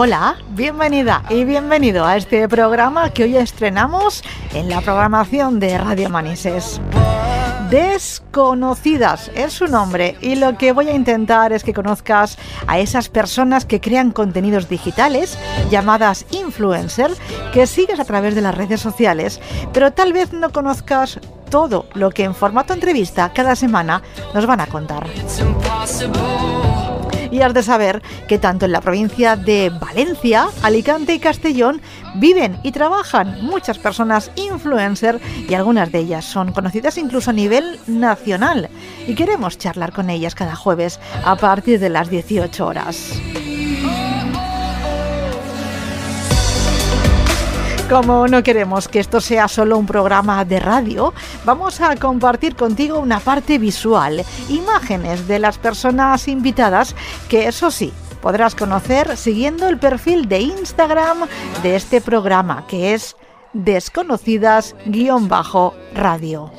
Hola, 0.00 0.36
bienvenida 0.50 1.24
y 1.28 1.42
bienvenido 1.42 2.06
a 2.06 2.16
este 2.16 2.48
programa 2.48 3.10
que 3.10 3.24
hoy 3.24 3.36
estrenamos 3.36 4.22
en 4.54 4.68
la 4.68 4.80
programación 4.80 5.58
de 5.58 5.76
Radio 5.76 6.08
Manises. 6.08 6.80
Desconocidas 7.68 9.28
es 9.34 9.54
su 9.54 9.66
nombre 9.66 10.16
y 10.20 10.36
lo 10.36 10.56
que 10.56 10.70
voy 10.70 10.88
a 10.88 10.94
intentar 10.94 11.52
es 11.52 11.64
que 11.64 11.74
conozcas 11.74 12.38
a 12.68 12.78
esas 12.78 13.08
personas 13.08 13.64
que 13.64 13.80
crean 13.80 14.12
contenidos 14.12 14.68
digitales 14.68 15.36
llamadas 15.68 16.26
influencer 16.30 17.10
que 17.52 17.66
sigues 17.66 17.98
a 17.98 18.04
través 18.04 18.36
de 18.36 18.42
las 18.42 18.54
redes 18.54 18.80
sociales, 18.80 19.40
pero 19.72 19.92
tal 19.92 20.12
vez 20.12 20.32
no 20.32 20.52
conozcas 20.52 21.18
todo 21.50 21.86
lo 21.94 22.10
que 22.10 22.22
en 22.22 22.36
formato 22.36 22.72
entrevista 22.72 23.32
cada 23.32 23.56
semana 23.56 24.02
nos 24.32 24.46
van 24.46 24.60
a 24.60 24.68
contar. 24.68 25.08
Y 27.30 27.42
has 27.42 27.54
de 27.54 27.62
saber 27.62 28.02
que 28.26 28.38
tanto 28.38 28.66
en 28.66 28.72
la 28.72 28.80
provincia 28.80 29.36
de 29.36 29.70
Valencia, 29.70 30.48
Alicante 30.62 31.14
y 31.14 31.18
Castellón 31.18 31.80
viven 32.14 32.58
y 32.62 32.72
trabajan 32.72 33.44
muchas 33.44 33.78
personas 33.78 34.30
influencer 34.36 35.20
y 35.48 35.54
algunas 35.54 35.92
de 35.92 36.00
ellas 36.00 36.24
son 36.24 36.52
conocidas 36.52 36.98
incluso 36.98 37.30
a 37.30 37.34
nivel 37.34 37.78
nacional. 37.86 38.68
Y 39.06 39.14
queremos 39.14 39.58
charlar 39.58 39.92
con 39.92 40.10
ellas 40.10 40.34
cada 40.34 40.56
jueves 40.56 41.00
a 41.24 41.36
partir 41.36 41.80
de 41.80 41.88
las 41.88 42.10
18 42.10 42.66
horas. 42.66 43.12
Como 47.88 48.28
no 48.28 48.42
queremos 48.42 48.86
que 48.86 49.00
esto 49.00 49.18
sea 49.18 49.48
solo 49.48 49.78
un 49.78 49.86
programa 49.86 50.44
de 50.44 50.60
radio, 50.60 51.14
vamos 51.46 51.80
a 51.80 51.96
compartir 51.96 52.54
contigo 52.54 52.98
una 52.98 53.18
parte 53.18 53.56
visual, 53.56 54.26
imágenes 54.50 55.26
de 55.26 55.38
las 55.38 55.56
personas 55.56 56.28
invitadas, 56.28 56.94
que 57.30 57.48
eso 57.48 57.70
sí, 57.70 57.90
podrás 58.20 58.54
conocer 58.54 59.16
siguiendo 59.16 59.66
el 59.68 59.78
perfil 59.78 60.28
de 60.28 60.40
Instagram 60.40 61.20
de 61.62 61.76
este 61.76 62.02
programa, 62.02 62.66
que 62.68 62.92
es 62.92 63.16
desconocidas-radio. 63.54 66.52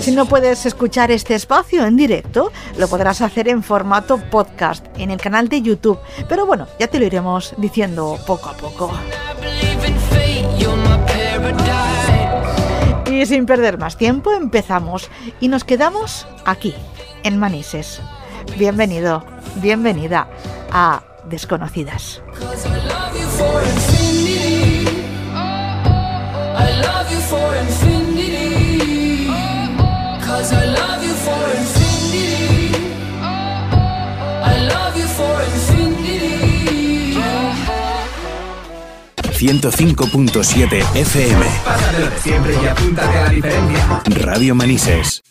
Si 0.00 0.12
no 0.12 0.26
puedes 0.26 0.66
escuchar 0.66 1.10
este 1.10 1.34
espacio 1.34 1.86
en 1.86 1.96
directo, 1.96 2.52
lo 2.76 2.88
podrás 2.88 3.20
hacer 3.22 3.48
en 3.48 3.62
formato 3.62 4.18
podcast 4.18 4.84
en 4.98 5.10
el 5.10 5.20
canal 5.20 5.48
de 5.48 5.62
YouTube. 5.62 5.98
Pero 6.28 6.46
bueno, 6.46 6.66
ya 6.78 6.88
te 6.88 6.98
lo 6.98 7.06
iremos 7.06 7.54
diciendo 7.56 8.18
poco 8.26 8.50
a 8.50 8.56
poco. 8.56 8.92
Y 13.10 13.26
sin 13.26 13.46
perder 13.46 13.78
más 13.78 13.96
tiempo, 13.96 14.32
empezamos 14.32 15.08
y 15.40 15.48
nos 15.48 15.64
quedamos 15.64 16.26
aquí, 16.44 16.74
en 17.22 17.38
Manises. 17.38 18.00
Bienvenido, 18.56 19.24
bienvenida 19.56 20.28
a 20.70 21.02
Desconocidas. 21.28 22.22
...105.7 39.34 40.96
FM... 40.96 41.46
Pásatelo 41.64 42.10
de 42.10 42.18
siempre 42.18 42.54
y 42.62 42.66
apúntate 42.66 43.18
a 43.18 43.22
la 43.24 43.30
diferencia. 43.30 44.02
Radio 44.06 44.54
Manises. 44.54 45.22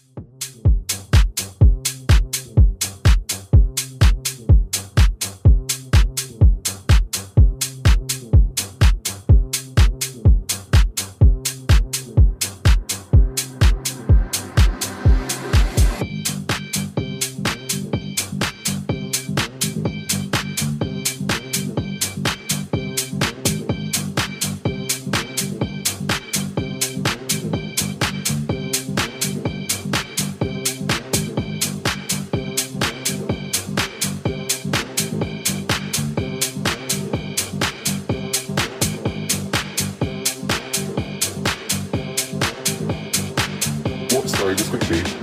very 44.55 44.69
quickly. 44.69 45.22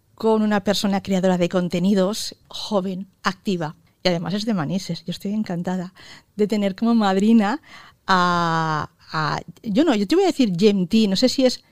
con 0.21 0.43
una 0.43 0.63
persona 0.63 1.01
creadora 1.01 1.39
de 1.39 1.49
contenidos 1.49 2.35
joven, 2.47 3.07
activa. 3.23 3.75
Y 4.03 4.09
además 4.09 4.35
es 4.35 4.45
de 4.45 4.53
Manises. 4.53 5.03
Yo 5.03 5.09
estoy 5.09 5.33
encantada 5.33 5.95
de 6.35 6.45
tener 6.45 6.75
como 6.75 6.93
madrina 6.93 7.59
a... 8.05 8.91
a- 9.11 9.41
yo 9.63 9.83
no, 9.83 9.95
yo 9.95 10.05
te 10.05 10.13
voy 10.13 10.25
a 10.25 10.27
decir 10.27 10.53
Gemti. 10.55 11.07
No 11.07 11.15
sé 11.15 11.27
si 11.27 11.43
es 11.47 11.63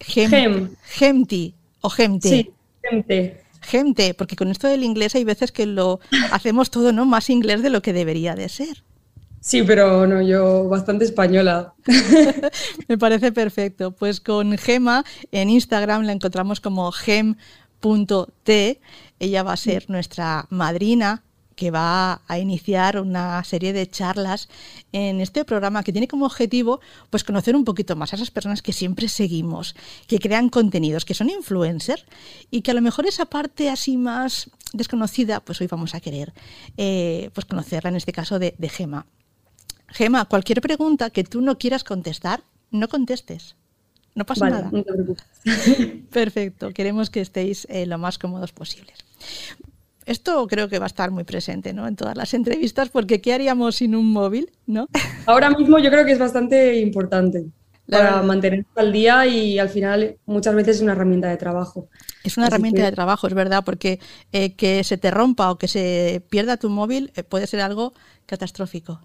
Gem, 0.00 0.28
Gem. 0.30 0.76
Gemti 0.84 1.54
o 1.80 1.88
Gemte. 1.88 2.28
Sí, 2.28 2.50
gente. 2.82 3.42
Gente, 3.62 4.12
porque 4.12 4.36
con 4.36 4.48
esto 4.50 4.68
del 4.68 4.84
inglés 4.84 5.14
hay 5.14 5.24
veces 5.24 5.50
que 5.50 5.64
lo 5.64 5.98
hacemos 6.32 6.70
todo 6.70 6.92
no 6.92 7.06
más 7.06 7.30
inglés 7.30 7.62
de 7.62 7.70
lo 7.70 7.80
que 7.80 7.94
debería 7.94 8.34
de 8.34 8.50
ser. 8.50 8.84
Sí, 9.46 9.62
pero 9.62 10.08
no, 10.08 10.20
yo 10.22 10.68
bastante 10.68 11.04
española. 11.04 11.72
Me 12.88 12.98
parece 12.98 13.30
perfecto. 13.30 13.92
Pues 13.92 14.18
con 14.18 14.58
Gema 14.58 15.04
en 15.30 15.50
Instagram 15.50 16.02
la 16.02 16.10
encontramos 16.10 16.60
como 16.60 16.90
gem.t. 16.90 18.80
Ella 19.20 19.42
va 19.44 19.52
a 19.52 19.56
ser 19.56 19.88
nuestra 19.88 20.48
madrina 20.50 21.22
que 21.54 21.70
va 21.70 22.22
a 22.26 22.38
iniciar 22.40 23.00
una 23.00 23.44
serie 23.44 23.72
de 23.72 23.88
charlas 23.88 24.48
en 24.90 25.20
este 25.20 25.44
programa 25.44 25.84
que 25.84 25.92
tiene 25.92 26.08
como 26.08 26.26
objetivo 26.26 26.80
pues 27.10 27.22
conocer 27.22 27.54
un 27.54 27.64
poquito 27.64 27.94
más 27.94 28.12
a 28.12 28.16
esas 28.16 28.32
personas 28.32 28.62
que 28.62 28.72
siempre 28.72 29.06
seguimos, 29.06 29.76
que 30.08 30.18
crean 30.18 30.48
contenidos, 30.48 31.04
que 31.04 31.14
son 31.14 31.30
influencers 31.30 32.04
y 32.50 32.62
que 32.62 32.72
a 32.72 32.74
lo 32.74 32.82
mejor 32.82 33.06
esa 33.06 33.26
parte 33.26 33.70
así 33.70 33.96
más 33.96 34.50
desconocida, 34.72 35.38
pues 35.38 35.60
hoy 35.60 35.68
vamos 35.68 35.94
a 35.94 36.00
querer 36.00 36.34
eh, 36.76 37.30
pues 37.32 37.44
conocerla 37.44 37.90
en 37.90 37.96
este 37.96 38.10
caso 38.10 38.40
de, 38.40 38.56
de 38.58 38.68
Gema. 38.68 39.06
Gema, 39.96 40.26
cualquier 40.26 40.60
pregunta 40.60 41.08
que 41.10 41.24
tú 41.24 41.40
no 41.40 41.56
quieras 41.58 41.82
contestar, 41.84 42.42
no 42.70 42.88
contestes. 42.88 43.56
No 44.14 44.24
pasa 44.26 44.44
Vale, 44.50 44.56
nada. 44.56 44.68
no 44.72 44.82
te 44.82 44.92
preocupes. 44.92 45.24
Perfecto, 46.10 46.70
queremos 46.72 47.08
que 47.10 47.20
estéis 47.20 47.66
eh, 47.70 47.86
lo 47.86 47.96
más 47.98 48.18
cómodos 48.18 48.52
posibles. 48.52 48.98
Esto 50.04 50.46
creo 50.46 50.68
que 50.68 50.78
va 50.78 50.84
a 50.86 50.92
estar 50.94 51.10
muy 51.10 51.24
presente 51.24 51.72
¿no? 51.72 51.88
en 51.88 51.96
todas 51.96 52.16
las 52.16 52.32
entrevistas, 52.34 52.90
porque 52.90 53.20
¿qué 53.20 53.32
haríamos 53.32 53.76
sin 53.76 53.94
un 53.96 54.12
móvil? 54.12 54.50
¿no? 54.66 54.86
Ahora 55.26 55.50
mismo 55.50 55.78
yo 55.78 55.90
creo 55.90 56.04
que 56.04 56.12
es 56.12 56.18
bastante 56.18 56.76
importante 56.78 57.46
La 57.86 57.98
para 57.98 58.22
mantenerse 58.22 58.68
al 58.76 58.92
día 58.92 59.26
y 59.26 59.58
al 59.58 59.68
final 59.68 60.16
muchas 60.26 60.54
veces 60.54 60.76
es 60.76 60.82
una 60.82 60.92
herramienta 60.92 61.28
de 61.28 61.36
trabajo. 61.38 61.88
Es 62.22 62.36
una 62.36 62.46
Así 62.46 62.54
herramienta 62.54 62.82
que- 62.82 62.86
de 62.86 62.92
trabajo, 62.92 63.26
es 63.26 63.34
verdad, 63.34 63.64
porque 63.64 63.98
eh, 64.32 64.54
que 64.54 64.84
se 64.84 64.96
te 64.98 65.10
rompa 65.10 65.50
o 65.50 65.58
que 65.58 65.68
se 65.68 66.22
pierda 66.30 66.56
tu 66.58 66.68
móvil 66.70 67.10
eh, 67.16 67.22
puede 67.24 67.46
ser 67.46 67.60
algo 67.60 67.92
catastrófico. 68.26 69.00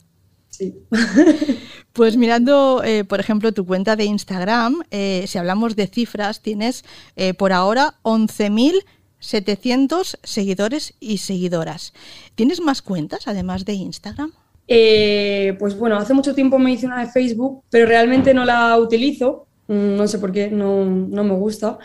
Sí. 0.52 0.76
Pues 1.94 2.16
mirando, 2.16 2.82
eh, 2.86 3.04
por 3.04 3.20
ejemplo, 3.20 3.52
tu 3.52 3.66
cuenta 3.66 3.98
de 3.98 4.06
Instagram, 4.06 4.82
eh, 4.92 5.26
si 5.28 5.38
hablamos 5.38 5.76
de 5.76 5.88
cifras, 5.88 6.42
tienes 6.42 6.86
eh, 7.18 7.34
por 7.34 7.52
ahora 7.52 7.96
11.700 8.04 10.18
seguidores 10.24 10.94
y 11.02 11.18
seguidoras. 11.18 11.92
¿Tienes 12.36 12.62
más 12.62 12.82
cuentas 12.82 13.28
además 13.28 13.66
de 13.66 13.74
Instagram? 13.74 14.32
Eh, 14.70 15.58
pues 15.60 15.78
bueno, 15.78 15.98
hace 15.98 16.14
mucho 16.14 16.34
tiempo 16.34 16.58
me 16.60 16.72
hice 16.72 16.86
una 16.86 17.04
de 17.04 17.12
Facebook, 17.12 17.66
pero 17.70 17.86
realmente 17.88 18.34
no 18.34 18.46
la 18.46 18.78
utilizo. 18.78 19.48
Mm, 19.68 19.96
No 19.98 20.08
sé 20.08 20.18
por 20.20 20.32
qué, 20.32 20.50
no, 20.50 20.86
no 20.86 21.26
me 21.26 21.34
gusta. 21.34 21.78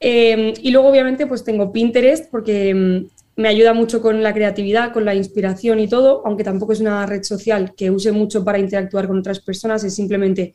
Y 0.00 0.70
luego 0.70 0.88
obviamente 0.88 1.26
pues 1.26 1.44
tengo 1.44 1.70
Pinterest 1.70 2.30
porque 2.30 2.74
mm, 2.74 3.06
me 3.40 3.48
ayuda 3.48 3.72
mucho 3.72 4.00
con 4.00 4.22
la 4.22 4.34
creatividad, 4.34 4.92
con 4.92 5.04
la 5.04 5.14
inspiración 5.14 5.80
y 5.80 5.88
todo, 5.88 6.22
aunque 6.26 6.44
tampoco 6.44 6.72
es 6.72 6.80
una 6.80 7.06
red 7.06 7.22
social 7.22 7.74
que 7.74 7.90
use 7.90 8.12
mucho 8.12 8.44
para 8.44 8.58
interactuar 8.58 9.08
con 9.08 9.18
otras 9.18 9.40
personas, 9.40 9.82
es 9.82 9.94
simplemente 9.94 10.54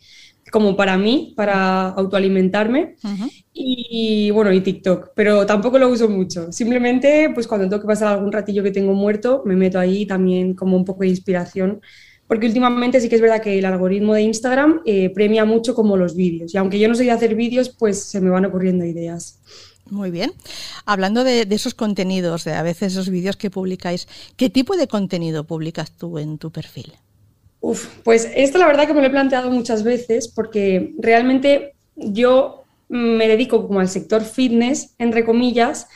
como 0.52 0.78
para 0.78 0.98
mí, 0.98 1.34
para 1.36 1.90
autoalimentarme. 1.90 2.96
Y 3.52 4.30
bueno, 4.32 4.54
y 4.54 4.62
TikTok, 4.62 5.10
pero 5.16 5.46
tampoco 5.46 5.80
lo 5.80 5.90
uso 5.90 6.08
mucho. 6.08 6.52
Simplemente, 6.52 7.32
pues 7.34 7.48
cuando 7.48 7.68
tengo 7.68 7.82
que 7.82 7.88
pasar 7.88 8.10
algún 8.10 8.32
ratillo 8.32 8.62
que 8.62 8.72
tengo 8.72 8.94
muerto, 8.94 9.42
me 9.46 9.56
meto 9.56 9.80
ahí 9.80 10.06
también 10.06 10.54
como 10.54 10.78
un 10.78 10.86
poco 10.86 11.02
de 11.02 11.10
inspiración 11.10 11.82
porque 12.28 12.48
últimamente 12.48 13.00
sí 13.00 13.08
que 13.08 13.16
es 13.16 13.22
verdad 13.22 13.42
que 13.42 13.60
el 13.60 13.66
algoritmo 13.66 14.14
de 14.16 14.24
Instagram 14.24 14.82
eh, 14.86 15.12
premia 15.12 15.46
mucho 15.46 15.76
como 15.76 15.96
los 15.96 16.16
vídeos. 16.16 16.54
Y 16.54 16.58
aunque 16.58 16.80
yo 16.80 16.88
no 16.88 16.96
soy 16.96 17.06
de 17.06 17.12
hacer 17.12 17.36
vídeos, 17.36 17.70
pues 17.70 18.04
se 18.04 18.20
me 18.20 18.32
van 18.32 18.46
ocurriendo 18.46 18.84
ideas. 18.84 19.42
Muy 19.90 20.12
bien. 20.12 20.34
Hablando 20.86 21.24
de, 21.24 21.48
esos 21.50 21.74
contenidos, 21.74 22.44
de 22.44 22.54
a 22.54 22.64
veces 22.64 22.94
esos 22.94 23.10
vídeos 23.10 23.38
que 23.38 23.52
publicáis, 23.52 24.08
¿qué 24.36 24.50
tipo 24.50 24.76
de 24.78 24.88
contenido 24.88 25.44
publicas 25.44 25.92
tú 25.92 26.18
en 26.18 26.38
tu 26.38 26.52
perfil? 26.52 26.94
Uf, 27.62 27.88
pues 28.04 28.30
esto 28.36 28.58
la 28.58 28.68
verdad 28.68 28.88
que 28.88 28.94
me 28.94 29.02
lo 29.02 29.08
he 29.08 29.12
planteado 29.12 29.50
muchas 29.52 29.84
veces 29.84 30.28
porque 30.28 30.94
realmente 31.00 31.76
yo 31.96 32.64
me 32.90 33.28
dedico 33.28 33.68
como 33.68 33.80
al 33.80 33.90
sector 33.90 34.24
fitness, 34.24 34.96
entre 35.00 35.26
comillas, 35.26 35.88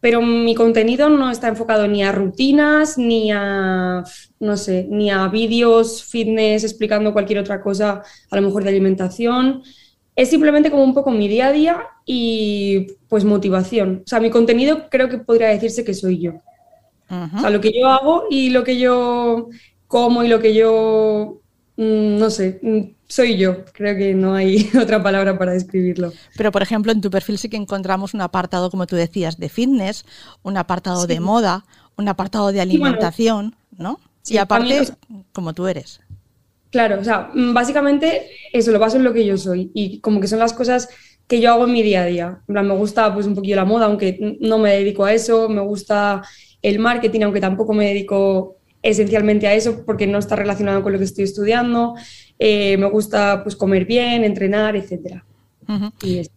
pero 0.00 0.22
mi 0.22 0.54
contenido 0.54 1.08
no 1.08 1.30
está 1.30 1.48
enfocado 1.48 1.88
ni 1.88 2.04
a 2.04 2.12
rutinas, 2.12 2.98
ni 2.98 3.30
a, 3.32 4.04
no 4.38 4.56
sé, 4.56 4.86
ni 4.88 5.10
a 5.10 5.26
vídeos 5.28 6.04
fitness 6.04 6.64
explicando 6.64 7.12
cualquier 7.12 7.40
otra 7.40 7.60
cosa, 7.60 8.02
a 8.30 8.36
lo 8.36 8.42
mejor 8.42 8.62
de 8.62 8.70
alimentación. 8.70 9.62
Es 10.16 10.30
simplemente 10.30 10.70
como 10.70 10.82
un 10.84 10.94
poco 10.94 11.10
mi 11.10 11.28
día 11.28 11.48
a 11.48 11.52
día 11.52 11.86
y 12.06 12.86
pues 13.08 13.24
motivación. 13.24 14.02
O 14.06 14.08
sea, 14.08 14.20
mi 14.20 14.30
contenido 14.30 14.88
creo 14.90 15.08
que 15.08 15.18
podría 15.18 15.48
decirse 15.48 15.84
que 15.84 15.94
soy 15.94 16.20
yo. 16.20 16.32
O 17.08 17.40
sea, 17.40 17.50
lo 17.50 17.60
que 17.60 17.72
yo 17.78 17.86
hago 17.88 18.24
y 18.30 18.50
lo 18.50 18.64
que 18.64 18.78
yo 18.78 19.48
como 19.86 20.24
y 20.24 20.28
lo 20.28 20.40
que 20.40 20.54
yo, 20.54 21.40
mm, 21.76 22.18
no 22.18 22.30
sé, 22.30 22.58
mm, 22.62 22.80
soy 23.08 23.36
yo. 23.36 23.64
Creo 23.72 23.96
que 23.96 24.14
no 24.14 24.34
hay 24.34 24.68
otra 24.82 25.02
palabra 25.02 25.38
para 25.38 25.52
describirlo. 25.52 26.12
Pero, 26.36 26.50
por 26.50 26.62
ejemplo, 26.62 26.90
en 26.92 27.00
tu 27.00 27.10
perfil 27.10 27.38
sí 27.38 27.48
que 27.48 27.56
encontramos 27.56 28.14
un 28.14 28.22
apartado, 28.22 28.70
como 28.70 28.86
tú 28.86 28.96
decías, 28.96 29.38
de 29.38 29.48
fitness, 29.48 30.04
un 30.42 30.56
apartado 30.56 31.06
de 31.06 31.20
moda, 31.20 31.64
un 31.96 32.08
apartado 32.08 32.48
de 32.48 32.62
Sí, 32.62 32.78
bueno. 32.78 32.86
alimentación, 32.86 33.54
¿no? 33.78 34.00
Sí, 34.22 34.34
y 34.34 34.38
aparte, 34.38 34.64
también, 34.64 34.82
o 34.82 34.84
sea- 34.86 34.96
como 35.32 35.52
tú 35.54 35.66
eres. 35.68 36.00
Claro, 36.76 37.00
o 37.00 37.04
sea, 37.04 37.30
mm, 37.32 37.54
básicamente 37.54 38.28
eso 38.52 38.70
lo 38.70 38.78
baso 38.78 38.98
en 38.98 39.04
lo 39.04 39.14
que 39.14 39.24
yo 39.24 39.38
soy 39.38 39.70
y 39.72 39.98
como 40.00 40.20
que 40.20 40.26
son 40.28 40.38
las 40.40 40.52
cosas 40.52 40.90
que 41.26 41.40
yo 41.40 41.50
hago 41.50 41.64
en 41.64 41.72
mi 41.72 41.82
día 41.82 42.02
a 42.02 42.04
día. 42.04 42.40
En 42.46 42.52
plan, 42.54 42.68
me 42.68 42.74
gusta 42.76 43.14
pues 43.14 43.26
un 43.26 43.34
poquillo 43.34 43.56
la 43.56 43.64
moda, 43.64 43.86
aunque 43.86 44.36
no 44.40 44.58
me 44.58 44.72
dedico 44.74 45.06
a 45.06 45.14
eso, 45.14 45.48
me 45.48 45.62
gusta 45.62 46.22
el 46.60 46.78
marketing, 46.78 47.22
aunque 47.22 47.40
tampoco 47.40 47.72
me 47.72 47.86
dedico 47.86 48.56
esencialmente 48.82 49.46
a 49.46 49.54
eso 49.54 49.84
porque 49.86 50.06
no 50.06 50.18
está 50.18 50.36
relacionado 50.36 50.82
con 50.82 50.92
lo 50.92 50.98
que 50.98 51.06
estoy 51.06 51.24
estudiando. 51.24 51.94
Eh, 52.38 52.76
me 52.76 52.90
gusta 52.90 53.42
pues 53.42 53.56
comer 53.56 53.86
bien, 53.86 54.22
entrenar, 54.22 54.76
etcétera. 54.76 55.24
Ujú. 55.66 55.90
Y 56.02 56.18
es- 56.18 56.30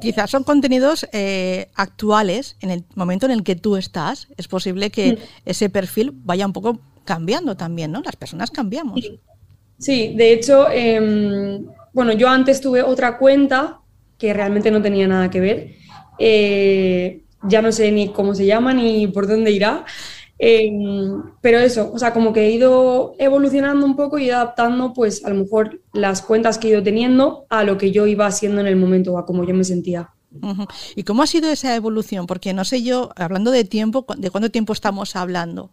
Quizás 0.00 0.30
son 0.30 0.42
contenidos 0.42 1.06
eh, 1.12 1.68
actuales 1.74 2.56
en 2.60 2.70
el 2.70 2.82
momento 2.94 3.26
en 3.26 3.32
el 3.32 3.42
que 3.44 3.56
tú 3.56 3.76
estás. 3.76 4.26
Es 4.38 4.48
posible 4.48 4.88
que 4.90 5.12
Mm. 5.12 5.16
ese 5.44 5.68
perfil 5.68 6.12
vaya 6.24 6.46
un 6.46 6.54
poco 6.54 6.80
cambiando 7.04 7.56
también, 7.58 7.92
¿no? 7.92 8.00
Las 8.00 8.16
personas 8.16 8.50
cambiamos. 8.50 8.98
Sí, 9.00 9.20
de 9.86 10.32
hecho, 10.32 10.68
em, 10.70 11.66
bueno, 11.92 12.12
yo 12.12 12.28
antes 12.28 12.60
tuve 12.60 12.82
otra 12.82 13.18
cuenta 13.18 13.80
que 14.18 14.32
realmente 14.32 14.70
no 14.70 14.80
tenía 14.80 15.08
nada 15.08 15.30
que 15.30 15.40
ver. 15.40 15.74
Eh, 16.18 17.22
ya 17.42 17.60
no 17.60 17.72
sé 17.72 17.90
ni 17.90 18.12
cómo 18.12 18.34
se 18.34 18.46
llama 18.46 18.72
ni 18.72 19.06
por 19.08 19.26
dónde 19.26 19.50
irá. 19.50 19.84
Em, 20.38 21.22
pero 21.40 21.58
eso, 21.58 21.90
o 21.92 21.98
sea, 21.98 22.12
como 22.12 22.32
que 22.32 22.46
he 22.46 22.50
ido 22.50 23.14
evolucionando 23.18 23.86
un 23.86 23.94
poco 23.94 24.18
y 24.18 24.30
adaptando, 24.30 24.92
pues 24.92 25.24
a 25.24 25.30
lo 25.30 25.36
mejor 25.36 25.80
las 25.92 26.22
cuentas 26.22 26.58
que 26.58 26.68
he 26.68 26.70
ido 26.72 26.82
teniendo 26.82 27.46
a 27.48 27.62
lo 27.64 27.78
que 27.78 27.92
yo 27.92 28.06
iba 28.06 28.26
haciendo 28.26 28.60
en 28.60 28.66
el 28.66 28.76
momento, 28.76 29.18
a 29.18 29.26
cómo 29.26 29.44
yo 29.44 29.54
me 29.54 29.64
sentía. 29.64 30.10
¿Y 30.96 31.02
cómo 31.04 31.22
ha 31.22 31.26
sido 31.26 31.50
esa 31.50 31.76
evolución? 31.76 32.26
Porque 32.26 32.52
no 32.54 32.64
sé 32.64 32.82
yo, 32.82 33.10
hablando 33.16 33.50
de 33.50 33.64
tiempo, 33.64 34.06
¿de 34.16 34.30
cuánto 34.30 34.50
tiempo 34.50 34.72
estamos 34.72 35.14
hablando? 35.14 35.70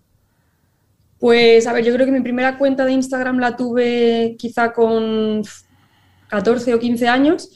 Pues, 1.20 1.68
a 1.68 1.74
ver, 1.74 1.84
yo 1.84 1.94
creo 1.94 2.06
que 2.06 2.12
mi 2.12 2.22
primera 2.22 2.58
cuenta 2.58 2.86
de 2.86 2.94
Instagram 2.94 3.40
la 3.40 3.56
tuve 3.56 4.36
quizá 4.40 4.72
con 4.72 5.44
14 6.30 6.74
o 6.74 6.80
15 6.80 7.08
años 7.08 7.50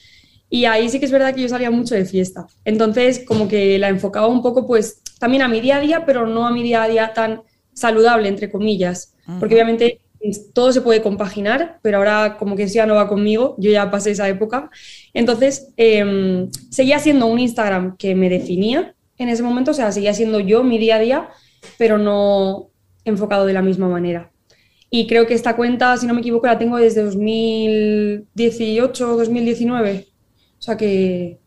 y 0.50 0.66
ahí 0.66 0.90
sí 0.90 1.00
que 1.00 1.06
es 1.06 1.12
verdad 1.12 1.34
que 1.34 1.42
yo 1.42 1.50
salía 1.50 1.72
mucho 1.72 1.96
de 1.96 2.06
fiesta. 2.06 2.46
Entonces, 2.66 3.24
como 3.26 3.48
que 3.48 3.80
la 3.80 3.90
enfocaba 3.90 4.28
un 4.28 4.42
poco, 4.42 4.68
pues, 4.68 5.02
también 5.20 5.42
a 5.44 5.48
mi 5.48 5.62
día 5.62 5.78
a 5.78 5.80
día, 5.80 6.06
pero 6.06 6.28
no 6.28 6.46
a 6.46 6.52
mi 6.52 6.62
día 6.62 6.84
a 6.84 6.88
día 6.88 7.14
tan 7.14 7.42
saludable, 7.74 8.28
entre 8.28 8.52
comillas. 8.52 9.16
Porque 9.40 9.56
obviamente 9.56 10.02
todo 10.54 10.72
se 10.72 10.82
puede 10.82 11.02
compaginar, 11.02 11.80
pero 11.82 11.98
ahora 11.98 12.38
como 12.38 12.56
que 12.56 12.64
eso 12.64 12.76
ya 12.76 12.86
no 12.86 12.96
va 12.96 13.08
conmigo, 13.08 13.56
yo 13.58 13.72
ya 13.72 13.90
pasé 13.90 14.12
esa 14.12 14.28
época. 14.30 14.70
Entonces, 15.14 15.70
em, 15.78 16.50
seguía 16.70 17.00
siendo 17.00 17.28
un 17.28 17.40
Instagram 17.40 17.98
que 17.98 18.16
me 18.16 18.30
definía 18.30 18.96
en 19.18 19.30
ese 19.30 19.44
momento, 19.44 19.72
o 19.72 19.74
sea, 19.74 19.92
seguía 19.92 20.14
siendo 20.14 20.40
yo 20.40 20.64
mi 20.64 20.78
día 20.78 20.98
a 20.98 21.00
día, 21.00 21.30
pero 21.78 21.98
no 21.98 22.73
enfocado 23.06 23.46
de 23.46 23.54
la 23.54 23.62
misma 23.62 23.88
manera. 23.90 24.32
Y 24.90 25.08
creo 25.08 25.26
que 25.28 25.34
esta 25.34 25.56
cuenta, 25.56 25.98
si 25.98 26.06
no 26.08 26.14
me 26.14 26.22
equivoco, 26.22 26.48
la 26.48 26.58
tengo 26.60 26.78
desde 26.78 27.04
2018 27.04 29.14
o 29.14 29.18
2019. 29.18 30.08
O 30.60 30.62
sea 30.62 30.78
que 30.78 31.40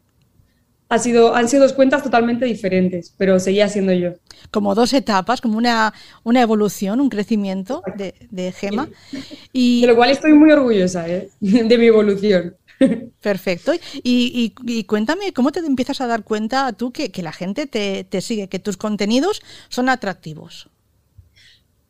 ha 0.88 0.98
sido, 0.98 1.34
han 1.34 1.48
sido 1.48 1.64
dos 1.64 1.72
cuentas 1.72 2.02
totalmente 2.04 2.44
diferentes, 2.44 3.12
pero 3.18 3.40
seguía 3.40 3.68
siendo 3.68 3.92
yo. 3.92 4.12
Como 4.52 4.74
dos 4.74 4.92
etapas, 4.92 5.40
como 5.40 5.58
una, 5.58 5.92
una 6.22 6.42
evolución, 6.42 7.00
un 7.00 7.08
crecimiento 7.08 7.82
de, 7.96 8.14
de 8.30 8.52
Gema. 8.52 8.88
Y, 9.52 9.80
De 9.82 9.88
lo 9.88 9.96
cual 9.96 10.10
estoy 10.10 10.32
muy 10.34 10.52
orgullosa 10.52 11.08
¿eh? 11.08 11.28
de 11.40 11.78
mi 11.78 11.86
evolución. 11.86 12.56
Perfecto. 13.20 13.72
Y, 13.74 13.80
y- 14.04 14.54
y 14.78 14.84
cuéntame, 14.84 15.32
¿cómo 15.32 15.50
te 15.50 15.60
empiezas 15.60 16.00
a 16.00 16.06
dar 16.06 16.24
cuenta 16.24 16.72
tú 16.72 16.92
que, 16.92 17.10
que 17.10 17.22
la 17.22 17.32
gente 17.32 17.66
te, 17.66 18.04
te 18.04 18.20
sigue, 18.20 18.48
que 18.48 18.58
tus 18.58 18.76
contenidos 18.76 19.40
son 19.68 19.88
atractivos? 19.88 20.68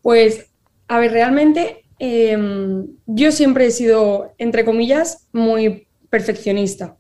Pues, 0.07 0.53
a 0.87 1.01
ver, 1.01 1.11
realmente 1.11 1.85
eh, 1.99 2.39
yo 3.07 3.33
siempre 3.33 3.67
he 3.67 3.71
sido, 3.73 4.35
entre 4.39 4.65
comillas, 4.65 5.27
muy 5.33 5.89
perfeccionista. 6.09 6.97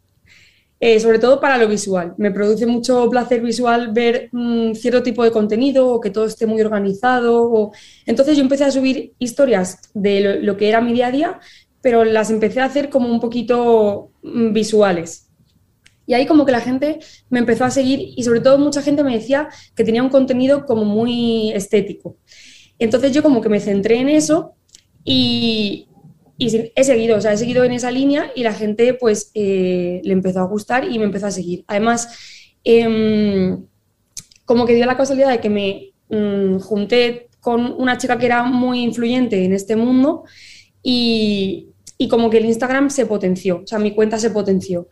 Eh, 0.80 0.98
sobre 0.98 1.20
todo 1.20 1.40
para 1.40 1.56
lo 1.56 1.68
visual. 1.68 2.14
Me 2.18 2.32
produce 2.32 2.66
mucho 2.66 3.08
placer 3.08 3.42
visual 3.42 3.92
ver 3.92 4.28
mm, 4.32 4.72
cierto 4.72 5.04
tipo 5.04 5.22
de 5.22 5.30
contenido 5.30 5.86
o 5.86 6.00
que 6.00 6.10
todo 6.10 6.26
esté 6.26 6.46
muy 6.48 6.60
organizado. 6.60 7.70
Entonces 8.06 8.36
yo 8.36 8.42
empecé 8.42 8.64
a 8.64 8.72
subir 8.72 9.12
historias 9.20 9.78
de 9.94 10.20
lo, 10.20 10.40
lo 10.40 10.56
que 10.56 10.68
era 10.68 10.80
mi 10.80 10.92
día 10.92 11.06
a 11.06 11.12
día, 11.12 11.40
pero 11.82 12.04
las 12.04 12.30
empecé 12.30 12.58
a 12.60 12.64
hacer 12.64 12.90
como 12.90 13.08
un 13.08 13.20
poquito 13.20 14.10
mm, 14.24 14.52
visuales. 14.52 15.28
Y 16.06 16.14
ahí 16.14 16.26
como 16.26 16.44
que 16.44 16.50
la 16.50 16.60
gente 16.60 16.98
me 17.30 17.38
empezó 17.38 17.64
a 17.64 17.70
seguir 17.70 18.00
y 18.16 18.24
sobre 18.24 18.40
todo 18.40 18.58
mucha 18.58 18.82
gente 18.82 19.04
me 19.04 19.14
decía 19.14 19.48
que 19.76 19.84
tenía 19.84 20.02
un 20.02 20.08
contenido 20.08 20.66
como 20.66 20.84
muy 20.84 21.52
estético. 21.52 22.16
Entonces 22.78 23.12
yo 23.12 23.22
como 23.22 23.40
que 23.40 23.48
me 23.48 23.60
centré 23.60 23.98
en 23.98 24.08
eso 24.08 24.54
y, 25.04 25.88
he 26.38 26.84
seguido, 26.84 27.16
o 27.16 27.20
sea, 27.20 27.32
he 27.32 27.38
seguido 27.38 27.64
en 27.64 27.72
esa 27.72 27.90
línea 27.90 28.30
y 28.34 28.42
la 28.42 28.52
gente 28.52 28.92
pues 28.92 29.30
eh, 29.32 30.02
le 30.04 30.12
empezó 30.12 30.40
a 30.40 30.46
gustar 30.46 30.84
y 30.84 30.98
me 30.98 31.06
empezó 31.06 31.26
a 31.26 31.30
seguir. 31.30 31.64
Además, 31.66 32.54
em, 32.62 33.64
como 34.44 34.66
que 34.66 34.74
dio 34.74 34.84
la 34.84 34.96
casualidad 34.96 35.30
de 35.30 35.40
que 35.40 35.48
me 35.48 35.92
mm, 36.10 36.58
junté 36.58 37.28
con 37.40 37.74
una 37.78 37.96
chica 37.96 38.18
que 38.18 38.26
era 38.26 38.42
muy 38.42 38.80
influyente 38.82 39.44
en 39.44 39.52
este 39.54 39.76
mundo 39.76 40.24
y, 40.82 41.68
y 41.96 42.08
como 42.08 42.28
que 42.28 42.38
el 42.38 42.44
Instagram 42.44 42.90
se 42.90 43.06
potenció, 43.06 43.62
o 43.64 43.66
sea, 43.66 43.78
mi 43.78 43.92
cuenta 43.94 44.18
se 44.18 44.30
potenció 44.30 44.88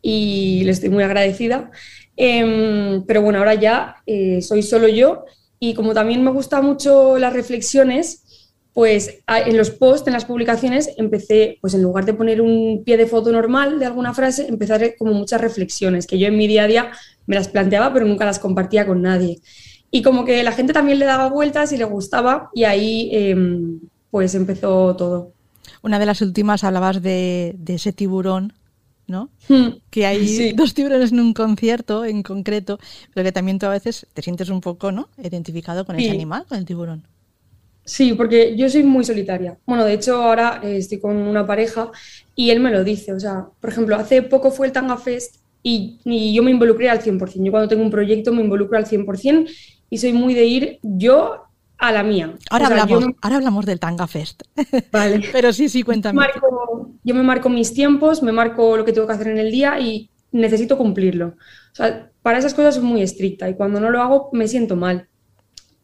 y 0.00 0.62
le 0.64 0.70
estoy 0.70 0.88
muy 0.90 1.02
agradecida. 1.02 1.70
Em, 2.16 3.04
pero 3.06 3.22
bueno, 3.22 3.38
ahora 3.38 3.54
ya 3.54 3.96
eh, 4.06 4.40
soy 4.40 4.62
solo 4.62 4.88
yo 4.88 5.24
y 5.58 5.74
como 5.74 5.94
también 5.94 6.22
me 6.22 6.30
gustan 6.30 6.64
mucho 6.64 7.18
las 7.18 7.32
reflexiones, 7.32 8.22
pues 8.72 9.20
en 9.26 9.56
los 9.56 9.70
posts, 9.70 10.06
en 10.06 10.12
las 10.12 10.26
publicaciones, 10.26 10.90
empecé, 10.98 11.56
pues 11.62 11.72
en 11.72 11.82
lugar 11.82 12.04
de 12.04 12.12
poner 12.12 12.42
un 12.42 12.82
pie 12.84 12.98
de 12.98 13.06
foto 13.06 13.32
normal 13.32 13.78
de 13.78 13.86
alguna 13.86 14.12
frase, 14.12 14.48
hacer 14.60 14.96
como 14.98 15.14
muchas 15.14 15.40
reflexiones 15.40 16.06
que 16.06 16.18
yo 16.18 16.26
en 16.26 16.36
mi 16.36 16.46
día 16.46 16.64
a 16.64 16.66
día 16.66 16.92
me 17.26 17.36
las 17.36 17.48
planteaba, 17.48 17.92
pero 17.94 18.04
nunca 18.04 18.26
las 18.26 18.38
compartía 18.38 18.86
con 18.86 19.00
nadie. 19.00 19.40
Y 19.90 20.02
como 20.02 20.26
que 20.26 20.42
la 20.42 20.52
gente 20.52 20.74
también 20.74 20.98
le 20.98 21.06
daba 21.06 21.28
vueltas 21.30 21.72
y 21.72 21.78
le 21.78 21.84
gustaba 21.84 22.50
y 22.52 22.64
ahí 22.64 23.08
em, 23.12 23.80
pues 24.10 24.34
empezó 24.34 24.94
todo. 24.94 25.32
Una 25.82 25.98
de 25.98 26.06
las 26.06 26.20
últimas 26.20 26.62
hablabas 26.62 27.00
de 27.00 27.56
ese 27.66 27.94
tiburón, 27.94 28.52
¿no? 29.06 29.30
Hmm. 29.48 29.78
Que 29.90 30.06
hay 30.06 30.26
Sí. 30.26 30.52
dos 30.52 30.74
tiburones 30.74 31.12
en 31.12 31.20
un 31.20 31.34
concierto 31.34 32.04
en 32.04 32.22
concreto, 32.22 32.78
pero 33.14 33.24
que 33.24 33.32
también 33.32 33.58
tú 33.58 33.66
a 33.66 33.70
veces 33.70 34.06
te 34.14 34.22
sientes 34.22 34.48
un 34.50 34.60
poco, 34.60 34.92
¿no? 34.92 35.08
Identificado 35.18 35.84
con 35.86 35.96
ese 35.96 36.10
animal, 36.10 36.46
con 36.48 36.58
el 36.58 36.64
tiburón. 36.66 37.06
Sí, 37.84 38.14
porque 38.14 38.56
yo 38.56 38.68
soy 38.68 38.82
muy 38.82 39.04
solitaria. 39.04 39.58
Bueno, 39.64 39.84
de 39.84 39.92
hecho 39.94 40.16
ahora 40.22 40.60
eh, 40.62 40.76
estoy 40.78 40.98
con 40.98 41.16
una 41.16 41.46
pareja 41.46 41.90
y 42.34 42.50
él 42.50 42.58
me 42.60 42.72
lo 42.72 42.82
dice. 42.82 43.12
O 43.12 43.20
sea, 43.20 43.46
por 43.60 43.70
ejemplo, 43.70 43.94
hace 43.96 44.22
poco 44.22 44.50
fue 44.50 44.66
el 44.66 44.72
Tanga 44.72 44.96
Fest 44.96 45.36
y, 45.62 46.00
y 46.04 46.34
yo 46.34 46.42
me 46.42 46.50
involucré 46.50 46.90
al 46.90 47.00
100%. 47.00 47.44
Yo 47.46 47.52
cuando 47.52 47.68
tengo 47.68 47.84
un 47.84 47.90
proyecto 47.90 48.32
me 48.32 48.42
involucro 48.42 48.76
al 48.76 48.86
100% 48.86 49.48
y 49.88 49.98
soy 49.98 50.12
muy 50.12 50.34
de 50.34 50.44
ir 50.46 50.78
yo 50.82 51.42
a 51.78 51.92
la 51.92 52.02
mía. 52.02 52.34
Ahora 52.50 52.64
O 52.66 52.68
sea, 52.68 52.82
hablamos, 52.82 53.06
me- 53.06 53.14
ahora 53.22 53.36
hablamos 53.36 53.66
del 53.66 53.78
Tanga 53.80 54.06
Fest. 54.06 54.42
Vale. 54.92 55.28
pero 55.32 55.52
sí, 55.52 55.68
sí, 55.68 55.82
cuéntame. 55.82 56.16
marco- 56.18 56.90
yo 57.04 57.14
me 57.14 57.22
marco 57.22 57.48
mis 57.48 57.72
tiempos, 57.74 58.22
me 58.22 58.32
marco 58.32 58.76
lo 58.76 58.84
que 58.84 58.92
tengo 58.92 59.06
que 59.06 59.12
hacer 59.12 59.28
en 59.28 59.38
el 59.38 59.50
día 59.50 59.78
y 59.80 60.10
necesito 60.32 60.76
cumplirlo. 60.76 61.28
O 61.28 61.74
sea, 61.74 62.10
para 62.22 62.38
esas 62.38 62.54
cosas 62.54 62.74
soy 62.76 62.84
muy 62.84 63.02
estricta 63.02 63.48
y 63.48 63.54
cuando 63.54 63.78
no 63.80 63.90
lo 63.90 64.00
hago 64.00 64.30
me 64.32 64.48
siento 64.48 64.74
mal. 64.76 65.08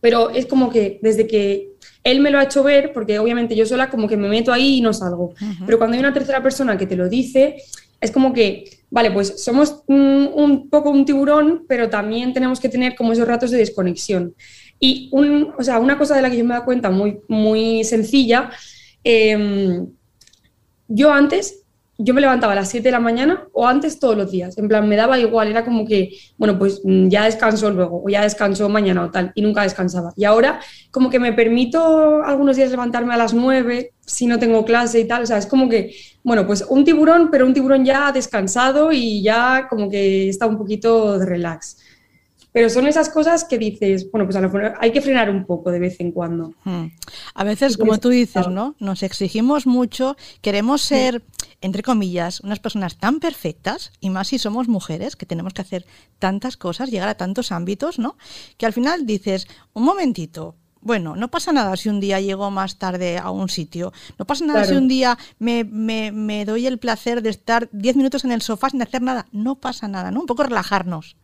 Pero 0.01 0.31
es 0.31 0.47
como 0.47 0.69
que 0.71 0.99
desde 1.03 1.27
que 1.29 1.69
él 2.03 2.21
me 2.21 2.31
lo 2.31 2.39
ha 2.39 2.43
hecho 2.45 2.65
ver, 2.65 2.93
porque 2.93 3.19
obviamente 3.21 3.55
yo 3.55 3.65
sola 3.67 3.89
como 3.89 4.09
que 4.09 4.17
me 4.17 4.29
meto 4.29 4.53
ahí 4.53 4.79
y 4.79 4.81
no 4.81 4.93
salgo. 4.93 5.35
Pero 5.65 5.79
cuando 5.79 5.95
hay 5.95 6.01
una 6.01 6.13
tercera 6.13 6.43
persona 6.43 6.77
que 6.77 6.87
te 6.87 6.97
lo 6.97 7.09
dice, 7.09 7.57
es 8.01 8.11
como 8.11 8.33
que, 8.33 8.65
vale, 8.91 9.13
pues 9.13 9.45
somos 9.45 9.85
mm, 9.87 10.27
un 10.35 10.69
poco 10.69 10.91
un 10.91 11.05
tiburón, 11.05 11.65
pero 11.69 11.89
también 11.89 12.33
tenemos 12.33 12.59
que 12.59 12.69
tener 12.69 12.97
como 12.97 13.13
esos 13.13 13.29
ratos 13.29 13.53
de 13.53 13.59
desconexión. 13.59 14.35
Y 14.85 15.09
un, 15.13 15.55
o 15.57 15.63
sea, 15.63 15.79
una 15.79 15.97
cosa 15.97 16.17
de 16.17 16.23
la 16.23 16.29
que 16.29 16.37
yo 16.37 16.45
me 16.45 16.51
he 16.51 16.55
dado 16.55 16.65
cuenta 16.65 16.91
muy, 16.91 17.85
sencilla, 17.85 18.51
em, 19.05 19.87
yo 20.89 21.13
antes, 21.13 21.63
yo 21.99 22.13
me 22.15 22.21
levantaba 22.21 22.55
a 22.55 22.57
las 22.57 22.69
7 22.69 22.89
de 22.89 22.91
la 22.91 22.99
mañana 22.99 23.47
o 23.53 23.69
antes 23.69 24.01
todos 24.01 24.17
los 24.17 24.33
días, 24.33 24.59
en 24.59 24.67
plan, 24.67 24.89
me 24.89 24.97
daba 24.97 25.21
igual, 25.21 25.47
era 25.47 25.65
como 25.65 25.87
que, 25.87 26.11
bueno, 26.37 26.59
pues 26.59 26.81
mm, 26.83 27.07
ya 27.11 27.27
descanso 27.27 27.71
luego 27.71 28.03
o 28.05 28.09
ya 28.09 28.23
descanso 28.23 28.69
mañana 28.69 29.05
o 29.05 29.11
tal, 29.13 29.31
y 29.37 29.43
nunca 29.43 29.63
descansaba. 29.63 30.13
Y 30.17 30.25
ahora 30.25 30.59
como 30.91 31.11
que 31.11 31.21
me 31.21 31.33
permito 31.33 32.21
algunos 32.25 32.57
días 32.57 32.73
levantarme 32.73 33.15
a 33.15 33.19
las 33.19 33.35
9 33.35 33.93
si 34.05 34.27
no 34.27 34.41
tengo 34.41 34.65
clase 34.65 34.99
y 34.99 35.05
tal, 35.07 35.23
o 35.23 35.27
sea, 35.27 35.39
es 35.39 35.47
como 35.47 35.69
que, 35.69 35.95
bueno, 36.25 36.45
pues 36.45 36.67
un 36.69 36.85
tiburón, 36.85 37.31
pero 37.31 37.47
un 37.47 37.55
tiburón 37.55 37.85
ya 37.85 38.11
descansado 38.11 38.91
y 38.91 39.23
ya 39.23 39.69
como 39.71 39.89
que 39.89 40.29
está 40.29 40.47
un 40.49 40.59
poquito 40.59 41.21
de 41.21 41.27
relax. 41.27 41.77
Pero 42.53 42.69
son 42.69 42.87
esas 42.87 43.09
cosas 43.09 43.45
que 43.45 43.57
dices, 43.57 44.11
bueno, 44.11 44.27
pues 44.27 44.37
a 44.37 44.41
lo 44.43 44.49
mejor 44.51 44.75
hay 44.79 44.93
que 44.93 45.01
frenar 45.01 45.31
un 45.31 45.47
poco 45.47 45.71
de 45.71 45.79
vez 45.79 45.99
en 46.01 46.13
cuando. 46.13 46.53
Hmm. 46.65 46.87
A 47.35 47.45
veces, 47.45 47.79
como 47.79 47.99
tú 47.99 48.11
dices, 48.11 48.47
¿no? 48.49 48.75
Nos 48.79 49.03
exigimos 49.03 49.67
mucho, 49.67 50.17
queremos 50.43 50.83
ser, 50.83 51.23
entre 51.63 51.83
comillas, 51.83 52.41
unas 52.41 52.61
personas 52.61 52.99
tan 52.99 53.21
perfectas, 53.21 53.93
y 54.01 54.11
más 54.11 54.29
si 54.29 54.39
somos 54.39 54.69
mujeres, 54.69 55.17
que 55.17 55.25
tenemos 55.25 55.55
que 55.55 55.63
hacer 55.63 55.87
tantas 56.19 56.59
cosas, 56.59 56.91
llegar 56.91 57.09
a 57.09 57.15
tantos 57.17 57.53
ámbitos, 57.53 57.99
¿no? 57.99 58.17
Que 58.59 58.67
al 58.67 58.75
final 58.75 59.07
dices, 59.07 59.49
un 59.73 59.85
momentito, 59.85 60.55
bueno, 60.83 61.17
no 61.17 61.31
pasa 61.31 61.53
nada 61.53 61.75
si 61.77 61.89
un 61.89 62.01
día 62.01 62.21
llego 62.21 62.51
más 62.51 62.77
tarde 62.79 63.17
a 63.17 63.31
un 63.31 63.49
sitio. 63.49 63.93
No 64.19 64.27
pasa 64.27 64.45
nada 64.45 64.61
Claro. 64.63 64.75
si 64.75 64.83
un 64.83 64.89
día 64.89 65.17
me, 65.39 65.65
me- 65.65 66.11
me 66.13 66.45
doy 66.45 66.67
el 66.67 66.79
placer 66.79 67.23
de 67.23 67.31
estar 67.31 67.69
10 67.73 67.97
minutos 67.97 68.25
en 68.25 68.33
el 68.33 68.43
sofá 68.43 68.69
sin 68.69 68.83
hacer 68.83 69.01
nada. 69.01 69.27
No 69.33 69.55
pasa 69.55 69.87
nada, 69.89 70.11
¿no? 70.11 70.21
Un 70.21 70.27
poco 70.27 70.43
relajarnos. 70.43 71.17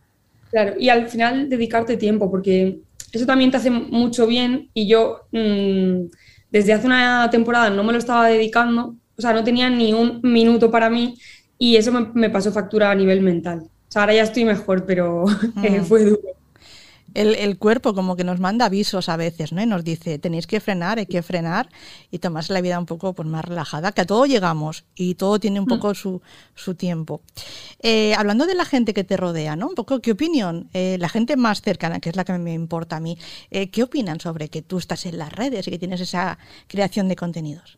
Claro, 0.49 0.73
y 0.79 0.89
al 0.89 1.07
final 1.07 1.47
dedicarte 1.49 1.97
tiempo, 1.97 2.29
porque 2.31 2.81
eso 3.11 3.25
también 3.25 3.51
te 3.51 3.57
hace 3.57 3.69
mucho 3.69 4.25
bien 4.27 4.69
y 4.73 4.87
yo 4.87 5.27
mm, 5.31 6.05
desde 6.51 6.73
hace 6.73 6.87
una 6.87 7.29
temporada 7.29 7.69
no 7.69 7.83
me 7.83 7.91
lo 7.93 7.99
estaba 7.99 8.27
dedicando, 8.27 8.97
o 9.17 9.21
sea, 9.21 9.33
no 9.33 9.43
tenía 9.43 9.69
ni 9.69 9.93
un 9.93 10.21
minuto 10.23 10.71
para 10.71 10.89
mí 10.89 11.15
y 11.57 11.75
eso 11.75 11.91
me, 11.91 12.11
me 12.13 12.29
pasó 12.31 12.51
factura 12.51 12.89
a 12.91 12.95
nivel 12.95 13.21
mental. 13.21 13.59
O 13.61 13.91
sea, 13.91 14.03
ahora 14.03 14.15
ya 14.15 14.23
estoy 14.23 14.45
mejor, 14.45 14.85
pero 14.85 15.25
eh, 15.61 15.81
Mm. 15.81 15.83
fue 15.83 16.03
duro. 16.05 16.38
El, 17.13 17.35
el 17.35 17.57
cuerpo 17.57 17.93
como 17.93 18.15
que 18.15 18.23
nos 18.23 18.39
manda 18.39 18.65
avisos 18.65 19.09
a 19.09 19.17
veces, 19.17 19.51
¿no? 19.51 19.61
Y 19.61 19.65
nos 19.65 19.83
dice, 19.83 20.19
tenéis 20.19 20.47
que 20.47 20.59
frenar, 20.59 20.99
hay 20.99 21.05
que 21.05 21.21
frenar 21.21 21.69
y 22.11 22.19
tomarse 22.19 22.53
la 22.53 22.61
vida 22.61 22.79
un 22.79 22.85
poco 22.85 23.13
pues, 23.13 23.27
más 23.27 23.45
relajada, 23.45 23.91
que 23.91 24.01
a 24.01 24.05
todo 24.05 24.25
llegamos 24.25 24.85
y 24.95 25.15
todo 25.15 25.39
tiene 25.39 25.59
un 25.59 25.65
poco 25.65 25.93
su, 25.93 26.21
su 26.55 26.75
tiempo. 26.75 27.21
Eh, 27.81 28.13
hablando 28.15 28.45
de 28.45 28.55
la 28.55 28.65
gente 28.65 28.93
que 28.93 29.03
te 29.03 29.17
rodea, 29.17 29.55
¿no? 29.55 29.67
Un 29.67 29.75
poco, 29.75 30.01
¿qué 30.01 30.11
opinión? 30.11 30.69
eh, 30.73 30.97
la 30.99 31.09
gente 31.09 31.35
más 31.35 31.61
cercana, 31.61 31.99
que 31.99 32.09
es 32.09 32.15
la 32.15 32.23
que 32.23 32.33
me 32.33 32.53
importa 32.53 32.97
a 32.97 32.99
mí, 32.99 33.17
eh, 33.51 33.69
¿qué 33.69 33.83
opinan 33.83 34.19
sobre 34.19 34.49
que 34.49 34.61
tú 34.61 34.77
estás 34.77 35.05
en 35.05 35.17
las 35.17 35.31
redes 35.31 35.67
y 35.67 35.71
que 35.71 35.79
tienes 35.79 36.01
esa 36.01 36.37
creación 36.67 37.07
de 37.07 37.15
contenidos? 37.15 37.77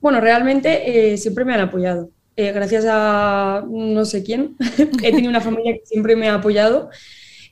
Bueno, 0.00 0.20
realmente 0.20 1.16
siempre 1.16 1.44
me 1.44 1.54
han 1.54 1.60
apoyado. 1.60 2.10
Gracias 2.36 2.84
a 2.86 3.64
no 3.68 4.04
sé 4.04 4.22
quién, 4.22 4.56
he 4.78 5.10
tenido 5.10 5.28
una 5.28 5.40
familia 5.40 5.72
que 5.72 5.84
siempre 5.84 6.14
me 6.14 6.28
ha 6.28 6.34
apoyado. 6.34 6.88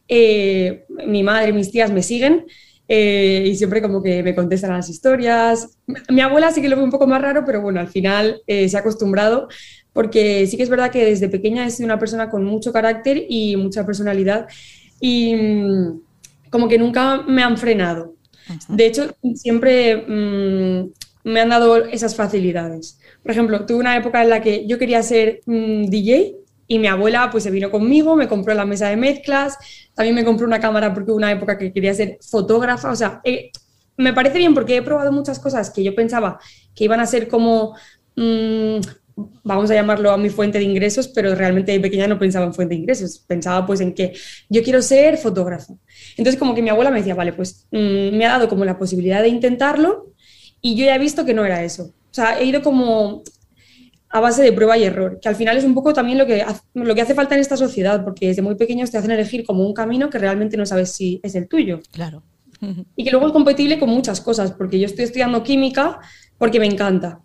Eh, 0.08 0.84
mi 1.06 1.22
madre, 1.22 1.52
mis 1.52 1.70
tías 1.70 1.90
me 1.90 2.02
siguen 2.02 2.46
eh, 2.88 3.44
y 3.46 3.56
siempre 3.56 3.82
como 3.82 4.02
que 4.02 4.22
me 4.22 4.34
contestan 4.34 4.72
a 4.72 4.76
las 4.76 4.88
historias. 4.88 5.78
Mi 6.08 6.20
abuela 6.20 6.52
sí 6.52 6.62
que 6.62 6.68
lo 6.68 6.76
ve 6.76 6.82
un 6.82 6.90
poco 6.90 7.06
más 7.06 7.20
raro, 7.20 7.44
pero 7.44 7.60
bueno, 7.60 7.80
al 7.80 7.88
final 7.88 8.42
eh, 8.46 8.68
se 8.68 8.76
ha 8.76 8.80
acostumbrado 8.80 9.48
porque 9.92 10.46
sí 10.46 10.56
que 10.56 10.62
es 10.62 10.68
verdad 10.68 10.90
que 10.90 11.04
desde 11.04 11.28
pequeña 11.28 11.66
he 11.66 11.70
sido 11.70 11.86
una 11.86 11.98
persona 11.98 12.30
con 12.30 12.44
mucho 12.44 12.72
carácter 12.72 13.24
y 13.28 13.56
mucha 13.56 13.84
personalidad 13.86 14.46
y 15.00 15.34
mm, 15.34 16.00
como 16.50 16.68
que 16.68 16.78
nunca 16.78 17.22
me 17.22 17.42
han 17.42 17.56
frenado. 17.56 18.14
De 18.68 18.86
hecho, 18.86 19.16
siempre 19.34 19.96
mm, 19.96 20.90
me 21.24 21.40
han 21.40 21.48
dado 21.48 21.84
esas 21.86 22.14
facilidades. 22.14 23.00
Por 23.22 23.32
ejemplo, 23.32 23.66
tuve 23.66 23.78
una 23.80 23.96
época 23.96 24.22
en 24.22 24.30
la 24.30 24.40
que 24.40 24.66
yo 24.68 24.78
quería 24.78 25.02
ser 25.02 25.40
mm, 25.46 25.86
DJ 25.86 26.36
y 26.68 26.78
mi 26.78 26.86
abuela 26.88 27.28
pues 27.30 27.44
se 27.44 27.50
vino 27.50 27.70
conmigo, 27.70 28.16
me 28.16 28.28
compró 28.28 28.54
la 28.54 28.64
mesa 28.64 28.88
de 28.88 28.96
mezclas, 28.96 29.56
también 29.94 30.14
me 30.14 30.24
compró 30.24 30.46
una 30.46 30.60
cámara 30.60 30.92
porque 30.92 31.10
hubo 31.10 31.18
una 31.18 31.32
época 31.32 31.56
que 31.58 31.72
quería 31.72 31.94
ser 31.94 32.18
fotógrafa. 32.20 32.90
O 32.90 32.96
sea, 32.96 33.20
eh, 33.24 33.50
me 33.96 34.12
parece 34.12 34.38
bien 34.38 34.54
porque 34.54 34.76
he 34.76 34.82
probado 34.82 35.12
muchas 35.12 35.38
cosas 35.38 35.70
que 35.70 35.82
yo 35.82 35.94
pensaba 35.94 36.38
que 36.74 36.84
iban 36.84 37.00
a 37.00 37.06
ser 37.06 37.28
como, 37.28 37.76
mm, 38.16 38.78
vamos 39.44 39.70
a 39.70 39.74
llamarlo 39.74 40.10
a 40.10 40.18
mi 40.18 40.28
fuente 40.28 40.58
de 40.58 40.64
ingresos, 40.64 41.08
pero 41.08 41.34
realmente 41.34 41.72
de 41.72 41.80
pequeña 41.80 42.06
no 42.06 42.18
pensaba 42.18 42.44
en 42.44 42.52
fuente 42.52 42.74
de 42.74 42.80
ingresos, 42.80 43.24
pensaba 43.26 43.64
pues 43.64 43.80
en 43.80 43.94
que 43.94 44.12
yo 44.48 44.62
quiero 44.62 44.82
ser 44.82 45.16
fotógrafa. 45.16 45.74
Entonces 46.16 46.38
como 46.38 46.54
que 46.54 46.62
mi 46.62 46.68
abuela 46.68 46.90
me 46.90 46.98
decía, 46.98 47.14
vale, 47.14 47.32
pues 47.32 47.66
mm, 47.70 48.16
me 48.16 48.26
ha 48.26 48.30
dado 48.30 48.48
como 48.48 48.64
la 48.64 48.78
posibilidad 48.78 49.22
de 49.22 49.28
intentarlo 49.28 50.12
y 50.60 50.76
yo 50.76 50.84
ya 50.84 50.96
he 50.96 50.98
visto 50.98 51.24
que 51.24 51.34
no 51.34 51.44
era 51.44 51.62
eso. 51.62 51.94
O 52.10 52.14
sea, 52.16 52.38
he 52.40 52.44
ido 52.44 52.62
como 52.62 53.22
a 54.10 54.20
base 54.20 54.42
de 54.42 54.52
prueba 54.52 54.78
y 54.78 54.84
error, 54.84 55.18
que 55.20 55.28
al 55.28 55.36
final 55.36 55.56
es 55.56 55.64
un 55.64 55.74
poco 55.74 55.92
también 55.92 56.18
lo 56.18 56.26
que, 56.26 56.42
haz- 56.42 56.62
lo 56.74 56.94
que 56.94 57.02
hace 57.02 57.14
falta 57.14 57.34
en 57.34 57.40
esta 57.40 57.56
sociedad, 57.56 58.04
porque 58.04 58.28
desde 58.28 58.42
muy 58.42 58.54
pequeños 58.56 58.90
te 58.90 58.98
hacen 58.98 59.10
elegir 59.10 59.44
como 59.44 59.66
un 59.66 59.74
camino 59.74 60.08
que 60.10 60.18
realmente 60.18 60.56
no 60.56 60.66
sabes 60.66 60.92
si 60.92 61.20
es 61.22 61.34
el 61.34 61.48
tuyo. 61.48 61.80
Claro. 61.92 62.22
Y 62.96 63.04
que 63.04 63.10
luego 63.10 63.26
es 63.26 63.32
compatible 63.32 63.78
con 63.78 63.90
muchas 63.90 64.20
cosas, 64.20 64.52
porque 64.52 64.78
yo 64.78 64.86
estoy 64.86 65.04
estudiando 65.04 65.42
química 65.42 66.00
porque 66.38 66.58
me 66.58 66.66
encanta. 66.66 67.20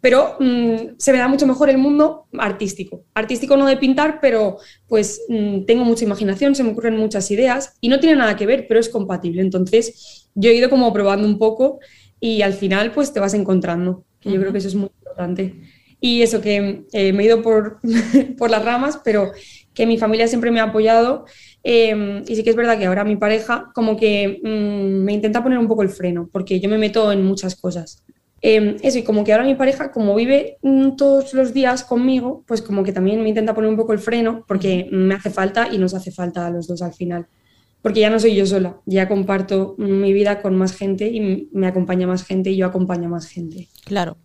Pero 0.00 0.36
mm, 0.40 0.96
se 0.98 1.12
me 1.12 1.18
da 1.18 1.28
mucho 1.28 1.46
mejor 1.46 1.70
el 1.70 1.78
mundo 1.78 2.26
artístico. 2.38 3.04
Artístico 3.14 3.56
no 3.56 3.66
de 3.66 3.76
pintar, 3.76 4.18
pero 4.20 4.58
pues 4.88 5.20
mm, 5.28 5.64
tengo 5.64 5.84
mucha 5.84 6.04
imaginación, 6.04 6.54
se 6.56 6.64
me 6.64 6.70
ocurren 6.72 6.96
muchas 6.96 7.30
ideas 7.30 7.76
y 7.80 7.88
no 7.88 8.00
tiene 8.00 8.16
nada 8.16 8.34
que 8.36 8.46
ver, 8.46 8.66
pero 8.68 8.80
es 8.80 8.88
compatible. 8.88 9.42
Entonces 9.42 10.28
yo 10.34 10.50
he 10.50 10.54
ido 10.54 10.70
como 10.70 10.92
probando 10.92 11.26
un 11.28 11.38
poco 11.38 11.78
y 12.18 12.42
al 12.42 12.54
final 12.54 12.92
pues 12.92 13.12
te 13.12 13.20
vas 13.20 13.34
encontrando, 13.34 14.04
que 14.20 14.32
yo 14.32 14.40
creo 14.40 14.52
que 14.52 14.58
eso 14.58 14.68
es 14.68 14.74
muy 14.74 14.90
importante. 14.98 15.54
Y 16.02 16.20
eso 16.20 16.42
que 16.42 16.84
eh, 16.92 17.12
me 17.14 17.22
he 17.22 17.26
ido 17.26 17.40
por, 17.40 17.80
por 18.36 18.50
las 18.50 18.62
ramas, 18.62 19.00
pero 19.02 19.32
que 19.72 19.86
mi 19.86 19.96
familia 19.96 20.28
siempre 20.28 20.50
me 20.50 20.60
ha 20.60 20.64
apoyado 20.64 21.24
eh, 21.64 22.22
y 22.26 22.36
sí 22.36 22.42
que 22.42 22.50
es 22.50 22.56
verdad 22.56 22.78
que 22.78 22.86
ahora 22.86 23.04
mi 23.04 23.16
pareja 23.16 23.70
como 23.74 23.96
que 23.96 24.40
mm, 24.42 25.04
me 25.04 25.12
intenta 25.12 25.42
poner 25.42 25.58
un 25.58 25.68
poco 25.68 25.82
el 25.82 25.88
freno, 25.88 26.28
porque 26.32 26.60
yo 26.60 26.68
me 26.68 26.78
meto 26.78 27.12
en 27.12 27.24
muchas 27.24 27.54
cosas. 27.54 28.02
Eh, 28.44 28.76
eso, 28.82 28.98
y 28.98 29.04
como 29.04 29.22
que 29.22 29.32
ahora 29.32 29.44
mi 29.44 29.54
pareja, 29.54 29.92
como 29.92 30.14
vive 30.16 30.58
mm, 30.62 30.96
todos 30.96 31.32
los 31.34 31.54
días 31.54 31.84
conmigo, 31.84 32.42
pues 32.46 32.60
como 32.60 32.82
que 32.82 32.92
también 32.92 33.22
me 33.22 33.28
intenta 33.28 33.54
poner 33.54 33.70
un 33.70 33.76
poco 33.76 33.92
el 33.92 34.00
freno, 34.00 34.44
porque 34.48 34.88
me 34.90 35.14
hace 35.14 35.30
falta 35.30 35.68
y 35.70 35.78
nos 35.78 35.94
hace 35.94 36.10
falta 36.10 36.46
a 36.46 36.50
los 36.50 36.66
dos 36.66 36.82
al 36.82 36.92
final. 36.92 37.26
Porque 37.80 38.00
ya 38.00 38.10
no 38.10 38.18
soy 38.18 38.34
yo 38.34 38.46
sola, 38.46 38.76
ya 38.86 39.08
comparto 39.08 39.74
mi 39.78 40.12
vida 40.12 40.40
con 40.40 40.56
más 40.56 40.76
gente 40.76 41.08
y 41.08 41.48
me 41.52 41.66
acompaña 41.66 42.06
más 42.06 42.24
gente 42.24 42.50
y 42.50 42.56
yo 42.56 42.66
acompaño 42.66 43.06
a 43.06 43.10
más 43.10 43.26
gente. 43.26 43.68
Claro. 43.84 44.16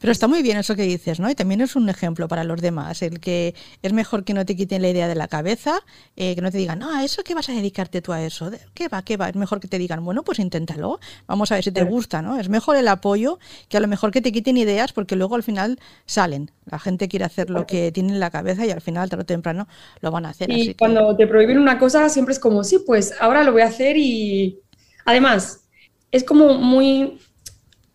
Pero 0.00 0.12
está 0.12 0.28
muy 0.28 0.42
bien 0.42 0.56
eso 0.58 0.74
que 0.76 0.82
dices, 0.82 1.20
¿no? 1.20 1.30
Y 1.30 1.34
también 1.34 1.60
es 1.60 1.76
un 1.76 1.88
ejemplo 1.88 2.28
para 2.28 2.44
los 2.44 2.60
demás, 2.60 3.02
el 3.02 3.20
que 3.20 3.54
es 3.82 3.92
mejor 3.92 4.24
que 4.24 4.34
no 4.34 4.44
te 4.46 4.56
quiten 4.56 4.82
la 4.82 4.88
idea 4.88 5.08
de 5.08 5.14
la 5.14 5.28
cabeza, 5.28 5.80
eh, 6.16 6.34
que 6.34 6.40
no 6.42 6.50
te 6.50 6.58
digan, 6.58 6.78
no, 6.78 6.94
¿a 6.94 7.04
eso 7.04 7.22
qué 7.24 7.34
vas 7.34 7.48
a 7.48 7.52
dedicarte 7.52 8.02
tú 8.02 8.12
a 8.12 8.22
eso? 8.22 8.50
¿De- 8.50 8.60
¿Qué 8.74 8.88
va, 8.88 9.02
qué 9.02 9.16
va? 9.16 9.28
Es 9.28 9.36
mejor 9.36 9.60
que 9.60 9.68
te 9.68 9.78
digan, 9.78 10.04
bueno, 10.04 10.22
pues 10.22 10.38
inténtalo, 10.38 11.00
vamos 11.26 11.50
a 11.52 11.56
ver 11.56 11.64
si 11.64 11.72
te 11.72 11.82
gusta, 11.84 12.22
¿no? 12.22 12.38
Es 12.38 12.48
mejor 12.48 12.76
el 12.76 12.88
apoyo 12.88 13.38
que 13.68 13.76
a 13.76 13.80
lo 13.80 13.88
mejor 13.88 14.10
que 14.10 14.20
te 14.20 14.32
quiten 14.32 14.56
ideas 14.56 14.92
porque 14.92 15.16
luego 15.16 15.34
al 15.34 15.42
final 15.42 15.78
salen. 16.06 16.50
La 16.66 16.78
gente 16.78 17.08
quiere 17.08 17.24
hacer 17.24 17.50
lo 17.50 17.66
que 17.66 17.90
tiene 17.92 18.12
en 18.12 18.20
la 18.20 18.30
cabeza 18.30 18.64
y 18.64 18.70
al 18.70 18.80
final, 18.80 19.08
tarde 19.10 19.22
o 19.22 19.26
temprano, 19.26 19.66
lo 20.00 20.10
van 20.10 20.26
a 20.26 20.30
hacer. 20.30 20.50
así 20.52 20.60
Y 20.62 20.66
que- 20.68 20.74
cuando 20.74 21.16
te 21.16 21.26
prohíben 21.26 21.58
una 21.58 21.78
cosa, 21.78 22.08
siempre 22.08 22.32
es 22.32 22.38
como, 22.38 22.62
sí, 22.64 22.78
pues 22.86 23.14
ahora 23.20 23.42
lo 23.44 23.52
voy 23.52 23.62
a 23.62 23.66
hacer 23.66 23.96
y 23.96 24.60
además 25.04 25.64
es 26.12 26.24
como 26.24 26.54
muy, 26.54 27.18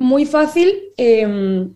muy 0.06 0.26
fácil 0.26 0.74
eh, 0.98 1.68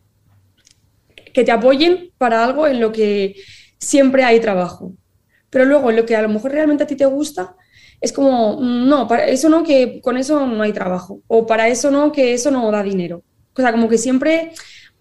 que 1.34 1.44
te 1.44 1.52
apoyen 1.52 2.12
para 2.18 2.44
algo 2.44 2.68
en 2.68 2.80
lo 2.80 2.92
que 2.92 3.36
siempre 3.78 4.24
hay 4.24 4.39
trabajo. 4.39 4.94
Pero 5.50 5.65
luego 5.65 5.92
lo 5.92 6.06
que 6.06 6.15
a 6.15 6.22
lo 6.22 6.30
mejor 6.30 6.52
realmente 6.52 6.84
a 6.84 6.88
ti 6.88 6.96
te 6.96 7.06
gusta, 7.06 7.56
es 8.02 8.13
como, 8.13 8.60
mm, 8.62 8.88
no, 8.88 9.08
para 9.08 9.28
eso 9.28 9.50
no, 9.50 9.63
que 9.63 10.00
con 10.02 10.18
eso 10.18 10.46
no 10.46 10.63
hay 10.63 10.74
trabajo. 10.74 11.22
O 11.28 11.46
para 11.46 11.68
eso 11.68 11.92
no, 11.92 12.12
que 12.12 12.34
eso 12.34 12.52
no 12.52 12.72
da 12.72 12.84
dinero. 12.84 13.24
O 13.56 13.62
sea, 13.62 13.72
como 13.72 13.89
que 13.89 13.98
siempre 13.98 14.52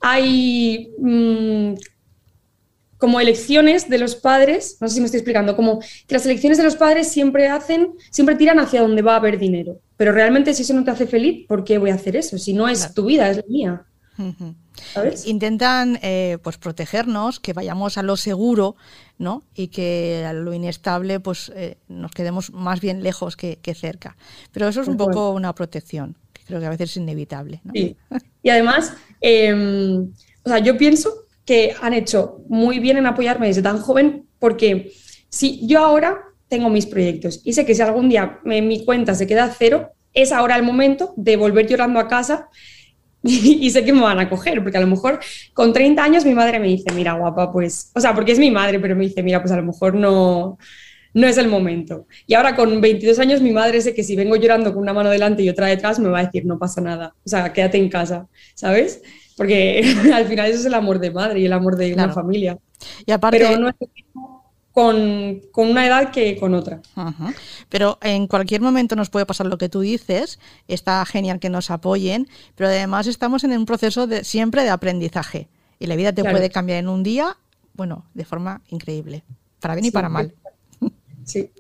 hay 0.01 0.93
mm, 0.99 1.75
como 2.97 3.21
elecciones 3.21 3.88
de 3.88 3.99
los 3.99 4.17
padres, 4.17 4.79
no 4.81 4.88
sé 4.88 4.95
si 4.95 5.01
me 5.01 5.07
estoy 5.07 5.19
explicando, 5.19 5.55
como 5.55 5.79
que 5.81 6.14
las 6.14 6.27
elecciones 6.27 6.59
de 6.59 6.64
los 6.64 6.77
padres 6.77 7.09
siempre 7.09 7.49
hacen, 7.49 7.95
siempre 8.11 8.35
tiran 8.35 8.59
hacia 8.59 8.83
donde 8.83 9.03
va 9.03 9.14
a 9.14 9.17
haber 9.17 9.38
dinero. 9.38 9.81
Pero 9.99 10.13
realmente 10.13 10.55
si 10.55 10.63
eso 10.63 10.73
no 10.73 10.85
te 10.85 10.93
hace 10.93 11.07
feliz, 11.07 11.47
¿por 11.47 11.65
qué 11.65 11.77
voy 11.77 11.91
a 11.91 11.97
hacer 11.97 12.17
eso? 12.17 12.39
Si 12.39 12.55
no 12.55 12.69
es 12.69 12.79
Claro. 12.79 12.95
tu 12.95 13.05
vida, 13.05 13.29
es 13.31 13.37
la 13.37 13.45
mía. 13.49 13.85
Intentan 15.27 15.99
eh, 16.03 16.39
pues 16.43 16.57
protegernos, 16.57 17.41
que 17.41 17.53
vayamos 17.53 17.99
a 17.99 18.03
lo 18.03 18.17
seguro, 18.17 18.77
¿no? 19.19 19.43
Y 19.55 19.69
que 19.69 20.25
a 20.27 20.33
lo 20.33 20.55
inestable 20.55 21.21
pues 21.21 21.53
eh, 21.55 21.79
nos 21.89 22.13
quedemos 22.13 22.53
más 22.53 22.81
bien 22.81 23.03
lejos 23.03 23.37
que, 23.37 23.59
que 23.61 23.75
cerca. 23.75 24.17
Pero 24.53 24.69
eso 24.69 24.81
es 24.81 24.89
un 24.89 24.97
poco 24.97 25.31
una 25.33 25.55
protección, 25.55 26.17
que 26.33 26.43
creo 26.45 26.61
que 26.61 26.67
a 26.67 26.71
veces 26.71 26.91
es 26.91 26.97
inevitable. 26.97 27.61
¿no? 27.65 27.73
Sí. 27.75 27.97
Y 28.43 28.51
además, 28.51 28.95
eh, 29.21 29.53
o 30.45 30.49
sea, 30.49 30.59
yo 30.61 30.79
pienso 30.79 31.13
que 31.45 31.75
han 31.81 31.93
hecho 31.95 32.43
muy 32.49 32.79
bien 32.79 32.97
en 32.99 33.07
apoyarme 33.07 33.49
desde 33.49 33.63
tan 33.63 33.81
joven 33.81 34.27
porque 34.39 34.93
si 35.29 35.67
yo 35.67 35.85
ahora 35.85 36.19
tengo 36.49 36.71
mis 36.71 36.87
proyectos 36.87 37.41
y 37.45 37.53
sé 37.53 37.67
que 37.67 37.75
si 37.75 37.83
algún 37.83 38.09
día 38.09 38.41
me- 38.45 38.63
mi 38.63 38.85
cuenta 38.85 39.15
se 39.15 39.27
queda 39.27 39.45
a 39.45 39.51
cero, 39.51 39.91
es 40.15 40.33
ahora 40.33 40.57
el 40.57 40.63
momento 40.63 41.15
de 41.17 41.37
volver 41.37 41.67
llorando 41.67 42.01
a 42.01 42.09
casa 42.09 42.49
y, 43.23 43.67
y 43.67 43.71
sé 43.71 43.85
que 43.85 43.93
me 43.93 44.01
van 44.03 44.19
a 44.21 44.29
coger, 44.31 44.63
porque 44.63 44.79
a 44.79 44.81
lo 44.81 44.87
mejor 44.87 45.21
con 45.55 45.73
30 45.73 46.05
años 46.05 46.25
mi 46.25 46.35
madre 46.35 46.61
me 46.61 46.69
dice, 46.69 46.93
mira 46.95 47.15
guapa, 47.15 47.53
pues, 47.53 47.91
o 47.95 48.01
sea, 48.01 48.15
porque 48.15 48.33
es 48.33 48.39
mi 48.39 48.51
madre, 48.51 48.79
pero 48.81 48.97
me 48.97 49.05
dice, 49.05 49.23
mira, 49.23 49.41
pues 49.43 49.53
a 49.53 49.57
lo 49.57 49.65
mejor 49.65 49.95
no, 49.95 50.59
no 51.15 51.27
es 51.27 51.39
el 51.39 51.49
momento. 51.49 52.07
Y 52.27 52.35
ahora 52.35 52.55
con 52.57 52.81
22 52.81 53.19
años 53.19 53.41
mi 53.41 53.53
madre 53.53 53.81
sé 53.81 53.95
que 53.95 54.05
si 54.05 54.17
vengo 54.17 54.37
llorando 54.37 54.73
con 54.73 54.83
una 54.83 54.93
mano 54.93 55.11
delante 55.11 55.43
y 55.43 55.49
otra 55.49 55.67
detrás 55.67 55.99
me 55.99 56.09
va 56.09 56.21
a 56.21 56.25
decir, 56.27 56.47
no 56.47 56.59
pasa 56.59 56.81
nada, 56.81 57.15
o 57.25 57.29
sea, 57.29 57.53
quédate 57.53 57.79
en 57.79 57.89
casa, 57.89 58.29
¿sabes? 58.55 59.03
Porque 59.37 59.83
al 60.15 60.27
final 60.27 60.51
eso 60.51 60.61
es 60.61 60.67
el 60.67 60.75
amor 60.75 60.99
de 61.01 61.11
madre 61.11 61.41
y 61.41 61.47
el 61.47 61.53
amor 61.53 61.77
de 61.77 61.93
Claro. 61.93 62.07
una 62.07 62.15
familia. 62.15 62.59
Y 63.07 63.13
aparte, 63.13 63.39
Pero 63.39 63.59
no 63.59 63.69
es 63.69 63.75
lo 63.81 63.89
mismo 63.95 64.38
con, 64.79 65.41
con 65.51 65.69
una 65.69 65.85
edad 65.85 66.12
que 66.12 66.37
con 66.37 66.55
otra. 66.55 66.81
Pero 67.69 67.99
en 68.01 68.29
cualquier 68.29 68.61
momento 68.61 68.95
nos 68.95 69.11
puede 69.11 69.27
pasar 69.27 69.49
lo 69.49 69.59
que 69.59 69.69
tú 69.69 69.81
dices, 69.81 70.38
está 70.69 71.05
genial 71.05 71.41
que 71.41 71.51
nos 71.51 71.73
apoyen, 71.73 72.29
pero 72.55 72.69
además 72.69 73.09
estamos 73.09 73.43
en 73.43 73.59
un 73.59 73.67
proceso 73.67 74.07
de, 74.07 74.23
siempre 74.23 74.62
de 74.62 74.71
aprendizaje 74.71 75.49
y 75.81 75.88
la 75.88 75.97
vida 75.97 76.12
te 76.12 76.23
Claro. 76.23 76.37
puede 76.37 76.51
cambiar 76.51 76.79
en 76.79 76.88
un 76.88 77.03
día, 77.03 77.37
bueno, 77.75 78.05
de 78.14 78.25
forma 78.25 78.62
increíble, 78.69 79.25
para 79.59 79.75
bien 79.75 79.87
y 79.87 79.91
para 79.91 80.09
mal. 80.09 80.33
Sí. 81.25 81.51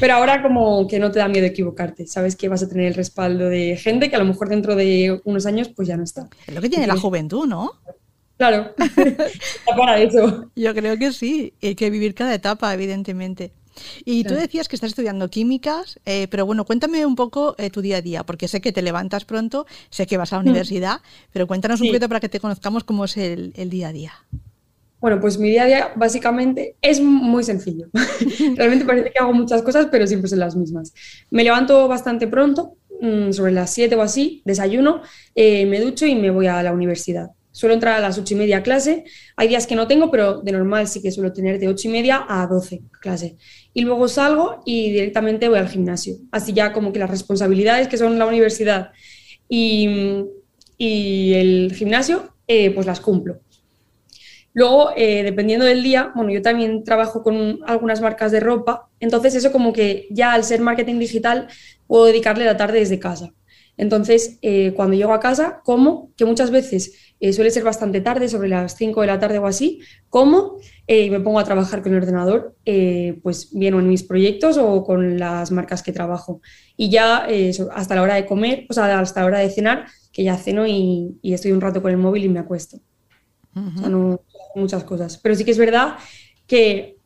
Pero 0.00 0.14
ahora 0.14 0.42
como 0.42 0.88
que 0.88 0.98
no 0.98 1.12
te 1.12 1.20
da 1.20 1.28
miedo 1.28 1.46
equivocarte, 1.46 2.08
sabes 2.08 2.34
que 2.34 2.48
vas 2.48 2.64
a 2.64 2.68
tener 2.68 2.86
el 2.86 2.94
respaldo 2.94 3.48
de 3.50 3.76
gente 3.76 4.10
que 4.10 4.16
a 4.16 4.18
lo 4.18 4.24
mejor 4.24 4.48
dentro 4.48 4.74
de 4.74 5.20
unos 5.24 5.46
años 5.46 5.68
pues 5.68 5.86
ya 5.86 5.96
no 5.96 6.02
está. 6.02 6.28
Es 6.44 6.52
lo 6.52 6.60
que 6.60 6.68
tiene 6.68 6.88
la 6.88 6.96
juventud, 6.96 7.46
¿no? 7.46 7.70
Claro, 8.42 8.74
está 8.76 9.76
para 9.76 10.02
eso. 10.02 10.50
Yo 10.56 10.74
creo 10.74 10.98
que 10.98 11.12
sí, 11.12 11.54
hay 11.62 11.76
que 11.76 11.90
vivir 11.90 12.12
cada 12.12 12.34
etapa, 12.34 12.74
evidentemente. 12.74 13.52
Y 14.04 14.24
tú 14.24 14.34
decías 14.34 14.66
que 14.66 14.74
estás 14.74 14.90
estudiando 14.90 15.28
químicas, 15.28 16.00
eh, 16.06 16.26
pero 16.28 16.44
bueno, 16.44 16.64
cuéntame 16.64 17.06
un 17.06 17.14
poco 17.14 17.54
eh, 17.56 17.70
tu 17.70 17.82
día 17.82 17.98
a 17.98 18.02
día, 18.02 18.24
porque 18.24 18.48
sé 18.48 18.60
que 18.60 18.72
te 18.72 18.82
levantas 18.82 19.24
pronto, 19.24 19.64
sé 19.90 20.08
que 20.08 20.16
vas 20.16 20.32
a 20.32 20.36
la 20.36 20.42
universidad, 20.42 21.02
pero 21.32 21.46
cuéntanos 21.46 21.80
un 21.80 21.86
Mm. 21.86 21.90
Poquito 21.90 22.08
para 22.08 22.18
que 22.18 22.28
te 22.28 22.40
conozcamos 22.40 22.82
cómo 22.82 23.04
es 23.04 23.16
el, 23.16 23.52
el 23.54 23.70
día 23.70 23.88
a 23.88 23.92
día. 23.92 24.12
Bueno, 25.00 25.20
pues 25.20 25.38
mi 25.38 25.50
día 25.50 25.62
a 25.64 25.66
día 25.66 25.92
básicamente 25.94 26.76
es 26.82 27.00
muy 27.00 27.44
sencillo. 27.44 27.86
Realmente 28.56 28.84
parece 28.84 29.12
que 29.12 29.18
hago 29.20 29.32
muchas 29.34 29.62
cosas, 29.62 29.86
pero 29.90 30.06
siempre 30.08 30.28
son 30.28 30.40
las 30.40 30.56
mismas. 30.56 30.92
Me 31.30 31.44
levanto 31.44 31.86
bastante 31.86 32.26
pronto, 32.26 32.76
mm, 33.00 33.32
sobre 33.32 33.52
las 33.52 33.72
7 33.72 33.94
o 33.96 34.02
así, 34.02 34.42
desayuno, 34.44 35.02
eh, 35.36 35.66
me 35.66 35.80
ducho 35.80 36.06
y 36.06 36.16
me 36.16 36.30
voy 36.30 36.48
a 36.48 36.62
la 36.62 36.72
universidad. 36.72 37.30
Suelo 37.52 37.74
entrar 37.74 37.96
a 37.96 38.00
las 38.00 38.18
8 38.18 38.34
y 38.34 38.36
media 38.36 38.62
clase. 38.62 39.04
Hay 39.36 39.46
días 39.46 39.66
que 39.66 39.76
no 39.76 39.86
tengo, 39.86 40.10
pero 40.10 40.40
de 40.40 40.52
normal 40.52 40.88
sí 40.88 41.00
que 41.00 41.12
suelo 41.12 41.32
tener 41.32 41.58
de 41.58 41.68
8 41.68 41.88
y 41.88 41.90
media 41.90 42.26
a 42.28 42.46
12 42.46 42.82
clase. 43.00 43.36
Y 43.74 43.82
luego 43.82 44.08
salgo 44.08 44.62
y 44.64 44.90
directamente 44.90 45.48
voy 45.48 45.58
al 45.58 45.68
gimnasio. 45.68 46.16
Así 46.30 46.52
ya 46.52 46.72
como 46.72 46.92
que 46.92 46.98
las 46.98 47.10
responsabilidades 47.10 47.88
que 47.88 47.98
son 47.98 48.18
la 48.18 48.26
universidad 48.26 48.90
y, 49.48 50.24
y 50.78 51.34
el 51.34 51.72
gimnasio, 51.74 52.34
eh, 52.48 52.70
pues 52.70 52.86
las 52.86 53.00
cumplo. 53.00 53.40
Luego, 54.54 54.90
eh, 54.96 55.22
dependiendo 55.22 55.64
del 55.64 55.82
día, 55.82 56.12
bueno, 56.14 56.30
yo 56.30 56.42
también 56.42 56.84
trabajo 56.84 57.22
con 57.22 57.60
algunas 57.66 58.00
marcas 58.00 58.32
de 58.32 58.40
ropa, 58.40 58.88
entonces 59.00 59.34
eso 59.34 59.50
como 59.50 59.72
que 59.72 60.06
ya 60.10 60.32
al 60.32 60.44
ser 60.44 60.60
marketing 60.60 60.98
digital 60.98 61.48
puedo 61.86 62.04
dedicarle 62.06 62.44
la 62.44 62.56
tarde 62.56 62.80
desde 62.80 62.98
casa. 62.98 63.32
Entonces, 63.76 64.38
eh, 64.42 64.72
cuando 64.76 64.96
llego 64.96 65.12
a 65.12 65.20
casa, 65.20 65.60
como, 65.64 66.10
que 66.16 66.24
muchas 66.24 66.50
veces 66.50 66.92
eh, 67.20 67.32
suele 67.32 67.50
ser 67.50 67.64
bastante 67.64 68.00
tarde, 68.00 68.28
sobre 68.28 68.48
las 68.48 68.76
5 68.76 69.00
de 69.00 69.06
la 69.06 69.18
tarde 69.18 69.38
o 69.38 69.46
así, 69.46 69.80
como 70.08 70.58
eh, 70.86 71.04
y 71.04 71.10
me 71.10 71.20
pongo 71.20 71.38
a 71.38 71.44
trabajar 71.44 71.82
con 71.82 71.92
el 71.92 71.98
ordenador, 71.98 72.54
eh, 72.66 73.18
pues 73.22 73.50
bien 73.52 73.74
o 73.74 73.80
en 73.80 73.88
mis 73.88 74.02
proyectos 74.02 74.58
o 74.58 74.84
con 74.84 75.18
las 75.18 75.50
marcas 75.50 75.82
que 75.82 75.92
trabajo. 75.92 76.40
Y 76.76 76.90
ya 76.90 77.26
eh, 77.28 77.52
hasta 77.72 77.94
la 77.94 78.02
hora 78.02 78.14
de 78.16 78.26
comer, 78.26 78.66
o 78.68 78.72
sea, 78.72 78.98
hasta 78.98 79.20
la 79.20 79.26
hora 79.26 79.38
de 79.38 79.50
cenar, 79.50 79.86
que 80.12 80.24
ya 80.24 80.36
ceno 80.36 80.66
y, 80.66 81.18
y 81.22 81.32
estoy 81.32 81.52
un 81.52 81.60
rato 81.60 81.80
con 81.80 81.90
el 81.90 81.96
móvil 81.96 82.24
y 82.24 82.28
me 82.28 82.40
acuesto. 82.40 82.78
O 83.54 83.78
sea, 83.78 83.88
no 83.88 84.20
muchas 84.54 84.84
cosas. 84.84 85.18
Pero 85.18 85.34
sí 85.34 85.44
que 85.44 85.50
es 85.50 85.58
verdad 85.58 85.96
que 86.46 86.96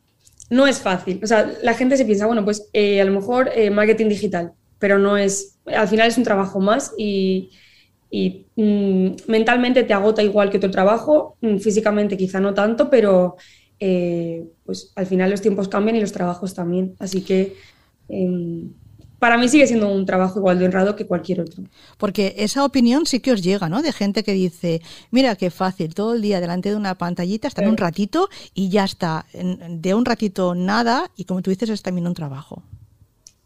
no 0.50 0.66
es 0.66 0.80
fácil. 0.80 1.20
O 1.22 1.26
sea, 1.26 1.52
la 1.62 1.74
gente 1.74 1.96
se 1.96 2.04
piensa, 2.04 2.26
bueno, 2.26 2.44
pues 2.44 2.68
eh, 2.72 3.00
a 3.00 3.04
lo 3.04 3.12
mejor 3.12 3.50
eh, 3.54 3.70
marketing 3.70 4.08
digital, 4.08 4.52
pero 4.78 4.98
no 4.98 5.16
es, 5.16 5.58
al 5.66 5.88
final 5.88 6.08
es 6.08 6.18
un 6.18 6.24
trabajo 6.24 6.60
más 6.60 6.92
y, 6.98 7.50
y, 8.10 8.46
mm, 8.56 9.16
mentalmente 9.26 9.82
te 9.84 9.92
agota 9.92 10.22
igual 10.22 10.50
que 10.50 10.58
otro 10.58 10.70
trabajo, 10.70 11.36
mm, 11.40 11.58
físicamente 11.58 12.16
quizá 12.16 12.40
no 12.40 12.54
tanto, 12.54 12.90
pero 12.90 13.36
eh, 13.78 14.46
pues 14.64 14.92
al 14.96 15.06
final 15.06 15.30
los 15.30 15.42
tiempos 15.42 15.68
cambian 15.68 15.96
y 15.96 16.00
los 16.00 16.12
trabajos 16.12 16.54
también. 16.54 16.94
Así 16.98 17.22
que 17.22 17.56
em, 18.08 18.72
para 19.18 19.38
mí 19.38 19.48
sigue 19.48 19.66
siendo 19.66 19.90
un 19.90 20.06
trabajo 20.06 20.38
igual 20.38 20.58
de 20.58 20.66
honrado 20.66 20.96
que 20.96 21.06
cualquier 21.06 21.40
otro. 21.40 21.64
Porque 21.98 22.34
esa 22.38 22.64
opinión 22.64 23.06
sí 23.06 23.20
que 23.20 23.32
os 23.32 23.42
llega, 23.42 23.68
¿no? 23.68 23.82
De 23.82 23.92
gente 23.92 24.22
que 24.22 24.32
dice, 24.32 24.82
mira 25.10 25.36
qué 25.36 25.50
fácil, 25.50 25.94
todo 25.94 26.14
el 26.14 26.22
día 26.22 26.40
delante 26.40 26.70
de 26.70 26.76
una 26.76 26.96
pantallita, 26.96 27.48
estar 27.48 27.66
un 27.68 27.76
ratito 27.76 28.28
y 28.54 28.68
ya 28.68 28.84
está. 28.84 29.26
De 29.32 29.94
un 29.94 30.04
ratito 30.04 30.54
nada 30.54 31.10
y 31.16 31.24
como 31.24 31.42
tú 31.42 31.50
dices 31.50 31.70
es 31.70 31.82
también 31.82 32.06
un 32.06 32.14
trabajo. 32.14 32.62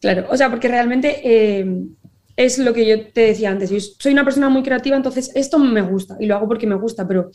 Claro, 0.00 0.26
o 0.30 0.36
sea, 0.36 0.50
porque 0.50 0.68
realmente 0.68 1.20
eh, 1.22 1.66
es 2.36 2.58
lo 2.58 2.72
que 2.72 2.86
yo 2.86 3.06
te 3.12 3.20
decía 3.22 3.50
antes. 3.50 3.70
Yo 3.70 3.78
soy 3.80 4.12
una 4.12 4.24
persona 4.24 4.48
muy 4.48 4.62
creativa, 4.62 4.96
entonces 4.96 5.30
esto 5.34 5.58
me 5.58 5.82
gusta 5.82 6.16
y 6.18 6.26
lo 6.26 6.36
hago 6.36 6.48
porque 6.48 6.66
me 6.66 6.74
gusta, 6.74 7.06
pero, 7.06 7.30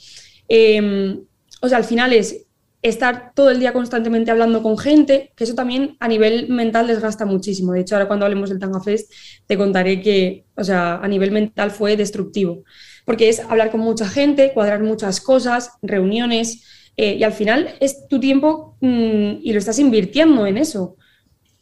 eh, 0.50 1.20
o 1.62 1.70
sea, 1.70 1.78
al 1.78 1.84
final 1.84 2.12
es 2.14 2.46
estar 2.82 3.32
todo 3.34 3.50
el 3.50 3.60
día 3.60 3.74
constantemente 3.74 4.30
hablando 4.30 4.62
con 4.62 4.78
gente, 4.78 5.32
que 5.36 5.44
eso 5.44 5.56
también 5.56 5.98
a 6.00 6.08
nivel 6.08 6.50
mental 6.50 6.86
desgasta 6.88 7.26
muchísimo. 7.26 7.74
De 7.74 7.82
hecho, 7.82 7.96
ahora 7.96 8.08
cuando 8.08 8.26
hablemos 8.26 8.50
del 8.50 8.60
Tanga 8.60 8.80
Fest, 8.80 9.12
te 9.48 9.58
contaré 9.58 10.02
que, 10.02 10.46
o 10.56 10.64
sea, 10.64 10.98
a 10.98 11.08
nivel 11.08 11.32
mental 11.32 11.72
fue 11.72 11.98
destructivo, 11.98 12.64
porque 13.06 13.30
es 13.30 13.40
hablar 13.40 13.72
con 13.72 13.80
mucha 13.82 14.08
gente, 14.08 14.52
cuadrar 14.54 14.84
muchas 14.84 15.20
cosas, 15.20 15.72
reuniones, 15.82 16.64
eh, 16.98 17.16
y 17.16 17.24
al 17.24 17.34
final 17.34 17.76
es 17.80 18.08
tu 18.08 18.20
tiempo 18.20 18.78
mm, 18.82 19.38
y 19.42 19.52
lo 19.52 19.60
estás 19.60 19.80
invirtiendo 19.80 20.46
en 20.46 20.58
eso. 20.58 20.96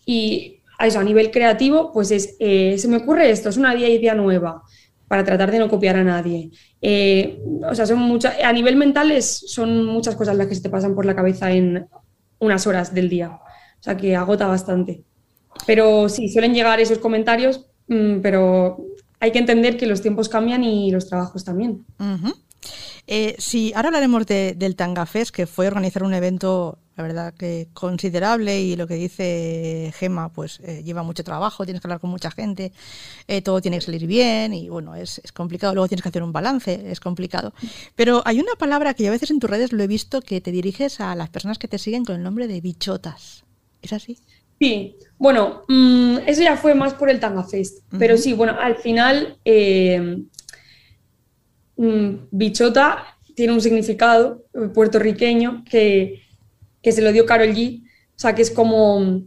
Y 0.05 0.59
a 0.83 0.87
eso, 0.87 0.99
a 0.99 1.03
nivel 1.03 1.31
creativo, 1.31 1.91
pues 1.93 2.11
es, 2.11 2.35
eh, 2.39 2.75
se 2.77 2.87
me 2.87 2.97
ocurre 2.97 3.29
esto, 3.29 3.49
es 3.49 3.57
una 3.57 3.75
idea 3.75 4.13
nueva 4.15 4.61
para 5.07 5.23
tratar 5.23 5.51
de 5.51 5.59
no 5.59 5.69
copiar 5.69 5.95
a 5.97 6.03
nadie. 6.03 6.49
Eh, 6.81 7.39
o 7.69 7.73
sea, 7.75 7.85
son 7.85 7.99
muchas, 7.99 8.35
a 8.43 8.51
nivel 8.51 8.75
mental 8.75 9.11
es, 9.11 9.43
son 9.47 9.85
muchas 9.85 10.15
cosas 10.15 10.35
las 10.37 10.47
que 10.47 10.55
se 10.55 10.61
te 10.61 10.69
pasan 10.69 10.95
por 10.95 11.05
la 11.05 11.15
cabeza 11.15 11.51
en 11.51 11.87
unas 12.39 12.67
horas 12.67 12.93
del 12.93 13.09
día. 13.09 13.29
O 13.79 13.83
sea, 13.83 13.95
que 13.97 14.15
agota 14.15 14.47
bastante. 14.47 15.03
Pero 15.67 16.09
sí, 16.09 16.29
suelen 16.29 16.53
llegar 16.53 16.79
esos 16.79 16.97
comentarios, 16.97 17.67
mm, 17.87 18.19
pero 18.21 18.77
hay 19.19 19.31
que 19.31 19.39
entender 19.39 19.77
que 19.77 19.85
los 19.87 20.01
tiempos 20.01 20.29
cambian 20.29 20.63
y 20.63 20.89
los 20.91 21.07
trabajos 21.07 21.43
también. 21.45 21.85
Eh, 23.07 23.35
sí, 23.37 23.71
ahora 23.75 23.89
hablaremos 23.89 24.25
de- 24.25 24.53
del 24.57 24.75
Tanga 24.75 25.05
Fest, 25.05 25.35
que 25.35 25.45
fue 25.45 25.67
organizar 25.67 26.03
un 26.03 26.13
evento, 26.13 26.79
la 26.95 27.03
verdad 27.03 27.33
que 27.33 27.67
considerable 27.73 28.61
y 28.61 28.75
lo 28.75 28.87
que 28.87 28.95
dice 28.95 29.91
Gema, 29.97 30.29
pues 30.29 30.59
eh, 30.63 30.83
lleva 30.83 31.01
mucho 31.03 31.23
trabajo, 31.23 31.65
tienes 31.65 31.81
que 31.81 31.87
hablar 31.87 31.99
con 31.99 32.11
mucha 32.11 32.29
gente, 32.29 32.71
eh, 33.27 33.41
todo 33.41 33.61
tiene 33.61 33.77
que 33.77 33.85
salir 33.85 34.05
bien 34.05 34.53
y 34.53 34.69
bueno, 34.69 34.95
es, 34.95 35.19
es 35.23 35.31
complicado, 35.31 35.73
luego 35.73 35.87
tienes 35.87 36.03
que 36.03 36.09
hacer 36.09 36.21
un 36.21 36.31
balance, 36.31 36.91
es 36.91 36.99
complicado. 36.99 37.53
Pero 37.95 38.21
hay 38.25 38.39
una 38.39 38.53
palabra 38.57 38.93
que 38.93 39.03
yo 39.03 39.09
a 39.09 39.13
veces 39.13 39.31
en 39.31 39.39
tus 39.39 39.49
redes 39.49 39.73
lo 39.73 39.81
he 39.81 39.87
visto 39.87 40.21
que 40.21 40.39
te 40.39 40.51
diriges 40.51 40.99
a 40.99 41.15
las 41.15 41.29
personas 41.29 41.57
que 41.57 41.67
te 41.67 41.79
siguen 41.79 42.05
con 42.05 42.15
el 42.15 42.23
nombre 42.23 42.47
de 42.47 42.61
bichotas. 42.61 43.43
¿Es 43.81 43.91
así? 43.91 44.19
Sí, 44.59 44.95
bueno, 45.17 45.63
mm, 45.67 46.19
eso 46.27 46.41
ya 46.41 46.55
fue 46.57 46.75
más 46.75 46.93
por 46.93 47.09
el 47.09 47.19
Tanga 47.19 47.43
Fest, 47.43 47.83
pero 47.97 48.17
sí, 48.17 48.33
bueno, 48.33 48.55
al 48.59 48.77
final 48.77 49.37
eh, 49.43 50.23
mm, 51.75 52.13
bichota 52.31 53.17
tiene 53.35 53.51
un 53.51 53.61
significado 53.61 54.45
puertorriqueño 54.73 55.63
que, 55.69 56.22
que 56.83 56.91
se 56.91 57.01
lo 57.01 57.11
dio 57.11 57.25
Carol 57.25 57.55
G, 57.55 57.81
o 57.83 58.19
sea, 58.19 58.35
que 58.35 58.43
es 58.43 58.51
como, 58.51 59.23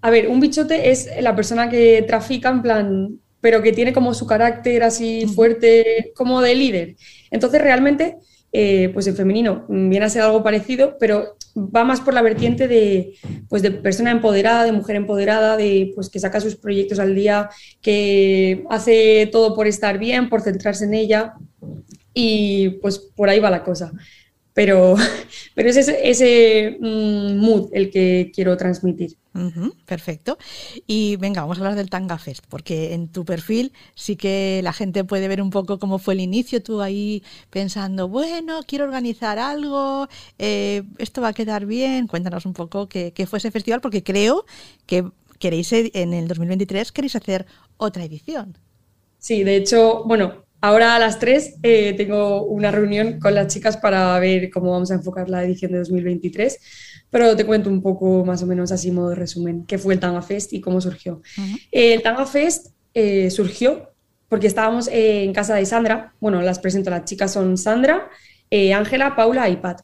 a 0.00 0.10
ver, 0.10 0.28
un 0.28 0.40
bichote 0.40 0.90
es 0.90 1.10
la 1.20 1.36
persona 1.36 1.68
que 1.68 2.02
trafica 2.06 2.48
en 2.48 2.62
plan, 2.62 3.20
pero 3.40 3.60
que 3.60 3.72
tiene 3.72 3.92
como 3.92 4.14
su 4.14 4.26
carácter 4.26 4.84
así 4.84 5.26
fuerte, 5.26 6.12
como 6.14 6.40
de 6.40 6.54
líder. 6.54 6.96
Entonces, 7.30 7.60
realmente, 7.60 8.16
eh, 8.52 8.90
pues 8.94 9.06
en 9.06 9.16
femenino 9.16 9.66
viene 9.68 10.04
a 10.04 10.08
ser 10.08 10.22
algo 10.22 10.42
parecido, 10.42 10.96
pero 10.98 11.36
va 11.56 11.84
más 11.84 12.00
por 12.00 12.14
la 12.14 12.22
vertiente 12.22 12.68
de, 12.68 13.14
pues 13.48 13.62
de 13.62 13.70
persona 13.70 14.10
empoderada, 14.10 14.64
de 14.64 14.72
mujer 14.72 14.96
empoderada, 14.96 15.56
de 15.56 15.92
pues 15.94 16.08
que 16.08 16.20
saca 16.20 16.40
sus 16.40 16.56
proyectos 16.56 16.98
al 16.98 17.14
día, 17.14 17.50
que 17.80 18.64
hace 18.70 19.28
todo 19.32 19.54
por 19.54 19.66
estar 19.66 19.98
bien, 19.98 20.28
por 20.28 20.42
centrarse 20.42 20.84
en 20.84 20.94
ella 20.94 21.34
y 22.14 22.70
pues 22.80 22.98
por 22.98 23.28
ahí 23.28 23.40
va 23.40 23.50
la 23.50 23.64
cosa. 23.64 23.92
Pero, 24.54 24.94
pero 25.54 25.68
es 25.68 25.76
ese, 25.76 26.10
ese 26.10 26.76
mm, 26.80 27.36
mood 27.36 27.70
el 27.72 27.90
que 27.90 28.30
quiero 28.34 28.56
transmitir. 28.56 29.16
Perfecto. 29.86 30.36
Y 30.86 31.16
venga, 31.16 31.40
vamos 31.40 31.56
a 31.56 31.60
hablar 31.60 31.74
del 31.74 31.88
Tanga 31.88 32.18
Fest, 32.18 32.44
porque 32.48 32.92
en 32.92 33.08
tu 33.08 33.24
perfil 33.24 33.72
sí 33.94 34.16
que 34.16 34.60
la 34.62 34.74
gente 34.74 35.04
puede 35.04 35.26
ver 35.26 35.40
un 35.40 35.50
poco 35.50 35.78
cómo 35.78 35.98
fue 35.98 36.14
el 36.14 36.20
inicio, 36.20 36.62
tú 36.62 36.82
ahí 36.82 37.22
pensando, 37.48 38.08
bueno, 38.08 38.60
quiero 38.66 38.84
organizar 38.84 39.38
algo, 39.38 40.08
eh, 40.38 40.82
esto 40.98 41.22
va 41.22 41.28
a 41.28 41.32
quedar 41.32 41.64
bien. 41.64 42.06
Cuéntanos 42.08 42.44
un 42.44 42.52
poco 42.52 42.88
qué, 42.88 43.12
qué 43.14 43.26
fue 43.26 43.38
ese 43.38 43.50
festival, 43.50 43.80
porque 43.80 44.02
creo 44.02 44.44
que 44.86 45.04
queréis 45.38 45.72
en 45.72 46.12
el 46.12 46.28
2023 46.28 46.92
queréis 46.92 47.16
hacer 47.16 47.46
otra 47.78 48.04
edición. 48.04 48.58
Sí, 49.18 49.44
de 49.44 49.56
hecho, 49.56 50.04
bueno, 50.04 50.44
ahora 50.62 50.96
a 50.96 50.98
las 50.98 51.18
3 51.18 51.56
eh, 51.62 51.92
tengo 51.94 52.46
una 52.46 52.70
reunión 52.70 53.20
con 53.20 53.34
las 53.34 53.52
chicas 53.52 53.76
para 53.76 54.18
ver 54.18 54.50
cómo 54.50 54.70
vamos 54.70 54.90
a 54.90 54.94
enfocar 54.94 55.28
la 55.28 55.44
edición 55.44 55.72
de 55.72 55.78
2023, 55.78 56.58
pero 57.10 57.36
te 57.36 57.44
cuento 57.44 57.68
un 57.68 57.82
poco 57.82 58.24
más 58.24 58.42
o 58.42 58.46
menos 58.46 58.72
así 58.72 58.90
modo 58.90 59.10
de 59.10 59.16
resumen 59.16 59.66
qué 59.66 59.76
fue 59.76 59.92
el 59.92 60.00
Tanga 60.00 60.22
Fest 60.22 60.54
y 60.54 60.62
cómo 60.62 60.80
surgió. 60.80 61.20
Eh, 61.70 61.92
el 61.92 62.02
Tanga 62.02 62.24
Fest 62.24 62.68
eh, 62.94 63.30
surgió 63.30 63.92
porque 64.32 64.46
estábamos 64.46 64.88
en 64.90 65.30
casa 65.34 65.56
de 65.56 65.66
Sandra, 65.66 66.14
bueno, 66.18 66.40
las 66.40 66.58
presento, 66.58 66.88
las 66.88 67.04
chicas 67.04 67.34
son 67.34 67.58
Sandra, 67.58 68.08
eh, 68.50 68.72
Ángela, 68.72 69.14
Paula 69.14 69.48
y 69.50 69.56
Pat. 69.56 69.82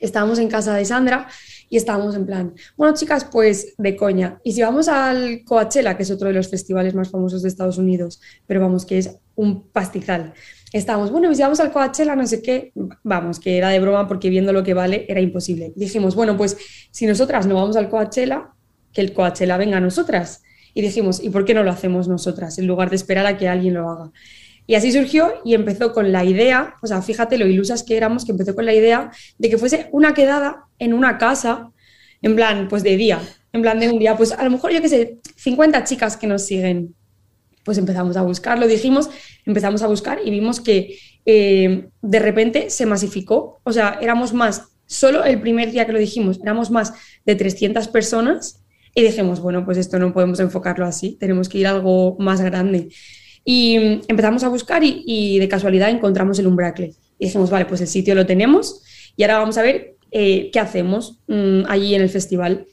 Estábamos 0.00 0.40
en 0.40 0.48
casa 0.48 0.74
de 0.74 0.84
Sandra 0.84 1.28
y 1.68 1.76
estábamos 1.76 2.16
en 2.16 2.26
plan, 2.26 2.54
bueno 2.76 2.94
chicas, 2.96 3.26
pues 3.30 3.74
de 3.78 3.94
coña. 3.94 4.40
Y 4.42 4.54
si 4.54 4.62
vamos 4.62 4.88
al 4.88 5.44
Coachella, 5.44 5.96
que 5.96 6.02
es 6.02 6.10
otro 6.10 6.26
de 6.26 6.34
los 6.34 6.48
festivales 6.48 6.96
más 6.96 7.10
famosos 7.10 7.42
de 7.42 7.48
Estados 7.48 7.78
Unidos, 7.78 8.20
pero 8.46 8.60
vamos, 8.60 8.84
que 8.84 8.98
es 8.98 9.18
un 9.40 9.70
pastizal. 9.70 10.34
Estábamos, 10.72 11.10
bueno, 11.10 11.34
si 11.34 11.42
vamos 11.42 11.58
al 11.60 11.72
Coachella, 11.72 12.14
no 12.14 12.26
sé 12.26 12.42
qué, 12.42 12.72
vamos, 13.02 13.40
que 13.40 13.56
era 13.56 13.70
de 13.70 13.80
broma 13.80 14.06
porque 14.06 14.30
viendo 14.30 14.52
lo 14.52 14.62
que 14.62 14.74
vale 14.74 15.06
era 15.08 15.20
imposible. 15.20 15.72
Dijimos, 15.74 16.14
bueno, 16.14 16.36
pues 16.36 16.56
si 16.90 17.06
nosotras 17.06 17.46
no 17.46 17.56
vamos 17.56 17.76
al 17.76 17.88
Coachella, 17.88 18.50
que 18.92 19.00
el 19.00 19.12
Coachella 19.12 19.56
venga 19.56 19.78
a 19.78 19.80
nosotras. 19.80 20.42
Y 20.74 20.82
dijimos, 20.82 21.22
¿y 21.22 21.30
por 21.30 21.44
qué 21.44 21.54
no 21.54 21.64
lo 21.64 21.70
hacemos 21.70 22.06
nosotras 22.06 22.58
en 22.58 22.66
lugar 22.66 22.90
de 22.90 22.96
esperar 22.96 23.26
a 23.26 23.36
que 23.36 23.48
alguien 23.48 23.74
lo 23.74 23.88
haga? 23.88 24.12
Y 24.66 24.76
así 24.76 24.92
surgió 24.92 25.32
y 25.44 25.54
empezó 25.54 25.92
con 25.92 26.12
la 26.12 26.24
idea, 26.24 26.74
o 26.82 26.86
sea, 26.86 27.02
fíjate 27.02 27.38
lo 27.38 27.46
ilusas 27.46 27.82
que 27.82 27.96
éramos, 27.96 28.24
que 28.24 28.32
empezó 28.32 28.54
con 28.54 28.66
la 28.66 28.74
idea 28.74 29.10
de 29.38 29.50
que 29.50 29.58
fuese 29.58 29.88
una 29.90 30.14
quedada 30.14 30.66
en 30.78 30.94
una 30.94 31.18
casa, 31.18 31.72
en 32.22 32.36
plan, 32.36 32.68
pues 32.68 32.84
de 32.84 32.96
día, 32.96 33.20
en 33.52 33.62
plan 33.62 33.80
de 33.80 33.90
un 33.90 33.98
día, 33.98 34.16
pues 34.16 34.30
a 34.30 34.44
lo 34.44 34.50
mejor 34.50 34.70
yo 34.70 34.80
qué 34.80 34.88
sé, 34.88 35.18
50 35.36 35.82
chicas 35.84 36.16
que 36.16 36.28
nos 36.28 36.46
siguen. 36.46 36.94
Pues 37.70 37.78
empezamos 37.78 38.16
a 38.16 38.22
buscar, 38.22 38.58
lo 38.58 38.66
dijimos, 38.66 39.10
empezamos 39.46 39.80
a 39.82 39.86
buscar 39.86 40.18
y 40.24 40.32
vimos 40.32 40.60
que 40.60 40.98
eh, 41.24 41.86
de 42.02 42.18
repente 42.18 42.68
se 42.68 42.84
masificó, 42.84 43.60
o 43.62 43.70
sea, 43.70 44.00
éramos 44.02 44.34
más, 44.34 44.72
solo 44.86 45.22
el 45.22 45.40
primer 45.40 45.70
día 45.70 45.86
que 45.86 45.92
lo 45.92 46.00
dijimos, 46.00 46.40
éramos 46.42 46.72
más 46.72 46.92
de 47.24 47.36
300 47.36 47.86
personas 47.86 48.64
y 48.92 49.02
dijimos, 49.02 49.38
bueno, 49.38 49.64
pues 49.64 49.78
esto 49.78 50.00
no 50.00 50.12
podemos 50.12 50.40
enfocarlo 50.40 50.84
así, 50.84 51.16
tenemos 51.20 51.48
que 51.48 51.58
ir 51.58 51.68
a 51.68 51.70
algo 51.70 52.16
más 52.18 52.40
grande. 52.40 52.88
Y 53.44 53.78
mm, 53.78 54.00
empezamos 54.08 54.42
a 54.42 54.48
buscar 54.48 54.82
y, 54.82 55.38
de 55.38 55.46
casualidad 55.46 55.90
encontramos 55.90 56.40
el 56.40 56.48
Umbracle. 56.48 56.96
Y 57.20 57.26
dijimos, 57.26 57.50
vale, 57.50 57.66
pues 57.66 57.80
el 57.82 57.86
sitio 57.86 58.16
lo 58.16 58.26
tenemos 58.26 58.82
y 59.16 59.22
ahora 59.22 59.38
vamos 59.38 59.58
a 59.58 59.62
ver 59.62 59.94
eh, 60.10 60.50
qué 60.52 60.58
hacemos 60.58 61.20
mm, 61.28 61.66
allí 61.68 61.94
en 61.94 62.02
el 62.02 62.10
festival. 62.10 62.66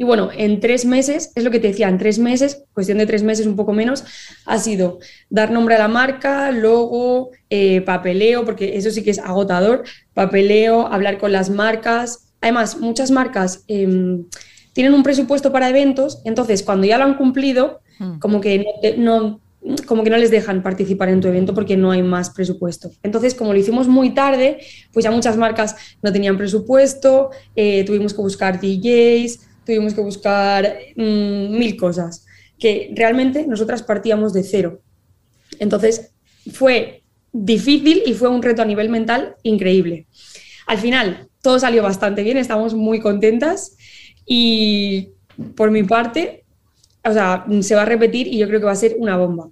Y 0.00 0.04
bueno, 0.04 0.30
en 0.34 0.60
tres 0.60 0.86
meses, 0.86 1.30
es 1.34 1.44
lo 1.44 1.50
que 1.50 1.60
te 1.60 1.68
decía, 1.68 1.86
en 1.86 1.98
tres 1.98 2.18
meses, 2.18 2.64
cuestión 2.72 2.96
de 2.96 3.04
tres 3.04 3.22
meses, 3.22 3.46
un 3.46 3.54
poco 3.54 3.74
menos, 3.74 4.02
ha 4.46 4.58
sido 4.58 4.98
dar 5.28 5.50
nombre 5.50 5.74
a 5.74 5.78
la 5.78 5.88
marca, 5.88 6.50
logo, 6.52 7.32
eh, 7.50 7.82
papeleo, 7.82 8.46
porque 8.46 8.78
eso 8.78 8.90
sí 8.90 9.02
que 9.02 9.10
es 9.10 9.18
agotador, 9.18 9.82
papeleo, 10.14 10.86
hablar 10.86 11.18
con 11.18 11.32
las 11.32 11.50
marcas. 11.50 12.32
Además, 12.40 12.78
muchas 12.78 13.10
marcas 13.10 13.62
em, 13.68 14.24
tienen 14.72 14.94
un 14.94 15.02
presupuesto 15.02 15.52
para 15.52 15.68
eventos, 15.68 16.22
entonces 16.24 16.62
cuando 16.62 16.86
ya 16.86 16.96
lo 16.96 17.04
han 17.04 17.18
cumplido, 17.18 17.80
como 18.20 18.40
que 18.40 18.64
no- 18.96 19.38
como 19.86 20.02
que 20.02 20.08
no 20.08 20.16
les 20.16 20.30
dejan 20.30 20.62
participar 20.62 21.10
en 21.10 21.20
tu 21.20 21.28
evento 21.28 21.52
porque 21.52 21.76
no 21.76 21.90
hay 21.90 22.02
más 22.02 22.30
presupuesto. 22.30 22.90
Entonces, 23.02 23.34
como 23.34 23.52
lo 23.52 23.58
hicimos 23.58 23.86
muy 23.86 24.14
tarde, 24.14 24.60
pues 24.94 25.04
ya 25.04 25.10
muchas 25.10 25.36
marcas 25.36 25.76
no 26.02 26.10
tenían 26.10 26.38
presupuesto, 26.38 27.28
eh, 27.54 27.84
tuvimos 27.84 28.14
que 28.14 28.22
buscar 28.22 28.58
DJs, 28.58 29.40
tuvimos 29.64 29.94
que 29.94 30.00
buscar 30.00 30.78
mm, 30.96 31.58
mil 31.58 31.76
cosas, 31.76 32.26
que 32.58 32.92
realmente 32.94 33.46
nosotras 33.46 33.82
partíamos 33.82 34.32
de 34.32 34.42
cero. 34.42 34.80
Entonces, 35.58 36.12
fue 36.52 37.02
difícil 37.32 38.02
y 38.06 38.14
fue 38.14 38.28
un 38.28 38.42
reto 38.42 38.62
a 38.62 38.64
nivel 38.64 38.88
mental 38.88 39.36
increíble. 39.42 40.06
Al 40.66 40.78
final, 40.78 41.28
todo 41.42 41.58
salió 41.58 41.82
bastante 41.82 42.22
bien, 42.22 42.36
estamos 42.36 42.74
muy 42.74 43.00
contentas 43.00 43.76
y 44.26 45.10
por 45.54 45.70
mi 45.70 45.82
parte, 45.82 46.44
o 47.04 47.12
sea, 47.12 47.46
se 47.62 47.74
va 47.74 47.82
a 47.82 47.86
repetir 47.86 48.26
y 48.26 48.38
yo 48.38 48.46
creo 48.46 48.60
que 48.60 48.66
va 48.66 48.72
a 48.72 48.76
ser 48.76 48.96
una 48.98 49.16
bomba. 49.16 49.48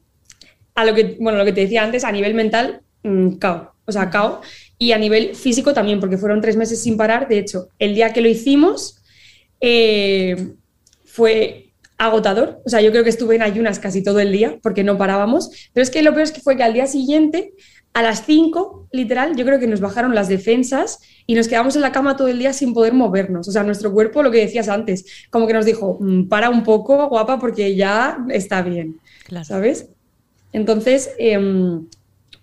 A 0.75 0.85
lo 0.85 0.95
que, 0.95 1.17
bueno, 1.19 1.39
lo 1.39 1.45
que 1.45 1.53
te 1.53 1.63
decía 1.63 1.83
antes, 1.83 2.05
a 2.05 2.13
nivel 2.13 2.35
mental, 2.35 2.83
mm, 3.03 3.33
cao, 3.37 3.75
o 3.85 3.93
sea, 3.93 4.11
cao, 4.11 4.43
y 4.79 4.93
a 4.93 4.99
nivel 4.99 5.35
físico 5.35 5.75
también, 5.75 5.99
porque 5.99 6.19
fueron 6.19 6.41
tres 6.41 6.57
meses 6.57 6.81
sin 6.81 6.97
parar. 6.97 7.27
De 7.27 7.39
hecho, 7.39 7.69
el 7.79 7.95
día 7.95 8.13
que 8.13 8.21
lo 8.21 8.29
hicimos 8.29 8.98
eh, 9.61 10.55
fue 11.05 11.73
agotador, 11.97 12.61
o 12.65 12.69
sea, 12.69 12.81
yo 12.81 12.93
creo 12.93 13.03
que 13.03 13.11
estuve 13.11 13.35
en 13.37 13.43
ayunas 13.43 13.81
casi 13.81 14.03
todo 14.05 14.21
el 14.21 14.31
día 14.31 14.59
porque 14.63 14.85
no 14.85 14.97
parábamos, 14.97 15.51
pero 15.73 15.83
es 15.83 15.91
que 15.91 16.03
lo 16.03 16.13
peor 16.13 16.23
es 16.23 16.33
que 16.33 16.41
fue 16.41 16.57
que 16.57 16.63
al 16.63 16.73
día 16.75 16.87
siguiente, 16.87 17.55
a 17.93 18.03
las 18.03 18.25
5, 18.25 18.87
literal, 18.93 19.35
yo 19.35 19.45
creo 19.45 19.59
que 19.59 19.67
nos 19.67 19.81
bajaron 19.81 20.15
las 20.15 20.29
defensas 20.29 21.01
y 21.27 21.35
nos 21.35 21.49
quedamos 21.49 21.75
en 21.75 21.83
la 21.83 21.91
cama 21.91 22.17
todo 22.17 22.29
el 22.29 22.39
día 22.39 22.53
sin 22.53 22.73
poder 22.73 22.93
movernos. 22.95 23.49
O 23.49 23.51
sea, 23.53 23.65
nuestro 23.65 23.93
cuerpo, 23.93 24.23
lo 24.23 24.31
que 24.31 24.39
decías 24.39 24.69
antes, 24.69 25.05
como 25.31 25.49
que 25.49 25.55
nos 25.55 25.65
dijo, 25.65 25.97
"Mm, 26.01 26.29
para 26.29 26.51
un 26.51 26.63
poco, 26.63 27.09
guapa, 27.09 27.41
porque 27.41 27.75
ya 27.75 28.19
está 28.29 28.63
bien, 28.63 29.01
Claro. 29.27 29.45
¿sabes? 29.45 29.89
Entonces, 30.53 31.11
em, 31.19 31.87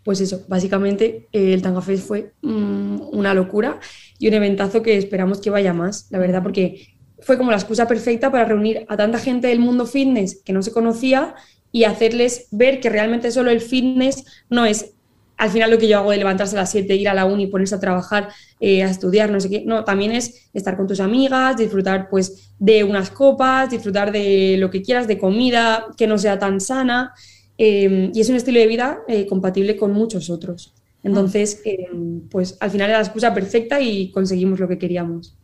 pues 0.03 0.19
eso, 0.21 0.43
básicamente 0.47 1.27
eh, 1.31 1.53
el 1.53 1.61
Tanga 1.61 1.81
Fest 1.81 2.05
fue 2.07 2.31
mm, 2.41 3.01
una 3.13 3.33
locura 3.33 3.79
y 4.19 4.27
un 4.27 4.33
eventazo 4.35 4.81
que 4.83 4.97
esperamos 4.97 5.39
que 5.41 5.49
vaya 5.49 5.73
más, 5.73 6.07
la 6.11 6.19
verdad, 6.19 6.43
porque 6.43 6.94
fue 7.25 7.37
como 7.37 7.51
la 7.51 7.57
excusa 7.57 7.87
perfecta 7.87 8.31
para 8.31 8.45
reunir 8.45 8.85
a 8.87 8.97
tanta 8.97 9.19
gente 9.19 9.47
del 9.47 9.59
mundo 9.59 9.85
fitness 9.85 10.41
que 10.45 10.53
no 10.53 10.61
se 10.63 10.71
conocía 10.71 11.35
y 11.71 11.83
hacerles 11.83 12.47
ver 12.51 12.79
que 12.79 12.89
realmente 12.89 13.31
solo 13.31 13.51
el 13.51 13.61
fitness 13.61 14.23
no 14.49 14.65
es 14.65 14.91
al 15.37 15.49
final 15.49 15.69
lo 15.71 15.77
que 15.77 15.89
yo 15.89 15.97
hago 15.97 16.11
de 16.11 16.17
levantarse 16.17 16.55
a 16.55 16.61
las 16.61 16.71
7, 16.71 16.95
ir 16.95 17.09
a 17.09 17.13
la 17.13 17.25
uni, 17.25 17.47
ponerse 17.47 17.75
a 17.75 17.79
trabajar, 17.79 18.29
eh, 18.61 18.83
a 18.83 18.89
estudiar, 18.89 19.29
no 19.31 19.39
sé 19.41 19.49
qué. 19.49 19.63
No, 19.65 19.83
también 19.83 20.13
es 20.13 20.49
estar 20.53 20.77
con 20.77 20.87
tus 20.87 21.01
amigas, 21.01 21.57
disfrutar 21.57 22.07
pues 22.09 22.53
de 22.57 22.85
unas 22.85 23.09
copas, 23.11 23.69
disfrutar 23.69 24.13
de 24.13 24.55
lo 24.57 24.69
que 24.69 24.81
quieras, 24.81 25.07
de 25.07 25.17
comida 25.17 25.87
que 25.97 26.07
no 26.07 26.17
sea 26.17 26.39
tan 26.39 26.61
sana. 26.61 27.13
eh, 27.57 28.11
y 28.13 28.21
es 28.21 28.29
un 28.29 28.35
estilo 28.35 28.59
de 28.59 28.67
vida 28.67 28.99
eh, 29.07 29.25
compatible 29.27 29.77
con 29.77 29.91
muchos 29.93 30.29
otros. 30.29 30.73
Entonces, 31.03 31.61
eh, 31.65 31.87
pues 32.29 32.57
al 32.59 32.71
final 32.71 32.89
era 32.89 32.99
la 32.99 33.05
excusa 33.05 33.33
perfecta 33.33 33.79
y 33.81 34.11
conseguimos 34.11 34.59
lo 34.59 34.67
que 34.67 34.77
queríamos. 34.77 35.37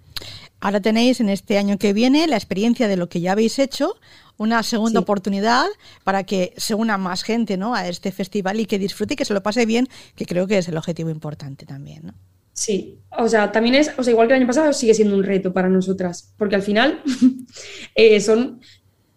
Ahora 0.62 0.80
tenéis 0.80 1.20
en 1.20 1.30
este 1.30 1.58
año 1.58 1.78
que 1.78 1.92
viene 1.92 2.28
la 2.28 2.38
experiencia 2.38 2.88
de 2.88 2.96
lo 2.96 3.10
que 3.10 3.20
ya 3.20 3.34
habéis 3.34 3.60
hecho, 3.60 3.96
una 4.38 4.64
segunda 4.64 5.00
Sí. 5.00 5.04
oportunidad 5.04 5.66
para 6.04 6.24
que 6.24 6.54
se 6.58 6.74
una 6.76 6.98
más 6.98 7.24
gente 7.24 7.58
¿no? 7.58 7.76
a 7.76 7.88
este 7.88 8.12
festival 8.12 8.60
y 8.60 8.66
que 8.68 8.80
disfrute 8.80 9.16
y 9.16 9.18
que 9.18 9.26
se 9.26 9.34
lo 9.34 9.44
pase 9.44 9.66
bien, 9.66 9.88
que 10.16 10.26
creo 10.26 10.48
que 10.48 10.58
es 10.60 10.68
el 10.68 10.78
objetivo 10.78 11.10
importante 11.10 11.66
también. 11.66 12.06
¿no? 12.08 12.14
Sí, 12.54 13.00
o 13.18 13.28
sea, 13.28 13.52
también 13.52 13.76
es, 13.76 13.92
o 13.98 14.04
sea, 14.04 14.12
igual 14.12 14.28
que 14.28 14.36
el 14.36 14.40
año 14.42 14.48
pasado, 14.48 14.72
sigue 14.74 14.94
siendo 14.94 15.16
un 15.16 15.24
reto 15.24 15.52
para 15.52 15.68
nosotras, 15.70 16.34
porque 16.38 16.56
al 16.56 16.62
final 16.64 17.02
eh, 17.96 18.20
son 18.22 18.62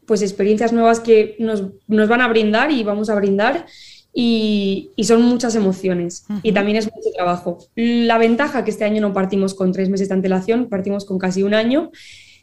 pues 0.07 0.23
experiencias 0.23 0.73
nuevas 0.73 1.01
que 1.01 1.37
nos, 1.39 1.63
nos 1.87 2.09
van 2.09 2.21
a 2.21 2.29
brindar 2.29 2.71
y 2.71 2.83
vamos 2.83 3.09
a 3.11 3.15
brindar 3.15 3.67
y, 4.15 4.93
y 4.95 5.05
son 5.05 5.23
muchas 5.23 5.57
emociones 5.57 6.25
y 6.43 6.53
también 6.53 6.77
es 6.77 6.87
mucho 6.87 7.11
trabajo. 7.15 7.59
La 7.75 8.17
ventaja 8.17 8.65
que 8.65 8.71
este 8.71 8.85
año 8.85 9.01
no 9.01 9.13
partimos 9.13 9.55
con 9.55 9.73
tres 9.73 9.89
meses 9.89 10.09
de 10.09 10.15
antelación, 10.15 10.69
partimos 10.69 11.05
con 11.05 11.19
casi 11.19 11.43
un 11.43 11.53
año, 11.53 11.91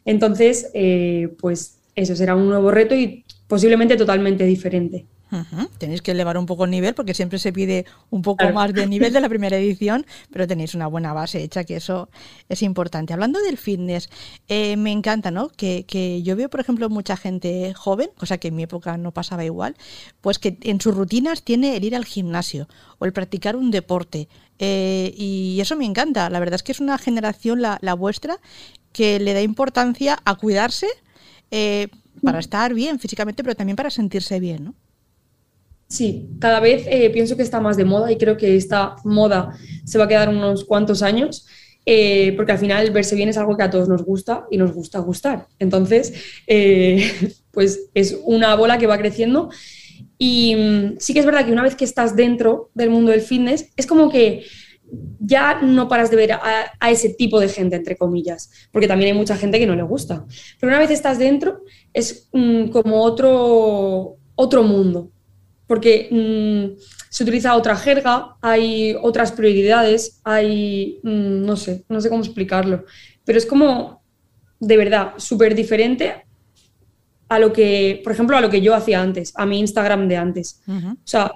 entonces 0.04 0.70
eh, 0.74 1.30
pues 1.40 1.78
eso 1.94 2.14
será 2.14 2.36
un 2.36 2.48
nuevo 2.48 2.70
reto 2.70 2.94
y 2.94 3.24
posiblemente 3.48 3.96
totalmente 3.96 4.44
diferente. 4.44 5.06
Tenéis 5.78 6.02
que 6.02 6.10
elevar 6.10 6.36
un 6.36 6.46
poco 6.46 6.64
el 6.64 6.70
nivel 6.70 6.94
porque 6.94 7.14
siempre 7.14 7.38
se 7.38 7.52
pide 7.52 7.86
un 8.10 8.22
poco 8.22 8.38
Claro. 8.38 8.54
más 8.54 8.72
de 8.72 8.86
nivel 8.86 9.12
de 9.12 9.20
la 9.20 9.28
primera 9.30 9.56
edición, 9.56 10.04
pero 10.30 10.46
tenéis 10.46 10.74
una 10.74 10.86
buena 10.86 11.12
base 11.12 11.42
hecha, 11.42 11.64
que 11.64 11.76
eso 11.76 12.08
es 12.48 12.62
importante. 12.62 13.12
Hablando 13.12 13.40
del 13.40 13.56
fitness, 13.56 14.10
eh, 14.48 14.76
me 14.76 14.92
encanta, 14.92 15.30
¿no? 15.30 15.48
Que, 15.48 15.84
que 15.86 16.22
yo 16.22 16.36
veo, 16.36 16.50
por 16.50 16.60
ejemplo, 16.60 16.88
mucha 16.90 17.16
gente 17.16 17.72
joven, 17.74 18.10
cosa 18.16 18.38
que 18.38 18.48
en 18.48 18.56
mi 18.56 18.64
época 18.64 18.96
no 18.98 19.12
pasaba 19.12 19.44
igual, 19.44 19.76
pues 20.20 20.38
que 20.38 20.58
en 20.62 20.80
sus 20.80 20.94
rutinas 20.94 21.42
tiene 21.42 21.76
el 21.76 21.84
ir 21.84 21.96
al 21.96 22.04
gimnasio 22.04 22.68
o 22.98 23.04
el 23.06 23.12
practicar 23.12 23.56
un 23.56 23.70
deporte. 23.70 24.28
Eh, 24.58 25.14
y 25.16 25.58
eso 25.60 25.76
me 25.76 25.86
encanta. 25.86 26.28
La 26.30 26.38
verdad 26.38 26.56
es 26.56 26.62
que 26.62 26.72
es 26.72 26.80
una 26.80 26.98
generación, 26.98 27.62
la, 27.62 27.78
la 27.80 27.94
vuestra, 27.94 28.36
que 28.92 29.18
le 29.18 29.32
da 29.32 29.40
importancia 29.40 30.18
a 30.24 30.34
cuidarse 30.34 30.86
eh, 31.50 31.88
para 32.22 32.38
estar 32.38 32.74
bien 32.74 32.98
físicamente, 32.98 33.42
pero 33.42 33.56
también 33.56 33.76
para 33.76 33.90
sentirse 33.90 34.38
bien, 34.38 34.64
¿no? 34.64 34.74
Sí, 35.92 36.30
cada 36.40 36.58
vez 36.58 36.86
eh, 36.86 37.10
pienso 37.10 37.36
que 37.36 37.42
está 37.42 37.60
más 37.60 37.76
de 37.76 37.84
moda 37.84 38.10
y 38.10 38.16
creo 38.16 38.38
que 38.38 38.56
esta 38.56 38.96
moda 39.04 39.58
se 39.84 39.98
va 39.98 40.04
a 40.04 40.08
quedar 40.08 40.30
unos 40.30 40.64
cuantos 40.64 41.02
años, 41.02 41.46
eh, 41.84 42.32
porque 42.34 42.52
al 42.52 42.58
final 42.58 42.90
verse 42.92 43.14
bien 43.14 43.28
es 43.28 43.36
algo 43.36 43.58
que 43.58 43.64
a 43.64 43.68
todos 43.68 43.90
nos 43.90 44.02
gusta 44.02 44.46
y 44.50 44.56
nos 44.56 44.72
gusta 44.72 45.00
gustar. 45.00 45.48
Entonces, 45.58 46.14
eh, 46.46 47.12
pues 47.50 47.90
es 47.92 48.18
una 48.24 48.54
bola 48.54 48.78
que 48.78 48.86
va 48.86 48.96
creciendo 48.96 49.50
y 50.16 50.56
mm, 50.56 50.96
sí 50.98 51.12
que 51.12 51.20
es 51.20 51.26
verdad 51.26 51.44
que 51.44 51.52
una 51.52 51.62
vez 51.62 51.74
que 51.74 51.84
estás 51.84 52.16
dentro 52.16 52.70
del 52.72 52.88
mundo 52.88 53.10
del 53.10 53.20
fitness, 53.20 53.68
es 53.76 53.86
como 53.86 54.10
que 54.10 54.46
ya 55.20 55.60
no 55.60 55.88
paras 55.88 56.10
de 56.10 56.16
ver 56.16 56.32
a, 56.32 56.90
ese 56.90 57.10
tipo 57.10 57.38
de 57.38 57.50
gente, 57.50 57.76
entre 57.76 57.98
comillas, 57.98 58.50
porque 58.70 58.88
también 58.88 59.12
hay 59.12 59.18
mucha 59.18 59.36
gente 59.36 59.58
que 59.58 59.66
no 59.66 59.76
le 59.76 59.82
gusta. 59.82 60.24
Pero 60.58 60.70
una 60.70 60.78
vez 60.78 60.90
estás 60.90 61.18
dentro, 61.18 61.64
es 61.92 62.30
mm, 62.32 62.68
como 62.68 63.02
otro, 63.02 64.16
otro 64.36 64.62
mundo, 64.62 65.10
porque 65.72 66.08
mm, 66.10 66.78
se 67.08 67.22
utiliza 67.22 67.56
otra 67.56 67.74
jerga, 67.76 68.36
hay 68.42 68.94
otras 69.00 69.32
prioridades, 69.32 70.20
hay, 70.22 71.00
mm, 71.02 71.46
no 71.46 71.56
sé, 71.56 71.86
no 71.88 71.98
sé 71.98 72.10
cómo 72.10 72.22
explicarlo, 72.22 72.84
pero 73.24 73.38
es 73.38 73.46
como, 73.46 74.02
de 74.60 74.76
verdad, 74.76 75.14
súper 75.16 75.54
diferente 75.54 76.26
a 77.26 77.38
lo 77.38 77.54
que, 77.54 78.02
por 78.04 78.12
ejemplo, 78.12 78.36
a 78.36 78.42
lo 78.42 78.50
que 78.50 78.60
yo 78.60 78.74
hacía 78.74 79.00
antes, 79.00 79.32
a 79.34 79.46
mi 79.46 79.60
Instagram 79.60 80.08
de 80.08 80.16
antes. 80.18 80.60
O 80.68 80.96
sea, 81.04 81.32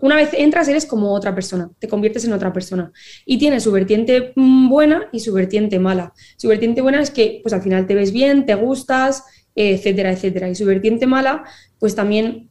una 0.00 0.16
vez 0.16 0.30
entras 0.32 0.68
eres 0.68 0.86
como 0.86 1.12
otra 1.12 1.34
persona, 1.34 1.70
te 1.78 1.88
conviertes 1.88 2.24
en 2.24 2.32
otra 2.32 2.54
persona. 2.54 2.90
Y 3.26 3.36
tiene 3.36 3.60
su 3.60 3.70
vertiente 3.70 4.32
mm, 4.34 4.70
buena 4.70 5.10
y 5.12 5.20
su 5.20 5.34
vertiente 5.34 5.78
mala. 5.78 6.14
Su 6.38 6.48
vertiente 6.48 6.80
buena 6.80 7.02
es 7.02 7.10
que 7.10 7.40
pues 7.42 7.52
al 7.52 7.60
final 7.60 7.86
te 7.86 7.94
ves 7.94 8.12
bien, 8.12 8.46
te 8.46 8.54
gustas, 8.54 9.24
etcétera, 9.54 10.10
etcétera. 10.10 10.48
Y 10.48 10.54
su 10.54 10.64
vertiente 10.64 11.06
mala, 11.06 11.44
pues 11.78 11.94
también 11.94 12.49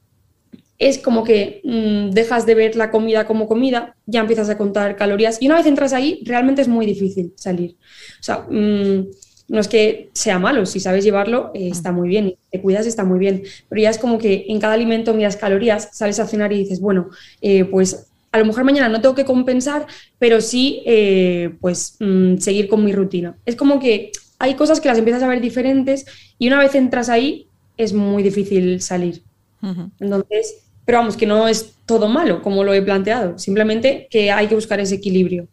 es 0.80 0.98
como 0.98 1.26
que 1.26 1.62
mm, 1.64 2.12
dejas 2.12 2.46
de 2.46 2.56
ver 2.56 2.76
la 2.78 2.90
comida 2.90 3.28
como 3.28 3.48
comida, 3.48 3.96
ya 4.06 4.22
empiezas 4.22 4.50
a 4.50 4.58
contar 4.58 4.96
calorías 4.96 5.42
y 5.42 5.48
una 5.48 5.58
vez 5.58 5.66
entras 5.66 5.92
ahí, 5.92 6.22
realmente 6.26 6.62
es 6.62 6.70
muy 6.70 6.86
difícil 6.86 7.34
salir. 7.36 7.76
O 8.20 8.24
sea, 8.24 8.48
mm, 8.50 9.08
no 9.50 9.60
es 9.60 9.68
que 9.68 10.10
sea 10.14 10.40
malo, 10.40 10.66
si 10.66 10.80
sabes 10.80 11.04
llevarlo, 11.04 11.52
eh, 11.54 11.70
está 11.70 11.92
muy 11.92 12.08
bien, 12.08 12.36
te 12.50 12.62
cuidas, 12.62 12.86
está 12.86 13.04
muy 13.04 13.20
bien, 13.20 13.44
pero 13.68 13.82
ya 13.82 13.90
es 13.90 13.98
como 13.98 14.18
que 14.18 14.46
en 14.48 14.60
cada 14.60 14.74
alimento 14.74 15.14
miras 15.14 15.36
calorías, 15.36 15.90
sales 15.92 16.20
a 16.20 16.28
cenar 16.28 16.54
y 16.54 16.60
dices, 16.60 16.80
bueno, 16.80 17.10
eh, 17.42 17.66
pues 17.66 18.08
a 18.32 18.40
lo 18.40 18.46
mejor 18.46 18.64
mañana 18.64 18.88
no 18.90 19.02
tengo 19.02 19.16
que 19.16 19.26
compensar, 19.26 19.86
pero 20.18 20.40
sí, 20.40 20.82
eh, 20.86 21.56
pues 21.60 21.98
mm, 22.00 22.38
seguir 22.38 22.70
con 22.70 22.86
mi 22.86 22.94
rutina. 22.94 23.38
Es 23.46 23.56
como 23.56 23.80
que 23.80 24.12
hay 24.38 24.54
cosas 24.54 24.80
que 24.80 24.88
las 24.88 25.00
empiezas 25.00 25.24
a 25.24 25.28
ver 25.28 25.42
diferentes 25.42 26.06
y 26.38 26.48
una 26.48 26.60
vez 26.60 26.74
entras 26.76 27.10
ahí, 27.10 27.48
es 27.76 27.92
muy 27.92 28.24
difícil 28.24 28.82
salir. 28.82 29.24
Entonces, 30.00 30.69
pero 30.90 30.98
vamos, 30.98 31.16
que 31.16 31.28
no 31.28 31.48
es 31.48 31.76
todo 31.86 32.08
malo, 32.08 32.42
como 32.42 32.64
lo 32.64 32.74
he 32.74 32.82
planteado, 32.82 33.38
simplemente 33.38 34.08
que 34.10 34.32
hay 34.32 34.48
que 34.48 34.56
buscar 34.56 34.80
ese 34.80 34.96
equilibrio. 34.96 35.48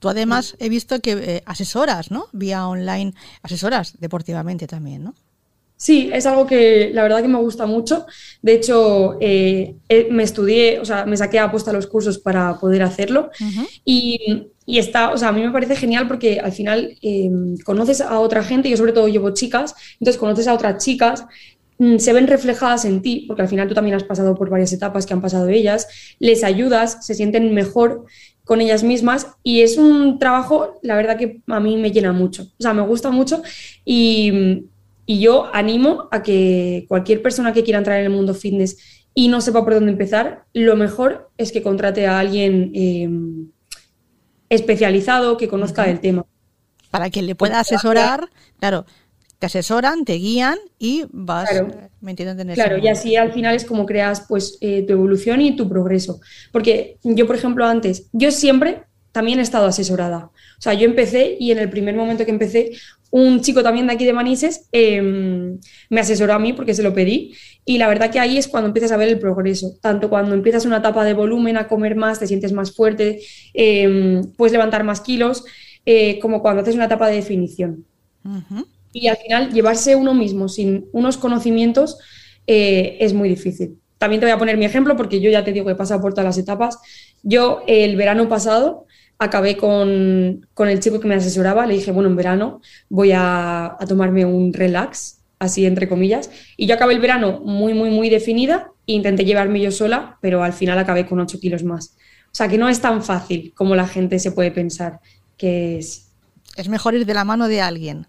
Tú 0.00 0.08
además 0.08 0.56
he 0.58 0.68
visto 0.68 0.98
que 0.98 1.12
eh, 1.12 1.42
asesoras, 1.46 2.10
¿no? 2.10 2.26
Vía 2.32 2.66
online, 2.66 3.14
asesoras 3.42 3.94
deportivamente 4.00 4.66
también, 4.66 5.04
¿no? 5.04 5.14
Sí, 5.76 6.10
es 6.12 6.26
algo 6.26 6.48
que 6.48 6.90
la 6.92 7.04
verdad 7.04 7.22
que 7.22 7.28
me 7.28 7.38
gusta 7.38 7.64
mucho. 7.66 8.06
De 8.42 8.54
hecho, 8.54 9.18
eh, 9.20 9.76
eh, 9.88 10.08
me 10.10 10.24
estudié, 10.24 10.80
o 10.80 10.84
sea, 10.84 11.06
me 11.06 11.16
saqué 11.16 11.38
a 11.38 11.52
posta 11.52 11.72
los 11.72 11.86
cursos 11.86 12.18
para 12.18 12.58
poder 12.58 12.82
hacerlo. 12.82 13.30
Y, 13.84 14.48
y 14.64 14.78
está, 14.78 15.12
o 15.12 15.16
sea, 15.16 15.28
a 15.28 15.32
mí 15.32 15.42
me 15.42 15.52
parece 15.52 15.76
genial 15.76 16.08
porque 16.08 16.40
al 16.40 16.50
final 16.50 16.98
eh, 17.02 17.30
conoces 17.64 18.00
a 18.00 18.18
otra 18.18 18.42
gente, 18.42 18.68
yo 18.68 18.76
sobre 18.76 18.92
todo 18.92 19.06
llevo 19.06 19.30
chicas, 19.30 19.76
entonces 20.00 20.18
conoces 20.18 20.48
a 20.48 20.54
otras 20.54 20.82
chicas, 20.82 21.24
se 21.98 22.12
ven 22.12 22.26
reflejadas 22.26 22.84
en 22.84 23.02
ti, 23.02 23.24
porque 23.26 23.42
al 23.42 23.48
final 23.48 23.68
tú 23.68 23.74
también 23.74 23.96
has 23.96 24.04
pasado 24.04 24.34
por 24.34 24.48
varias 24.48 24.72
etapas 24.72 25.04
que 25.04 25.12
han 25.12 25.20
pasado 25.20 25.48
ellas, 25.48 25.88
les 26.18 26.42
ayudas, 26.42 27.04
se 27.04 27.14
sienten 27.14 27.52
mejor 27.52 28.06
con 28.44 28.60
ellas 28.60 28.82
mismas 28.82 29.26
y 29.42 29.60
es 29.60 29.76
un 29.76 30.18
trabajo, 30.18 30.78
la 30.82 30.96
verdad 30.96 31.18
que 31.18 31.42
a 31.46 31.60
mí 31.60 31.76
me 31.76 31.90
llena 31.90 32.12
mucho, 32.12 32.44
o 32.44 32.62
sea, 32.62 32.72
me 32.72 32.82
gusta 32.82 33.10
mucho 33.10 33.42
y, 33.84 34.64
y 35.04 35.20
yo 35.20 35.50
animo 35.52 36.08
a 36.10 36.22
que 36.22 36.86
cualquier 36.88 37.22
persona 37.22 37.52
que 37.52 37.64
quiera 37.64 37.78
entrar 37.78 37.98
en 37.98 38.06
el 38.06 38.12
mundo 38.12 38.34
fitness 38.34 38.78
y 39.14 39.28
no 39.28 39.40
sepa 39.40 39.64
por 39.64 39.74
dónde 39.74 39.92
empezar, 39.92 40.44
lo 40.52 40.76
mejor 40.76 41.30
es 41.38 41.50
que 41.50 41.62
contrate 41.62 42.06
a 42.06 42.18
alguien 42.18 42.70
eh, 42.74 43.08
especializado 44.48 45.36
que 45.36 45.48
conozca 45.48 45.84
del 45.84 46.00
tema. 46.00 46.26
Para 46.90 47.10
que 47.10 47.22
le 47.22 47.34
pueda 47.34 47.60
asesorar, 47.60 48.28
claro, 48.60 48.86
te 49.38 49.46
asesoran, 49.46 50.04
te 50.04 50.14
guían 50.14 50.58
y 50.78 51.04
vas 51.10 51.50
Claro. 51.50 51.68
eh, 51.68 51.88
metiéndote 52.00 52.42
en 52.42 52.50
ese 52.50 52.62
Claro, 52.62 52.78
y 52.78 52.88
así 52.88 53.16
al 53.16 53.32
final 53.32 53.54
es 53.54 53.64
como 53.64 53.84
creas 53.86 54.24
pues 54.28 54.58
eh, 54.60 54.82
tu 54.86 54.92
evolución 54.94 55.40
y 55.40 55.56
tu 55.56 55.68
progreso. 55.68 56.20
Porque 56.52 56.98
yo, 57.02 57.26
por 57.26 57.36
ejemplo, 57.36 57.66
antes, 57.66 58.08
yo 58.12 58.30
siempre 58.30 58.82
también 59.12 59.38
he 59.38 59.42
estado 59.42 59.66
asesorada. 59.66 60.30
O 60.58 60.60
sea, 60.60 60.74
yo 60.74 60.84
empecé 60.86 61.36
y 61.38 61.50
en 61.50 61.58
el 61.58 61.70
primer 61.70 61.94
momento 61.96 62.24
que 62.24 62.30
empecé, 62.30 62.72
un 63.10 63.40
chico 63.40 63.62
también 63.62 63.86
de 63.86 63.94
aquí 63.94 64.04
de 64.04 64.12
Manises 64.12 64.68
eh, 64.72 65.00
me 65.90 66.00
asesoró 66.00 66.34
a 66.34 66.38
mí 66.38 66.52
porque 66.52 66.74
se 66.74 66.82
lo 66.82 66.92
pedí. 66.92 67.34
Y 67.64 67.78
la 67.78 67.88
verdad 67.88 68.10
que 68.10 68.18
ahí 68.20 68.36
es 68.36 68.46
cuando 68.48 68.68
empiezas 68.68 68.92
a 68.92 68.96
ver 68.96 69.08
el 69.08 69.18
progreso. 69.18 69.74
Tanto 69.80 70.08
cuando 70.10 70.34
empiezas 70.34 70.66
una 70.66 70.78
etapa 70.78 71.04
de 71.04 71.14
volumen, 71.14 71.56
a 71.56 71.66
comer 71.66 71.96
más, 71.96 72.18
te 72.18 72.26
sientes 72.26 72.52
más 72.52 72.74
fuerte, 72.74 73.20
eh, 73.54 74.22
puedes 74.36 74.52
levantar 74.52 74.84
más 74.84 75.00
kilos, 75.00 75.44
eh, 75.86 76.18
como 76.20 76.42
cuando 76.42 76.62
haces 76.62 76.74
una 76.74 76.86
etapa 76.86 77.08
de 77.08 77.16
definición. 77.16 77.84
Y 78.98 79.08
al 79.08 79.18
final, 79.18 79.52
llevarse 79.52 79.94
uno 79.94 80.14
mismo 80.14 80.48
sin 80.48 80.86
unos 80.92 81.18
conocimientos 81.18 81.98
eh, 82.46 82.96
es 83.00 83.12
muy 83.12 83.28
difícil. 83.28 83.78
También 83.98 84.20
te 84.20 84.26
voy 84.26 84.32
a 84.32 84.38
poner 84.38 84.56
mi 84.56 84.64
ejemplo 84.64 84.96
porque 84.96 85.20
yo 85.20 85.30
ya 85.30 85.44
te 85.44 85.52
digo 85.52 85.66
que 85.66 85.72
he 85.72 85.76
pasado 85.76 86.00
por 86.00 86.14
todas 86.14 86.24
las 86.24 86.38
etapas. 86.38 86.78
Yo 87.22 87.62
el 87.66 87.96
verano 87.96 88.26
pasado 88.26 88.86
acabé 89.18 89.58
con, 89.58 90.46
con 90.54 90.68
el 90.68 90.80
chico 90.80 90.98
que 90.98 91.08
me 91.08 91.14
asesoraba, 91.14 91.66
le 91.66 91.74
dije, 91.74 91.92
bueno, 91.92 92.08
en 92.08 92.16
verano 92.16 92.62
voy 92.88 93.12
a, 93.12 93.66
a 93.66 93.86
tomarme 93.86 94.24
un 94.24 94.54
relax, 94.54 95.20
así 95.38 95.66
entre 95.66 95.88
comillas, 95.88 96.30
y 96.56 96.66
yo 96.66 96.74
acabé 96.74 96.94
el 96.94 97.00
verano 97.00 97.40
muy, 97.40 97.74
muy, 97.74 97.90
muy 97.90 98.08
definida, 98.08 98.72
e 98.86 98.92
intenté 98.92 99.26
llevarme 99.26 99.60
yo 99.60 99.72
sola, 99.72 100.16
pero 100.22 100.42
al 100.42 100.54
final 100.54 100.78
acabé 100.78 101.06
con 101.06 101.20
8 101.20 101.38
kilos 101.38 101.64
más. 101.64 101.96
O 102.26 102.34
sea 102.34 102.48
que 102.48 102.56
no 102.56 102.68
es 102.68 102.80
tan 102.80 103.02
fácil 103.02 103.52
como 103.54 103.74
la 103.74 103.88
gente 103.88 104.18
se 104.18 104.32
puede 104.32 104.50
pensar 104.50 105.00
que 105.36 105.78
es. 105.78 106.12
Es 106.56 106.68
mejor 106.68 106.94
ir 106.94 107.04
de 107.04 107.14
la 107.14 107.24
mano 107.24 107.48
de 107.48 107.60
alguien. 107.60 108.06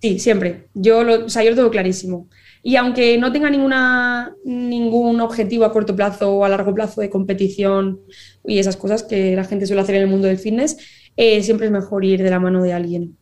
Sí, 0.00 0.18
siempre. 0.18 0.68
Yo 0.74 1.02
lo, 1.04 1.26
o 1.26 1.28
sea, 1.28 1.42
yo 1.42 1.50
lo 1.50 1.56
tengo 1.56 1.70
clarísimo. 1.70 2.28
Y 2.62 2.76
aunque 2.76 3.16
no 3.18 3.32
tenga 3.32 3.48
ninguna, 3.48 4.34
ningún 4.44 5.20
objetivo 5.20 5.64
a 5.64 5.72
corto 5.72 5.94
plazo 5.94 6.32
o 6.32 6.44
a 6.44 6.48
largo 6.48 6.74
plazo 6.74 7.00
de 7.00 7.10
competición 7.10 8.00
y 8.44 8.58
esas 8.58 8.76
cosas 8.76 9.04
que 9.04 9.36
la 9.36 9.44
gente 9.44 9.66
suele 9.66 9.82
hacer 9.82 9.94
en 9.94 10.02
el 10.02 10.08
mundo 10.08 10.26
del 10.26 10.38
fitness, 10.38 10.76
eh, 11.16 11.42
siempre 11.42 11.66
es 11.66 11.72
mejor 11.72 12.04
ir 12.04 12.22
de 12.22 12.30
la 12.30 12.40
mano 12.40 12.62
de 12.62 12.72
alguien. 12.72 13.16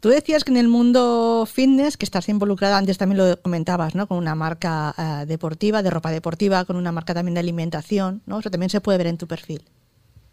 Tú 0.00 0.10
decías 0.10 0.44
que 0.44 0.50
en 0.50 0.58
el 0.58 0.68
mundo 0.68 1.48
fitness, 1.50 1.96
que 1.96 2.04
estás 2.04 2.28
involucrada, 2.28 2.78
antes 2.78 2.98
también 2.98 3.18
lo 3.18 3.40
comentabas, 3.40 3.94
¿no? 3.94 4.06
Con 4.06 4.18
una 4.18 4.34
marca 4.34 4.94
eh, 4.96 5.26
deportiva, 5.26 5.82
de 5.82 5.90
ropa 5.90 6.10
deportiva, 6.10 6.64
con 6.64 6.76
una 6.76 6.92
marca 6.92 7.14
también 7.14 7.34
de 7.34 7.40
alimentación, 7.40 8.22
¿no? 8.26 8.38
Eso 8.38 8.50
también 8.50 8.70
se 8.70 8.80
puede 8.80 8.98
ver 8.98 9.08
en 9.08 9.18
tu 9.18 9.26
perfil. 9.26 9.62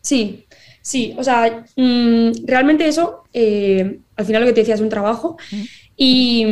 Sí, 0.01 0.45
sí, 0.81 1.15
o 1.17 1.23
sea, 1.23 1.65
mm, 1.77 2.45
realmente 2.45 2.85
eso, 2.87 3.23
eh, 3.31 4.01
al 4.15 4.25
final 4.25 4.41
lo 4.41 4.47
que 4.47 4.53
te 4.53 4.61
decía 4.61 4.75
es 4.75 4.81
un 4.81 4.89
trabajo. 4.89 5.37
Y, 5.95 6.45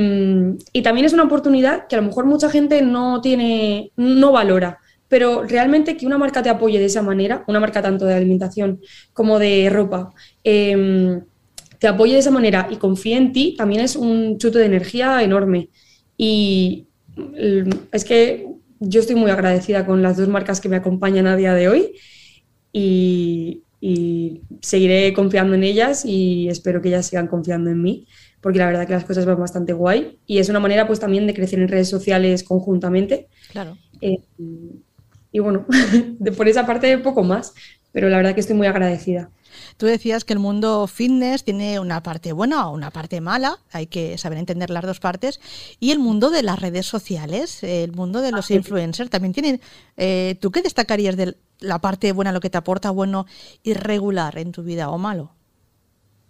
y 0.71 0.81
también 0.81 1.05
es 1.05 1.13
una 1.13 1.23
oportunidad 1.23 1.87
que 1.87 1.95
a 1.95 2.01
lo 2.01 2.07
mejor 2.07 2.25
mucha 2.25 2.49
gente 2.49 2.81
no 2.81 3.21
tiene, 3.21 3.91
no 3.95 4.31
valora, 4.31 4.79
pero 5.07 5.43
realmente 5.43 5.97
que 5.97 6.05
una 6.05 6.17
marca 6.17 6.43
te 6.43 6.49
apoye 6.49 6.79
de 6.79 6.85
esa 6.85 7.01
manera, 7.01 7.43
una 7.47 7.59
marca 7.59 7.81
tanto 7.81 8.05
de 8.05 8.13
alimentación 8.13 8.81
como 9.13 9.39
de 9.39 9.69
ropa, 9.71 10.13
eh, 10.43 11.21
te 11.81 11.87
apoye 11.87 12.13
de 12.13 12.19
esa 12.19 12.29
manera 12.29 12.67
y 12.69 12.75
confíe 12.75 13.17
en 13.17 13.33
ti, 13.33 13.55
también 13.57 13.81
es 13.81 13.95
un 13.95 14.37
chute 14.37 14.59
de 14.59 14.65
energía 14.65 15.23
enorme. 15.23 15.69
Y 16.15 16.85
mm, 17.17 17.69
es 17.91 18.05
que 18.05 18.45
yo 18.79 18.99
estoy 18.99 19.15
muy 19.15 19.31
agradecida 19.31 19.83
con 19.87 20.03
las 20.03 20.17
dos 20.17 20.27
marcas 20.27 20.61
que 20.61 20.69
me 20.69 20.75
acompañan 20.75 21.25
a 21.25 21.35
día 21.35 21.55
de 21.55 21.69
hoy. 21.69 21.93
Y, 22.71 23.63
y 23.81 24.43
seguiré 24.61 25.11
confiando 25.11 25.55
en 25.55 25.63
ellas 25.63 26.05
y 26.05 26.47
espero 26.47 26.81
que 26.81 26.89
ellas 26.89 27.07
sigan 27.07 27.27
confiando 27.27 27.71
en 27.71 27.81
mí, 27.81 28.07
porque 28.39 28.59
la 28.59 28.67
verdad 28.67 28.85
que 28.85 28.93
las 28.93 29.03
cosas 29.03 29.25
van 29.25 29.39
bastante 29.39 29.73
guay 29.73 30.19
y 30.27 30.37
es 30.37 30.49
una 30.49 30.59
manera 30.59 30.85
pues 30.85 30.99
también 30.99 31.25
de 31.25 31.33
crecer 31.33 31.59
en 31.59 31.67
redes 31.67 31.89
sociales 31.89 32.43
conjuntamente. 32.43 33.27
Claro. 33.51 33.75
Eh, 33.99 34.19
y 35.31 35.39
bueno, 35.39 35.65
de, 36.19 36.31
por 36.31 36.47
esa 36.47 36.65
parte 36.67 36.95
poco 36.99 37.23
más, 37.23 37.53
pero 37.91 38.07
la 38.07 38.17
verdad 38.17 38.35
que 38.35 38.41
estoy 38.41 38.55
muy 38.55 38.67
agradecida. 38.67 39.31
Tú 39.81 39.87
decías 39.87 40.25
que 40.25 40.33
el 40.33 40.37
mundo 40.37 40.85
fitness 40.85 41.43
tiene 41.43 41.79
una 41.79 42.03
parte 42.03 42.33
buena 42.33 42.69
o 42.69 42.75
una 42.75 42.91
parte 42.91 43.19
mala, 43.19 43.57
hay 43.71 43.87
que 43.87 44.15
saber 44.19 44.37
entender 44.37 44.69
las 44.69 44.83
dos 44.83 44.99
partes, 44.99 45.41
y 45.79 45.89
el 45.89 45.97
mundo 45.97 46.29
de 46.29 46.43
las 46.43 46.59
redes 46.59 46.85
sociales, 46.85 47.63
el 47.63 47.91
mundo 47.91 48.21
de 48.21 48.31
los 48.31 48.45
sí. 48.45 48.53
influencers, 48.53 49.09
también 49.09 49.33
tienen... 49.33 49.59
eh, 49.97 50.35
¿Tú 50.39 50.51
qué 50.51 50.61
destacarías 50.61 51.17
de 51.17 51.35
la 51.61 51.79
parte 51.79 52.11
buena, 52.11 52.31
lo 52.31 52.41
que 52.41 52.51
te 52.51 52.59
aporta 52.59 52.91
bueno 52.91 53.25
y 53.63 53.73
regular 53.73 54.37
en 54.37 54.51
tu 54.51 54.61
vida 54.61 54.87
o 54.91 54.99
malo? 54.99 55.31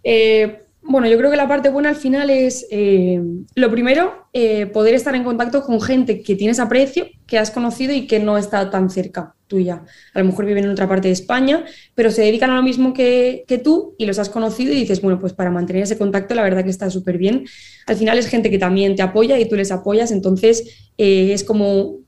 Eh, 0.02 0.62
bueno, 0.80 1.06
yo 1.06 1.18
creo 1.18 1.30
que 1.30 1.36
la 1.36 1.46
parte 1.46 1.68
buena 1.68 1.90
al 1.90 1.96
final 1.96 2.30
es, 2.30 2.66
eh, 2.70 3.20
lo 3.54 3.70
primero, 3.70 4.28
eh, 4.32 4.64
poder 4.64 4.94
estar 4.94 5.14
en 5.14 5.24
contacto 5.24 5.62
con 5.62 5.78
gente 5.82 6.22
que 6.22 6.36
tienes 6.36 6.58
aprecio, 6.58 7.04
que 7.26 7.38
has 7.38 7.50
conocido 7.50 7.92
y 7.92 8.06
que 8.06 8.18
no 8.18 8.38
está 8.38 8.70
tan 8.70 8.88
cerca 8.88 9.34
tuya. 9.52 9.76
A 10.14 10.18
lo 10.20 10.24
mejor 10.24 10.46
viven 10.46 10.64
en 10.64 10.70
otra 10.70 10.88
parte 10.88 11.08
de 11.08 11.12
España, 11.20 11.64
pero 11.94 12.10
se 12.10 12.22
dedican 12.22 12.50
a 12.50 12.56
lo 12.56 12.62
mismo 12.62 12.92
que, 12.94 13.44
tú 13.62 13.94
y 13.98 14.06
los 14.06 14.18
has 14.18 14.30
conocido 14.30 14.72
y 14.72 14.76
dices, 14.76 15.00
bueno, 15.02 15.18
pues 15.20 15.32
para 15.34 15.50
mantener 15.50 15.82
ese 15.82 15.98
contacto 15.98 16.34
la 16.34 16.42
verdad 16.42 16.64
que 16.64 16.70
está 16.70 16.88
súper 16.90 17.18
bien. 17.18 17.44
Al 17.86 17.96
final 17.96 18.16
es 18.18 18.26
gente 18.28 18.50
que 18.50 18.58
también 18.58 18.96
te 18.96 19.02
apoya 19.02 19.38
y 19.38 19.48
tú 19.48 19.56
les 19.56 19.70
apoyas, 19.70 20.10
entonces 20.10 20.88
eh, 20.98 21.32
es 21.32 21.44
como 21.44 21.98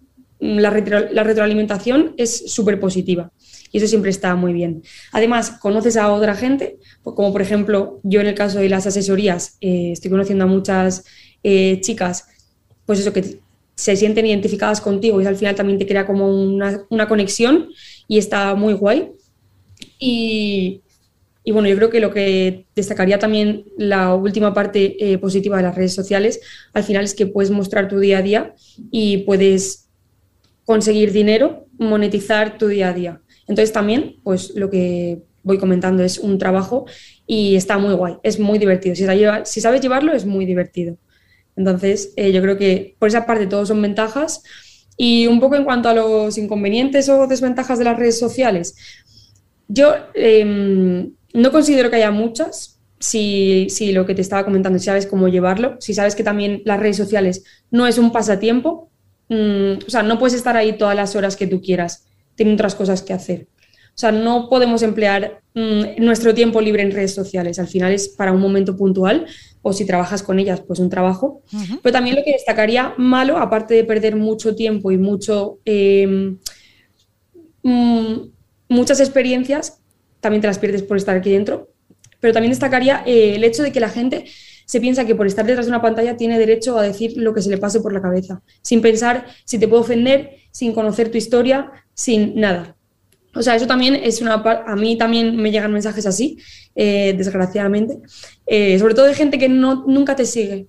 mm, 0.40 0.58
la, 0.58 0.70
retro- 0.70 1.10
la 1.10 1.22
retroalimentación 1.22 2.14
es 2.16 2.52
súper 2.52 2.80
positiva 2.80 3.30
y 3.72 3.78
eso 3.78 3.86
siempre 3.86 4.10
está 4.10 4.34
muy 4.36 4.52
bien. 4.52 4.82
Además, 5.12 5.50
conoces 5.60 5.96
a 5.96 6.12
otra 6.12 6.34
gente, 6.34 6.78
como 7.02 7.32
por 7.32 7.42
ejemplo 7.42 8.00
yo 8.04 8.20
en 8.20 8.26
el 8.28 8.34
caso 8.34 8.58
de 8.58 8.68
las 8.68 8.86
asesorías 8.86 9.56
eh, 9.60 9.90
estoy 9.92 10.10
conociendo 10.10 10.44
a 10.44 10.46
muchas 10.48 11.04
eh, 11.42 11.80
chicas, 11.80 12.24
pues 12.86 13.00
eso 13.00 13.12
que 13.12 13.40
se 13.74 13.96
sienten 13.96 14.26
identificadas 14.26 14.80
contigo 14.80 15.20
y 15.20 15.26
al 15.26 15.36
final 15.36 15.54
también 15.54 15.78
te 15.78 15.86
crea 15.86 16.06
como 16.06 16.28
una, 16.28 16.84
una 16.90 17.08
conexión 17.08 17.68
y 18.08 18.18
está 18.18 18.54
muy 18.54 18.74
guay. 18.74 19.12
Y, 19.98 20.82
y 21.42 21.52
bueno, 21.52 21.68
yo 21.68 21.76
creo 21.76 21.90
que 21.90 22.00
lo 22.00 22.10
que 22.10 22.66
destacaría 22.74 23.18
también 23.18 23.66
la 23.76 24.14
última 24.14 24.54
parte 24.54 24.96
eh, 24.98 25.18
positiva 25.18 25.58
de 25.58 25.64
las 25.64 25.74
redes 25.74 25.94
sociales, 25.94 26.40
al 26.72 26.84
final 26.84 27.04
es 27.04 27.14
que 27.14 27.26
puedes 27.26 27.50
mostrar 27.50 27.86
tu 27.88 27.98
día 27.98 28.18
a 28.18 28.22
día 28.22 28.54
y 28.90 29.18
puedes 29.18 29.90
conseguir 30.64 31.12
dinero, 31.12 31.66
monetizar 31.78 32.56
tu 32.56 32.68
día 32.68 32.88
a 32.88 32.92
día. 32.94 33.20
Entonces 33.46 33.72
también, 33.72 34.16
pues 34.22 34.54
lo 34.54 34.70
que 34.70 35.22
voy 35.42 35.58
comentando 35.58 36.02
es 36.02 36.18
un 36.18 36.38
trabajo 36.38 36.86
y 37.26 37.56
está 37.56 37.76
muy 37.76 37.94
guay, 37.94 38.16
es 38.22 38.38
muy 38.38 38.58
divertido. 38.58 38.96
Si, 38.96 39.60
sabes 39.60 39.80
llevarlo, 39.82 40.12
es 40.12 40.24
muy 40.24 40.46
divertido. 40.46 40.96
Entonces, 41.56 42.12
eh, 42.16 42.32
yo 42.32 42.42
creo 42.42 42.58
que 42.58 42.96
por 42.98 43.08
esa 43.08 43.26
parte 43.26 43.46
todos 43.46 43.68
son 43.68 43.80
ventajas. 43.80 44.42
Y 44.96 45.26
un 45.26 45.40
poco 45.40 45.56
en 45.56 45.64
cuanto 45.64 45.88
a 45.88 45.94
los 45.94 46.38
inconvenientes 46.38 47.08
o 47.08 47.26
desventajas 47.26 47.78
de 47.78 47.84
las 47.84 47.98
redes 47.98 48.18
sociales, 48.18 48.76
yo 49.66 49.92
eh, 50.14 51.10
no 51.32 51.52
considero 51.52 51.90
que 51.90 51.96
haya 51.96 52.10
muchas. 52.10 52.70
Si, 53.00 53.66
si 53.68 53.92
lo 53.92 54.06
que 54.06 54.14
te 54.14 54.22
estaba 54.22 54.44
comentando, 54.44 54.78
si 54.78 54.86
sabes 54.86 55.06
cómo 55.06 55.28
llevarlo, 55.28 55.76
si 55.78 55.92
sabes 55.92 56.14
que 56.14 56.24
también 56.24 56.62
las 56.64 56.80
redes 56.80 56.96
sociales 56.96 57.44
no 57.70 57.86
es 57.86 57.98
un 57.98 58.12
pasatiempo, 58.12 58.88
mm, 59.28 59.84
o 59.86 59.90
sea, 59.90 60.02
no 60.02 60.18
puedes 60.18 60.32
estar 60.32 60.56
ahí 60.56 60.78
todas 60.78 60.96
las 60.96 61.14
horas 61.14 61.36
que 61.36 61.46
tú 61.46 61.60
quieras, 61.60 62.06
tienen 62.34 62.54
otras 62.54 62.74
cosas 62.74 63.02
que 63.02 63.12
hacer. 63.12 63.48
O 63.88 63.98
sea, 63.98 64.10
no 64.10 64.48
podemos 64.48 64.82
emplear 64.82 65.40
mm, 65.54 66.02
nuestro 66.02 66.34
tiempo 66.34 66.60
libre 66.60 66.82
en 66.82 66.92
redes 66.92 67.14
sociales. 67.14 67.58
Al 67.58 67.68
final 67.68 67.92
es 67.92 68.08
para 68.08 68.32
un 68.32 68.40
momento 68.40 68.76
puntual 68.76 69.26
o 69.64 69.72
si 69.72 69.86
trabajas 69.86 70.22
con 70.22 70.38
ellas, 70.38 70.60
pues 70.60 70.78
un 70.78 70.90
trabajo. 70.90 71.42
Pero 71.82 71.92
también 71.92 72.16
lo 72.16 72.22
que 72.22 72.32
destacaría 72.32 72.94
malo, 72.98 73.38
aparte 73.38 73.72
de 73.72 73.82
perder 73.82 74.14
mucho 74.14 74.54
tiempo 74.54 74.92
y 74.92 74.98
mucho, 74.98 75.58
eh, 75.64 76.36
mm, 77.62 78.14
muchas 78.68 79.00
experiencias, 79.00 79.80
también 80.20 80.42
te 80.42 80.48
las 80.48 80.58
pierdes 80.58 80.82
por 80.82 80.98
estar 80.98 81.16
aquí 81.16 81.32
dentro, 81.32 81.70
pero 82.20 82.34
también 82.34 82.50
destacaría 82.50 83.02
eh, 83.06 83.36
el 83.36 83.42
hecho 83.42 83.62
de 83.62 83.72
que 83.72 83.80
la 83.80 83.88
gente 83.88 84.26
se 84.66 84.80
piensa 84.80 85.06
que 85.06 85.14
por 85.14 85.26
estar 85.26 85.46
detrás 85.46 85.64
de 85.64 85.70
una 85.70 85.82
pantalla 85.82 86.16
tiene 86.18 86.38
derecho 86.38 86.78
a 86.78 86.82
decir 86.82 87.14
lo 87.16 87.32
que 87.32 87.40
se 87.40 87.48
le 87.48 87.56
pase 87.56 87.80
por 87.80 87.94
la 87.94 88.02
cabeza, 88.02 88.42
sin 88.60 88.82
pensar 88.82 89.26
si 89.46 89.58
te 89.58 89.66
puedo 89.66 89.82
ofender, 89.82 90.36
sin 90.50 90.74
conocer 90.74 91.10
tu 91.10 91.16
historia, 91.16 91.72
sin 91.94 92.38
nada. 92.38 92.76
O 93.34 93.42
sea, 93.42 93.56
eso 93.56 93.66
también 93.66 93.94
es 93.94 94.20
una 94.20 94.42
parte, 94.42 94.70
a 94.70 94.76
mí 94.76 94.96
también 94.96 95.36
me 95.36 95.50
llegan 95.50 95.72
mensajes 95.72 96.06
así, 96.06 96.38
eh, 96.74 97.14
desgraciadamente, 97.16 97.98
eh, 98.46 98.78
sobre 98.78 98.94
todo 98.94 99.06
de 99.06 99.14
gente 99.14 99.38
que 99.38 99.48
no, 99.48 99.84
nunca 99.86 100.16
te 100.16 100.24
sigue. 100.24 100.68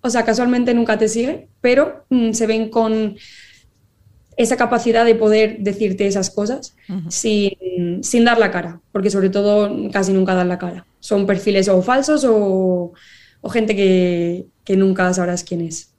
O 0.00 0.10
sea, 0.10 0.24
casualmente 0.24 0.72
nunca 0.72 0.98
te 0.98 1.08
sigue, 1.08 1.48
pero 1.60 2.04
mm, 2.10 2.32
se 2.32 2.46
ven 2.46 2.70
con 2.70 3.16
esa 4.36 4.56
capacidad 4.56 5.04
de 5.04 5.14
poder 5.14 5.58
decirte 5.60 6.06
esas 6.06 6.30
cosas 6.30 6.76
sin, 7.08 8.02
sin 8.02 8.24
dar 8.24 8.38
la 8.38 8.50
cara, 8.50 8.80
porque 8.92 9.10
sobre 9.10 9.30
todo 9.30 9.90
casi 9.90 10.12
nunca 10.12 10.34
dan 10.34 10.48
la 10.48 10.58
cara. 10.58 10.86
Son 11.00 11.26
perfiles 11.26 11.68
o 11.68 11.80
falsos 11.80 12.24
o, 12.24 12.92
o 13.40 13.48
gente 13.48 13.74
que, 13.74 14.46
que 14.62 14.76
nunca 14.76 15.12
sabrás 15.14 15.42
quién 15.42 15.62
es. 15.62 15.90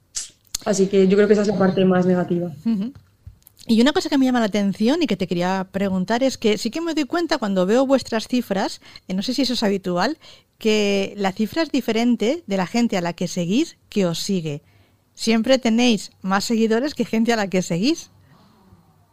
Así 0.64 0.86
que 0.86 1.08
yo 1.08 1.16
creo 1.16 1.26
que 1.26 1.34
esa 1.34 1.42
es 1.42 1.48
la 1.48 1.58
parte 1.58 1.84
más 1.84 2.06
negativa. 2.06 2.52
Ujú. 2.64 2.92
Y 3.66 3.80
una 3.80 3.92
cosa 3.92 4.08
que 4.08 4.16
me 4.16 4.24
llama 4.24 4.40
la 4.40 4.46
atención 4.46 5.02
y 5.02 5.06
que 5.06 5.16
te 5.16 5.26
quería 5.26 5.68
preguntar 5.70 6.22
es 6.22 6.38
que 6.38 6.56
sí 6.56 6.70
que 6.70 6.80
me 6.80 6.94
doy 6.94 7.04
cuenta 7.04 7.38
cuando 7.38 7.66
veo 7.66 7.86
vuestras 7.86 8.28
cifras, 8.28 8.80
eh, 9.08 9.14
no 9.14 9.22
sé 9.22 9.34
si 9.34 9.42
eso 9.42 9.52
es 9.52 9.62
habitual, 9.62 10.18
que 10.58 11.12
la 11.16 11.32
cifra 11.32 11.62
es 11.62 11.70
diferente 11.70 12.42
de 12.46 12.56
la 12.56 12.66
gente 12.66 12.96
a 12.96 13.00
la 13.00 13.12
que 13.12 13.28
seguís 13.28 13.76
que 13.88 14.06
os 14.06 14.20
sigue. 14.20 14.62
Siempre 15.14 15.58
tenéis 15.58 16.12
más 16.22 16.44
seguidores 16.44 16.94
que 16.94 17.04
gente 17.04 17.32
a 17.32 17.36
la 17.36 17.50
que 17.50 17.62
seguís. 17.62 18.10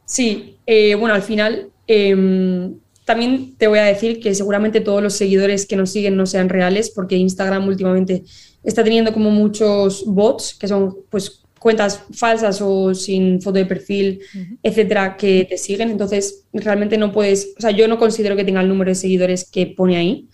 Sí, 0.05 0.57
eh, 0.65 0.95
bueno, 0.95 1.15
al 1.15 1.23
final 1.23 1.71
eh, 1.87 2.71
también 3.05 3.55
te 3.57 3.67
voy 3.67 3.79
a 3.79 3.83
decir 3.83 4.19
que 4.19 4.33
seguramente 4.33 4.81
todos 4.81 5.01
los 5.01 5.13
seguidores 5.13 5.65
que 5.65 5.75
nos 5.75 5.91
siguen 5.91 6.17
no 6.17 6.25
sean 6.25 6.49
reales 6.49 6.89
porque 6.89 7.15
Instagram 7.15 7.67
últimamente 7.67 8.23
está 8.63 8.83
teniendo 8.83 9.13
como 9.13 9.29
muchos 9.29 10.03
bots 10.05 10.55
que 10.55 10.67
son 10.67 10.97
pues 11.09 11.43
cuentas 11.59 12.03
falsas 12.11 12.61
o 12.61 12.93
sin 12.93 13.41
foto 13.41 13.57
de 13.57 13.65
perfil, 13.65 14.21
etcétera, 14.61 15.17
que 15.17 15.45
te 15.49 15.57
siguen. 15.57 15.89
Entonces, 15.89 16.45
realmente 16.53 16.97
no 16.97 17.11
puedes, 17.11 17.53
o 17.57 17.61
sea, 17.61 17.71
yo 17.71 17.87
no 17.87 17.97
considero 17.97 18.35
que 18.35 18.43
tenga 18.43 18.61
el 18.61 18.67
número 18.67 18.91
de 18.91 18.95
seguidores 18.95 19.49
que 19.49 19.67
pone 19.67 19.97
ahí, 19.97 20.27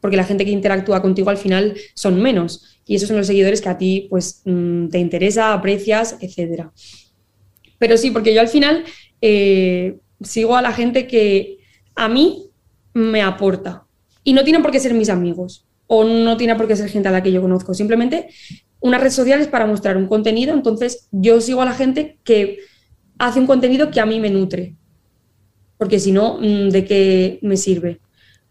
porque 0.00 0.16
la 0.16 0.24
gente 0.24 0.44
que 0.44 0.50
interactúa 0.50 1.00
contigo 1.00 1.30
al 1.30 1.36
final 1.36 1.76
son 1.94 2.20
menos. 2.20 2.80
Y 2.86 2.96
esos 2.96 3.08
son 3.08 3.16
los 3.16 3.28
seguidores 3.28 3.60
que 3.60 3.68
a 3.68 3.78
ti 3.78 4.08
pues 4.10 4.42
mm, 4.44 4.88
te 4.88 4.98
interesa, 4.98 5.52
aprecias, 5.52 6.16
etcétera. 6.20 6.72
Pero 7.78 7.96
sí, 7.96 8.10
porque 8.10 8.34
yo 8.34 8.40
al 8.40 8.48
final 8.48 8.84
eh, 9.20 9.98
sigo 10.20 10.56
a 10.56 10.62
la 10.62 10.72
gente 10.72 11.06
que 11.06 11.58
a 11.94 12.08
mí 12.08 12.50
me 12.94 13.22
aporta. 13.22 13.86
Y 14.24 14.32
no 14.32 14.44
tienen 14.44 14.62
por 14.62 14.70
qué 14.70 14.80
ser 14.80 14.94
mis 14.94 15.08
amigos 15.08 15.66
o 15.86 16.04
no 16.04 16.36
tiene 16.36 16.56
por 16.56 16.66
qué 16.66 16.76
ser 16.76 16.88
gente 16.88 17.08
a 17.08 17.12
la 17.12 17.22
que 17.22 17.32
yo 17.32 17.42
conozco. 17.42 17.74
Simplemente 17.74 18.28
una 18.82 18.98
red 18.98 19.10
social 19.10 19.40
es 19.40 19.48
para 19.48 19.66
mostrar 19.66 19.96
un 19.96 20.08
contenido, 20.08 20.52
entonces 20.52 21.08
yo 21.12 21.40
sigo 21.40 21.62
a 21.62 21.64
la 21.64 21.72
gente 21.72 22.18
que 22.24 22.58
hace 23.18 23.38
un 23.38 23.46
contenido 23.46 23.90
que 23.90 24.00
a 24.00 24.06
mí 24.06 24.20
me 24.20 24.28
nutre. 24.28 24.74
Porque 25.78 26.00
si 26.00 26.12
no, 26.12 26.38
mm, 26.38 26.68
¿de 26.68 26.84
qué 26.84 27.38
me 27.42 27.56
sirve? 27.56 28.00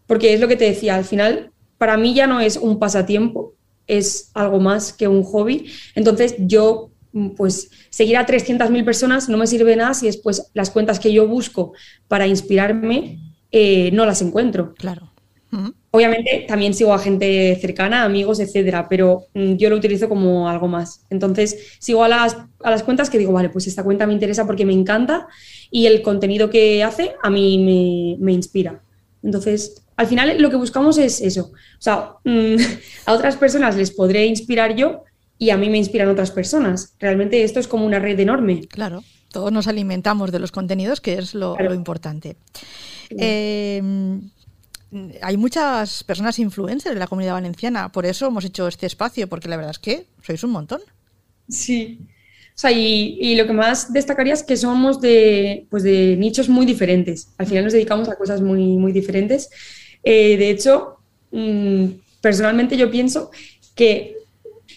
Porque 0.06 0.34
es 0.34 0.40
lo 0.40 0.48
que 0.48 0.56
te 0.56 0.64
decía, 0.64 0.96
al 0.96 1.04
final 1.04 1.52
para 1.78 1.96
mí 1.96 2.14
ya 2.14 2.26
no 2.26 2.40
es 2.40 2.56
un 2.56 2.78
pasatiempo, 2.78 3.54
es 3.86 4.30
algo 4.34 4.58
más 4.58 4.92
que 4.92 5.06
un 5.06 5.22
hobby. 5.22 5.70
Entonces 5.94 6.34
yo 6.38 6.90
mm, 7.12 7.30
pues 7.30 7.70
seguir 7.90 8.16
a 8.16 8.26
300.000 8.26 8.84
personas 8.84 9.28
no 9.28 9.36
me 9.36 9.46
sirve 9.46 9.76
nada 9.76 9.92
si 9.92 10.06
después 10.06 10.50
las 10.54 10.70
cuentas 10.70 10.98
que 10.98 11.12
yo 11.12 11.28
busco 11.28 11.72
para 12.08 12.26
inspirarme 12.26 13.18
eh, 13.50 13.90
no 13.92 14.06
las 14.06 14.22
encuentro. 14.22 14.74
Claro. 14.74 15.11
Obviamente 15.90 16.46
también 16.48 16.72
sigo 16.72 16.94
a 16.94 16.98
gente 16.98 17.58
cercana, 17.60 18.04
amigos, 18.04 18.40
etcétera, 18.40 18.88
pero 18.88 19.26
mm, 19.34 19.54
yo 19.56 19.68
lo 19.68 19.76
utilizo 19.76 20.08
como 20.08 20.48
algo 20.48 20.66
más. 20.66 21.04
Entonces 21.10 21.76
sigo 21.78 22.02
a 22.04 22.08
las, 22.08 22.38
a 22.62 22.70
las 22.70 22.82
cuentas 22.82 23.10
que 23.10 23.18
digo, 23.18 23.32
vale, 23.32 23.50
pues 23.50 23.66
esta 23.66 23.82
cuenta 23.84 24.06
me 24.06 24.14
interesa 24.14 24.46
porque 24.46 24.64
me 24.64 24.72
encanta 24.72 25.28
y 25.70 25.84
el 25.86 26.00
contenido 26.00 26.48
que 26.48 26.82
hace 26.82 27.14
a 27.22 27.28
mí 27.28 27.58
me, 28.18 28.24
me 28.24 28.32
inspira. 28.32 28.80
Entonces, 29.22 29.82
al 29.96 30.06
final 30.06 30.40
lo 30.40 30.48
que 30.48 30.56
buscamos 30.56 30.96
es 30.96 31.20
eso. 31.20 31.52
O 31.52 31.80
sea, 31.82 32.14
mm, 32.24 32.56
a 33.06 33.12
otras 33.12 33.36
personas 33.36 33.76
les 33.76 33.90
podré 33.90 34.24
inspirar 34.24 34.74
yo 34.74 35.04
y 35.38 35.50
a 35.50 35.58
mí 35.58 35.68
me 35.68 35.76
inspiran 35.76 36.08
otras 36.08 36.30
personas. 36.30 36.94
Realmente 36.98 37.44
esto 37.44 37.60
es 37.60 37.68
como 37.68 37.84
una 37.84 37.98
red 37.98 38.18
enorme. 38.18 38.62
Claro, 38.68 39.04
todos 39.30 39.52
nos 39.52 39.66
alimentamos 39.66 40.32
de 40.32 40.38
los 40.38 40.52
contenidos, 40.52 41.02
que 41.02 41.18
es 41.18 41.34
lo, 41.34 41.54
Claro. 41.56 41.70
lo 41.70 41.74
importante. 41.74 42.36
Eh, 43.10 43.82
hay 45.22 45.36
muchas 45.36 46.04
personas 46.04 46.38
influencers 46.38 46.92
en 46.92 46.98
la 46.98 47.06
comunidad 47.06 47.32
valenciana, 47.32 47.90
por 47.90 48.04
eso 48.04 48.26
hemos 48.26 48.44
hecho 48.44 48.68
este 48.68 48.86
espacio, 48.86 49.28
porque 49.28 49.48
la 49.48 49.56
verdad 49.56 49.70
es 49.70 49.78
que 49.78 50.06
sois 50.22 50.44
un 50.44 50.50
montón. 50.50 50.80
Sí. 51.48 51.98
O 52.54 52.58
sea, 52.62 52.70
y, 52.70 53.34
lo 53.34 53.46
que 53.46 53.54
más 53.54 53.92
destacaría 53.92 54.34
es 54.34 54.42
que 54.42 54.56
somos 54.56 55.00
de, 55.00 55.66
pues 55.70 55.82
de 55.82 56.16
nichos 56.18 56.48
muy 56.48 56.66
diferentes. 56.66 57.28
Al 57.38 57.46
final 57.46 57.64
nos 57.64 57.72
dedicamos 57.72 58.08
a 58.08 58.16
cosas 58.16 58.42
muy, 58.42 58.76
muy 58.76 58.92
diferentes. 58.92 59.48
Eh, 60.04 60.36
de 60.36 60.50
hecho, 60.50 60.98
mm, 61.30 61.86
personalmente 62.20 62.76
yo 62.76 62.90
pienso 62.90 63.30
que 63.74 64.16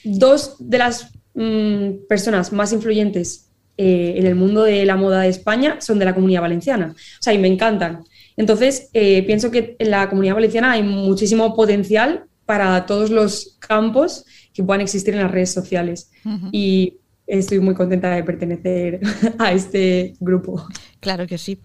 dos 0.06 0.56
de 0.60 0.78
las 0.78 1.12
mm, 1.34 2.06
personas 2.08 2.54
más 2.54 2.72
influyentes 2.72 3.50
eh, 3.78 4.14
en 4.16 4.26
el 4.26 4.36
mundo 4.36 4.64
de 4.64 4.86
la 4.86 4.96
moda 4.96 5.22
de 5.22 5.30
España 5.30 5.82
son 5.82 6.00
de 6.00 6.06
la 6.06 6.16
comunidad 6.16 6.42
valenciana. 6.42 6.96
O 6.96 7.24
sea, 7.24 7.34
y 7.34 7.38
me 7.38 7.50
encantan. 7.50 8.06
Entonces, 8.38 8.90
eh, 8.94 9.24
pienso 9.24 9.52
que 9.52 9.76
en 9.80 9.92
la 9.92 10.10
comunidad 10.10 10.36
valenciana 10.36 10.72
hay 10.72 10.84
muchísimo 10.84 11.56
potencial 11.56 12.26
para 12.46 12.86
todos 12.86 13.10
los 13.10 13.58
campos 13.60 14.26
que 14.54 14.64
puedan 14.64 14.82
existir 14.82 15.14
en 15.14 15.22
las 15.22 15.32
redes 15.32 15.52
sociales. 15.52 16.12
Y 16.52 16.98
estoy 17.28 17.60
muy 17.60 17.74
contenta 17.74 18.12
de 18.12 18.24
pertenecer 18.24 19.00
a 19.40 19.52
este 19.52 20.14
grupo. 20.20 20.66
Claro 21.00 21.28
que 21.28 21.38
sí. 21.38 21.60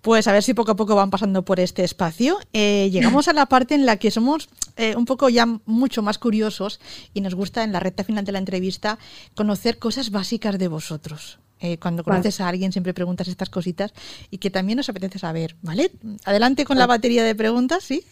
Pues 0.00 0.28
a 0.28 0.32
ver 0.32 0.42
si 0.42 0.54
poco 0.54 0.72
a 0.72 0.76
poco 0.76 0.94
van 0.94 1.10
pasando 1.10 1.44
por 1.44 1.60
este 1.60 1.84
espacio. 1.84 2.38
Eh, 2.52 2.88
llegamos 2.90 3.28
a 3.28 3.32
la 3.32 3.46
parte 3.46 3.74
en 3.74 3.86
la 3.86 3.96
que 3.96 4.10
somos 4.10 4.48
eh, 4.76 4.96
un 4.96 5.04
poco 5.04 5.28
ya 5.28 5.46
mucho 5.66 6.02
más 6.02 6.18
curiosos 6.18 6.80
y 7.14 7.20
nos 7.20 7.34
gusta 7.34 7.64
en 7.64 7.72
la 7.72 7.80
recta 7.80 8.04
final 8.04 8.24
de 8.24 8.32
la 8.32 8.38
entrevista 8.38 8.98
conocer 9.34 9.78
cosas 9.78 10.10
básicas 10.10 10.58
de 10.58 10.68
vosotros. 10.68 11.38
Eh, 11.60 11.78
cuando 11.78 12.04
Vale. 12.04 12.18
conoces 12.18 12.40
a 12.40 12.48
alguien 12.48 12.70
siempre 12.70 12.94
preguntas 12.94 13.26
estas 13.26 13.50
cositas 13.50 13.92
y 14.30 14.38
que 14.38 14.50
también 14.50 14.76
nos 14.76 14.88
apetece 14.88 15.18
saber, 15.18 15.56
¿vale? 15.62 15.90
Adelante 16.24 16.64
con 16.64 16.78
la 16.78 16.86
batería 16.86 17.24
de 17.24 17.34
preguntas, 17.34 17.84
¿sí? 17.84 18.04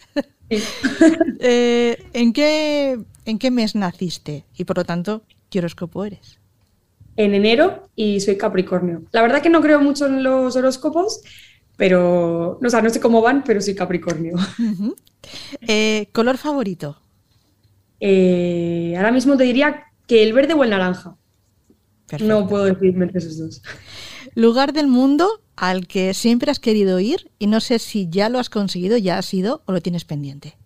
Sí. 0.49 0.59
Eh, 1.39 2.03
¿en, 2.13 2.33
qué, 2.33 2.99
¿En 3.25 3.37
qué 3.37 3.51
mes 3.51 3.75
naciste? 3.75 4.43
Y 4.57 4.63
por 4.63 4.77
lo 4.77 4.85
tanto, 4.85 5.21
¿qué 5.49 5.59
horóscopo 5.59 6.03
eres? 6.03 6.39
En 7.15 7.35
enero 7.35 7.89
y 7.95 8.19
soy 8.21 8.37
Capricornio. 8.37 9.03
La 9.11 9.21
verdad 9.21 9.41
que 9.41 9.49
no 9.49 9.61
creo 9.61 9.79
mucho 9.79 10.07
en 10.07 10.23
los 10.23 10.55
horóscopos, 10.55 11.21
pero 11.75 12.57
no, 12.59 12.67
o 12.67 12.71
sea, 12.71 12.81
no 12.81 12.89
sé 12.89 12.99
cómo 12.99 13.21
van, 13.21 13.43
pero 13.43 13.61
soy 13.61 13.75
Capricornio. 13.75 14.35
Eh, 15.61 16.07
¿Color 16.11 16.37
favorito? 16.37 16.97
Ahora 18.01 19.11
mismo 19.11 19.37
te 19.37 19.43
diría 19.43 19.83
que 20.07 20.23
el 20.23 20.33
verde 20.33 20.53
o 20.53 20.63
el 20.63 20.69
naranja. 20.71 21.15
Perfecto. 22.07 22.33
No 22.33 22.47
puedo 22.47 22.65
decidirme 22.65 23.05
entre 23.05 23.19
esos 23.19 23.37
dos. 23.37 23.61
Lugar 24.35 24.73
del 24.73 24.87
mundo 24.87 25.41
al 25.55 25.87
que 25.87 26.13
siempre 26.13 26.51
has 26.51 26.59
querido 26.59 26.99
ir 26.99 27.31
y 27.39 27.47
no 27.47 27.59
sé 27.59 27.79
si 27.79 28.07
ya 28.09 28.29
lo 28.29 28.39
has 28.39 28.49
conseguido, 28.49 28.97
ya 28.97 29.17
has 29.17 29.33
ido 29.33 29.63
o 29.65 29.71
lo 29.71 29.81
tienes 29.81 30.05
pendiente. 30.05 30.57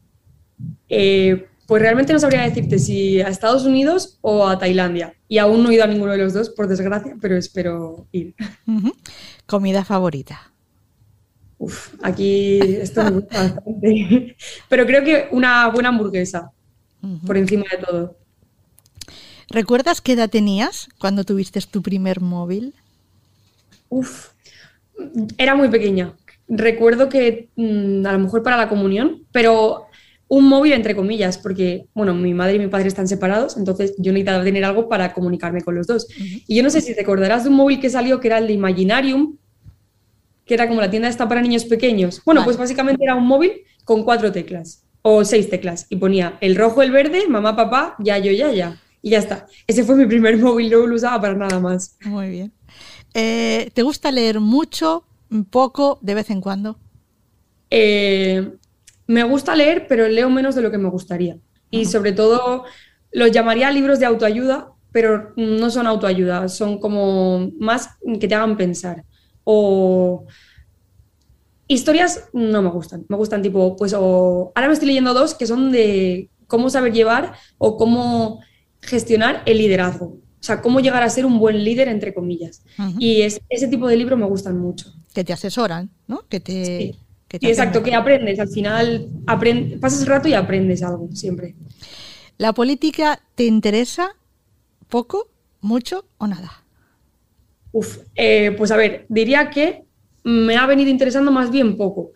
Eh, 0.90 1.48
pues 1.66 1.82
realmente 1.82 2.12
no 2.12 2.20
sabría 2.20 2.42
decirte 2.42 2.78
si 2.78 3.22
a 3.22 3.30
Estados 3.30 3.66
Unidos 3.66 4.18
o 4.22 4.46
a 4.48 4.60
Tailandia. 4.60 5.16
Y 5.28 5.38
aún 5.38 5.64
no 5.64 5.70
he 5.70 5.76
ido 5.76 5.86
a 5.86 5.88
ninguno 5.88 6.12
de 6.12 6.18
los 6.18 6.34
dos, 6.34 6.50
por 6.50 6.68
desgracia, 6.68 7.16
pero 7.22 7.38
espero 7.38 8.08
ir. 8.12 8.36
Comida 9.46 9.86
favorita. 9.86 10.52
Uf, 11.58 11.94
aquí 12.02 12.60
esto 12.60 13.04
me 13.04 13.12
gusta 13.12 13.44
bastante. 13.44 14.36
Pero 14.68 14.86
creo 14.88 15.04
que 15.04 15.28
una 15.32 15.70
buena 15.70 15.90
hamburguesa, 15.90 16.52
por 17.26 17.38
encima 17.38 17.66
de 17.72 17.78
todo. 17.78 18.18
¿Recuerdas 19.52 20.00
qué 20.00 20.14
edad 20.14 20.30
tenías 20.30 20.88
cuando 20.98 21.24
tuviste 21.26 21.60
tu 21.62 21.82
primer 21.82 22.22
móvil? 22.22 22.74
Uf, 23.90 24.30
era 25.38 25.56
muy 25.56 25.70
pequeña. 25.70 26.14
Recuerdo 26.48 27.10
que 27.10 27.50
mm, 27.56 28.06
a 28.06 28.14
lo 28.14 28.20
mejor 28.20 28.44
para 28.44 28.58
la 28.58 28.70
comunión, 28.70 29.26
pero 29.32 29.88
un 30.30 30.48
móvil 30.48 30.72
entre 30.72 30.96
comillas, 30.96 31.38
porque, 31.38 31.88
bueno, 31.94 32.14
mi 32.14 32.34
madre 32.34 32.56
y 32.56 32.60
mi 32.60 32.68
padre 32.68 32.88
están 32.88 33.10
separados, 33.10 33.58
entonces 33.58 33.94
yo 33.98 34.14
necesitaba 34.14 34.44
tener 34.46 34.64
algo 34.64 34.88
para 34.88 35.14
comunicarme 35.14 35.62
con 35.62 35.76
los 35.76 35.88
dos. 35.88 36.08
Y 36.18 36.56
yo 36.56 36.64
no 36.64 36.70
sé 36.70 36.80
si 36.80 36.96
te 36.96 37.02
acordarás 37.02 37.44
de 37.44 37.50
un 37.50 37.58
móvil 37.58 37.82
que 37.82 37.90
salió 37.90 38.22
que 38.22 38.30
era 38.30 38.38
el 38.38 38.48
de 38.48 38.54
Imaginarium, 38.54 39.36
que 40.46 40.54
era 40.54 40.70
como 40.70 40.80
la 40.80 40.90
tienda 40.90 41.10
esta 41.10 41.28
para 41.28 41.42
niños 41.42 41.66
pequeños. 41.66 42.22
Bueno, 42.26 42.42
Vale. 42.42 42.46
pues 42.46 42.58
básicamente 42.58 43.04
era 43.04 43.16
un 43.16 43.28
móvil 43.28 43.52
con 43.84 44.06
cuatro 44.06 44.32
teclas 44.32 44.86
o 45.02 45.26
seis 45.26 45.50
teclas 45.50 45.88
y 45.90 45.98
ponía 45.98 46.38
el 46.40 46.56
rojo, 46.56 46.82
el 46.82 46.92
verde, 46.92 47.28
mamá, 47.28 47.56
papá, 47.58 47.96
ya, 48.00 48.18
yo, 48.18 48.32
ya, 48.32 48.54
ya. 48.54 48.80
Y 49.02 49.12
ya 49.12 49.20
está. 49.20 49.48
Ese 49.68 49.84
fue 49.84 49.96
mi 49.96 50.06
primer 50.06 50.38
móvil, 50.40 50.70
no 50.70 50.86
lo 50.88 50.96
usaba 50.96 51.22
para 51.22 51.34
nada 51.36 51.60
más. 51.60 51.98
Muy 52.06 52.30
bien. 52.30 52.54
Eh, 53.14 53.72
¿Te 53.74 53.82
gusta 53.82 54.12
leer 54.12 54.40
mucho, 54.40 55.06
poco, 55.50 56.00
de 56.02 56.14
vez 56.14 56.30
en 56.30 56.42
cuando? 56.42 56.78
Eh, 57.70 58.52
me 59.08 59.24
gusta 59.24 59.56
leer, 59.56 59.88
pero 59.88 60.08
leo 60.08 60.30
menos 60.30 60.56
de 60.56 60.62
lo 60.62 60.72
que 60.72 60.78
me 60.78 60.90
gustaría. 60.90 61.38
Y 61.70 61.86
sobre 61.86 62.12
todo 62.12 62.66
los 63.12 63.32
llamaría 63.32 63.72
libros 63.72 64.00
de 64.00 64.06
autoayuda, 64.06 64.72
pero 64.92 65.34
no 65.36 65.70
son 65.70 65.88
autoayuda, 65.88 66.50
son 66.50 66.80
como 66.80 67.52
más 67.60 67.90
que 68.20 68.28
te 68.28 68.36
hagan 68.36 68.58
pensar. 68.58 69.04
O 69.44 70.26
historias 71.68 72.30
no 72.34 72.62
me 72.62 72.70
gustan, 72.70 73.06
me 73.08 73.16
gustan 73.16 73.42
tipo, 73.42 73.76
pues, 73.76 73.94
o 73.98 74.52
ahora 74.54 74.68
me 74.68 74.74
estoy 74.74 74.88
leyendo 74.88 75.14
dos 75.14 75.34
que 75.34 75.48
son 75.48 75.72
de 75.72 76.30
cómo 76.48 76.70
saber 76.70 76.92
llevar 76.92 77.34
o 77.58 77.78
cómo 77.78 78.42
gestionar 78.82 79.44
el 79.46 79.58
liderazgo. 79.58 80.06
O 80.40 80.44
sea, 80.44 80.62
cómo 80.62 80.80
llegar 80.80 81.04
a 81.04 81.10
ser 81.10 81.26
un 81.26 81.38
buen 81.40 81.64
líder, 81.64 81.88
entre 81.88 82.14
comillas. 82.14 82.64
Y 82.98 83.22
es, 83.22 83.40
ese 83.50 83.68
tipo 83.68 83.88
de 83.88 83.96
libros 83.96 84.18
me 84.18 84.26
gustan 84.26 84.58
mucho. 84.58 84.92
Que 85.14 85.24
te 85.24 85.34
asesoran, 85.34 85.92
¿no? 86.08 86.28
Que 86.28 86.40
te, 86.40 86.66
Sí. 86.66 86.96
que 87.28 87.38
te 87.40 87.48
exacto, 87.50 87.84
que 87.84 87.94
aprendes. 87.94 88.40
Al 88.40 88.48
final 88.50 89.08
aprend- 89.28 89.80
pasas 89.80 90.02
el 90.02 90.08
rato 90.08 90.28
y 90.28 90.34
aprendes 90.34 90.82
algo, 90.82 91.10
siempre. 91.14 91.56
¿La 92.40 92.54
política 92.54 93.22
te 93.36 93.46
interesa 93.46 94.16
poco, 94.90 95.30
mucho 95.62 96.06
o 96.18 96.26
nada? 96.26 96.64
Uf, 97.72 98.00
eh, 98.16 98.54
pues 98.58 98.72
a 98.72 98.78
ver, 98.78 99.06
diría 99.10 99.50
que 99.52 99.84
me 100.24 100.58
ha 100.58 100.66
venido 100.66 100.90
interesando 100.90 101.32
más 101.32 101.52
bien 101.52 101.78
poco, 101.78 102.12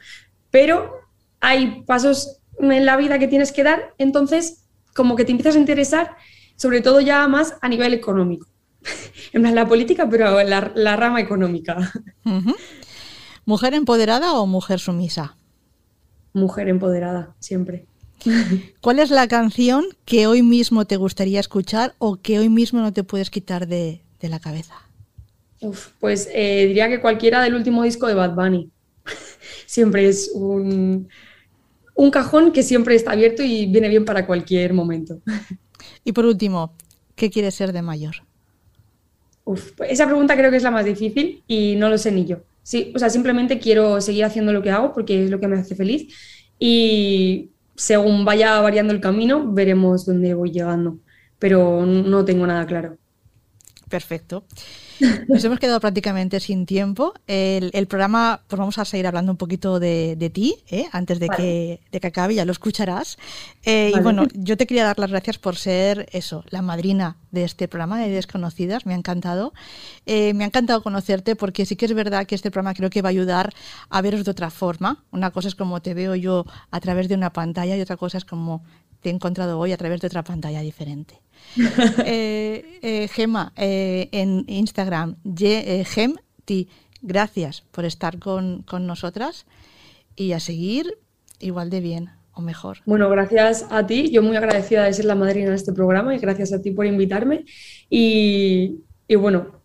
pero 0.52 0.92
hay 1.40 1.84
pasos 1.86 2.40
en 2.60 2.86
la 2.86 2.98
vida 2.98 3.20
que 3.20 3.28
tienes 3.28 3.52
que 3.52 3.64
dar, 3.64 3.94
entonces 3.98 4.66
como 4.96 5.16
que 5.16 5.26
te 5.26 5.32
empiezas 5.32 5.56
a 5.56 5.60
interesar, 5.60 6.16
sobre 6.56 6.82
todo 6.82 7.02
ya 7.02 7.28
más 7.28 7.56
a 7.62 7.70
nivel 7.70 7.94
económico. 7.94 8.48
En 9.34 9.42
plan, 9.42 9.56
la 9.56 9.68
política, 9.68 10.08
pero 10.10 10.42
la, 10.44 10.72
la 10.74 10.96
rama 10.96 11.20
económica. 11.20 11.92
¿Mujer 13.46 13.74
empoderada 13.74 14.34
o 14.34 14.46
mujer 14.46 14.80
sumisa? 14.80 15.36
Mujer 16.34 16.70
empoderada, 16.70 17.36
siempre. 17.40 17.86
¿Cuál 18.82 19.00
es 19.00 19.10
la 19.10 19.28
canción 19.28 19.86
que 20.06 20.28
hoy 20.28 20.42
mismo 20.42 20.86
te 20.86 20.98
gustaría 20.98 21.40
escuchar 21.40 21.96
o 21.98 22.18
que 22.18 22.40
hoy 22.40 22.50
mismo 22.50 22.80
no 22.80 22.94
te 22.94 23.04
puedes 23.04 23.30
quitar 23.30 23.68
de, 23.68 24.02
de 24.20 24.30
la 24.30 24.40
cabeza? 24.40 24.76
Uf, 25.62 25.90
pues 26.00 26.30
eh, 26.34 26.66
diría 26.68 26.90
que 26.90 27.02
cualquiera 27.02 27.42
del 27.42 27.56
último 27.56 27.84
disco 27.84 28.08
de 28.08 28.14
Bad 28.14 28.36
Bunny. 28.36 28.72
siempre 29.66 30.08
es 30.08 30.32
un, 30.34 31.10
un 31.96 32.12
cajón 32.12 32.52
que 32.52 32.64
siempre 32.64 32.96
está 32.96 33.12
abierto 33.12 33.44
y 33.44 33.66
viene 33.68 33.90
bien 33.90 34.06
para 34.06 34.26
cualquier 34.26 34.74
momento. 34.74 35.20
Y 36.06 36.14
por 36.14 36.26
último, 36.26 36.74
¿qué 37.16 37.30
quieres 37.30 37.56
ser 37.56 37.74
de 37.74 37.82
mayor? 37.82 38.16
Uf, 39.44 39.74
pues 39.78 39.92
esa 39.92 40.06
pregunta 40.06 40.36
creo 40.38 40.50
que 40.52 40.58
es 40.58 40.64
la 40.64 40.72
más 40.72 40.86
difícil 40.86 41.44
y 41.48 41.76
no 41.76 41.90
lo 41.90 41.98
sé 41.98 42.12
ni 42.12 42.26
yo. 42.26 42.38
Sí, 42.64 42.92
o 42.96 43.00
sea, 43.00 43.10
simplemente 43.10 43.60
quiero 43.60 44.02
seguir 44.02 44.26
haciendo 44.26 44.54
lo 44.54 44.64
que 44.64 44.72
hago 44.72 44.94
porque 44.94 45.26
es 45.26 45.30
lo 45.30 45.40
que 45.40 45.48
me 45.48 45.58
hace 45.58 45.76
feliz 45.76 46.14
y 46.58 47.52
según 47.76 48.26
vaya 48.26 48.60
variando 48.62 48.94
el 48.94 49.02
camino 49.02 49.52
veremos 49.52 50.06
dónde 50.06 50.34
voy 50.34 50.52
llegando, 50.52 51.00
pero 51.40 51.86
no 51.86 52.26
tengo 52.26 52.48
nada 52.48 52.66
claro. 52.66 52.98
Perfecto. 53.96 54.44
Nos 55.30 55.42
hemos 55.46 55.58
quedado 55.58 55.80
prácticamente 55.80 56.42
sin 56.42 56.66
tiempo. 56.66 57.14
El, 57.28 57.72
el 57.74 57.88
programa, 57.88 58.42
pues 58.46 58.60
vamos 58.60 58.78
a 58.78 58.84
seguir 58.84 59.08
hablando 59.08 59.32
un 59.32 59.38
poquito 59.38 59.80
de, 59.80 60.18
de 60.18 60.30
ti, 60.30 60.58
¿eh? 60.70 60.88
antes 60.92 61.18
de, 61.20 61.28
Vale. 61.28 61.38
que, 61.38 61.80
de 61.94 62.00
que 62.02 62.08
acabe, 62.08 62.36
ya 62.36 62.44
lo 62.44 62.52
escucharás. 62.52 63.18
Eh, 63.64 63.94
Y 63.96 64.00
bueno, 64.02 64.26
yo 64.34 64.58
te 64.58 64.68
quería 64.68 64.84
dar 64.84 65.00
las 65.00 65.12
gracias 65.12 65.38
por 65.38 65.56
ser 65.56 66.10
eso, 66.12 66.44
la 66.50 66.62
madrina 66.62 67.16
de 67.32 67.46
este 67.46 67.70
programa 67.70 67.98
de 68.02 68.10
Desconocidas. 68.10 68.86
Me 68.86 68.94
ha 68.94 68.98
encantado. 68.98 69.54
Eh, 70.06 70.34
me 70.34 70.44
ha 70.44 70.48
encantado 70.48 70.84
conocerte 70.84 71.38
porque 71.38 71.66
sí 71.66 71.78
que 71.78 71.86
es 71.86 71.94
verdad 71.94 72.26
que 72.28 72.36
este 72.36 72.52
programa 72.52 72.74
creo 72.74 72.90
que 72.90 73.02
va 73.02 73.08
a 73.08 73.12
ayudar 73.12 73.54
a 73.90 74.02
veros 74.02 74.26
de 74.26 74.32
otra 74.32 74.50
forma. 74.50 75.06
Una 75.12 75.32
cosa 75.32 75.48
es 75.48 75.56
como 75.56 75.82
te 75.82 75.94
veo 75.94 76.16
yo 76.16 76.46
a 76.70 76.80
través 76.82 77.08
de 77.08 77.16
una 77.16 77.32
pantalla 77.32 77.78
y 77.78 77.82
otra 77.82 77.96
cosa 77.96 78.18
es 78.18 78.26
como 78.26 78.62
te 79.00 79.10
he 79.10 79.14
encontrado 79.14 79.58
hoy 79.58 79.72
a 79.72 79.78
través 79.78 80.02
de 80.02 80.08
otra 80.08 80.24
pantalla 80.24 80.60
diferente. 80.60 81.22
Eh, 82.06 82.80
eh, 82.82 83.08
Gema, 83.08 83.54
eh, 83.56 84.10
en 84.12 84.44
Instagram, 84.48 85.16
GemTi, 85.24 86.68
gracias 87.02 87.64
por 87.72 87.86
estar 87.86 88.20
con, 88.20 88.64
con 88.64 88.86
nosotras 88.86 89.46
y 90.16 90.34
a 90.34 90.40
seguir 90.40 90.98
igual 91.40 91.70
de 91.70 91.80
bien 91.80 92.10
o 92.34 92.42
mejor. 92.42 92.80
Bueno, 92.86 93.10
gracias 93.10 93.66
a 93.70 93.88
ti, 93.88 94.10
yo 94.12 94.22
muy 94.22 94.36
agradecida 94.36 94.84
de 94.84 94.94
ser 94.94 95.06
la 95.06 95.16
madrina 95.16 95.50
de 95.50 95.56
este 95.56 95.72
programa 95.72 96.14
y 96.16 96.20
gracias 96.20 96.52
a 96.52 96.62
ti 96.62 96.72
por 96.72 96.86
invitarme 96.86 97.46
y, 97.90 98.82
y 99.08 99.16
bueno, 99.16 99.62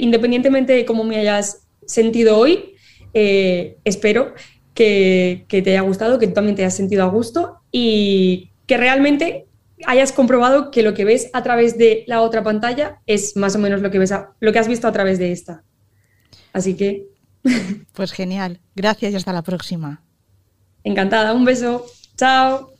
independientemente 0.00 0.72
de 0.72 0.84
cómo 0.84 1.04
me 1.04 1.18
hayas 1.18 1.66
sentido 1.86 2.38
hoy, 2.38 2.74
espero 3.12 4.34
que, 4.72 5.44
que 5.48 5.60
te 5.60 5.70
haya 5.70 5.82
gustado, 5.82 6.18
que 6.18 6.28
tú 6.28 6.34
también 6.34 6.56
te 6.56 6.62
hayas 6.62 6.76
sentido 6.76 7.04
a 7.04 7.08
gusto 7.08 7.58
y 7.70 8.52
que 8.66 8.76
realmente 8.76 9.47
hayas 9.86 10.12
comprobado 10.12 10.70
que 10.70 10.82
lo 10.82 10.94
que 10.94 11.04
ves 11.04 11.28
a 11.32 11.42
través 11.42 11.78
de 11.78 12.04
la 12.06 12.20
otra 12.22 12.42
pantalla 12.42 13.00
es 13.06 13.36
más 13.36 13.54
o 13.56 13.58
menos 13.58 13.80
lo 13.82 13.90
que, 13.90 13.98
ves 13.98 14.12
a- 14.12 14.30
lo 14.40 14.52
que 14.52 14.58
has 14.58 14.68
visto 14.68 14.86
a 14.88 14.92
través 14.92 15.18
de 15.18 15.32
esta. 15.32 15.62
Así 16.52 16.74
que 16.74 17.06
Pues 17.92 18.12
genial, 18.12 18.60
gracias 18.74 19.12
y 19.12 19.16
hasta 19.16 19.32
la 19.32 19.42
próxima. 19.42 20.02
encantada, 20.84 21.32
un 21.32 21.44
beso, 21.44 21.84
chao. 22.16 22.70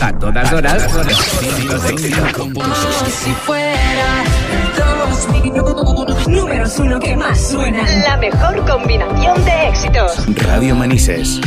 A 0.00 0.18
todas 0.18 0.52
horas. 0.52 0.82
Si 3.22 3.30
fuera 3.46 4.24
dos 4.76 5.28
minutos, 5.42 6.28
números 6.28 6.78
uno 6.78 6.98
que 7.00 7.16
más 7.16 7.50
suena. 7.50 7.82
La 8.06 8.16
mejor 8.18 8.66
combinación 8.66 9.44
de 9.44 9.68
éxitos. 9.68 10.26
Radio 10.36 10.74
Manises. 10.74 11.40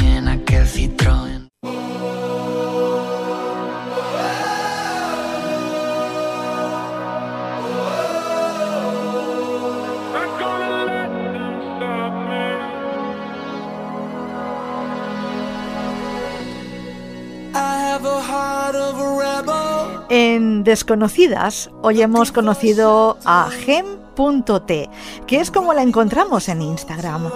Desconocidas, 20.68 21.72
hoy 21.82 22.01
hemos 22.01 22.34
conocido 22.34 23.18
a 23.24 23.49
Gem.t, 23.49 24.89
que 25.26 25.39
es 25.39 25.49
como 25.49 25.74
la 25.74 25.82
encontramos 25.82 26.49
en 26.49 26.61
Instagram. 26.61 27.32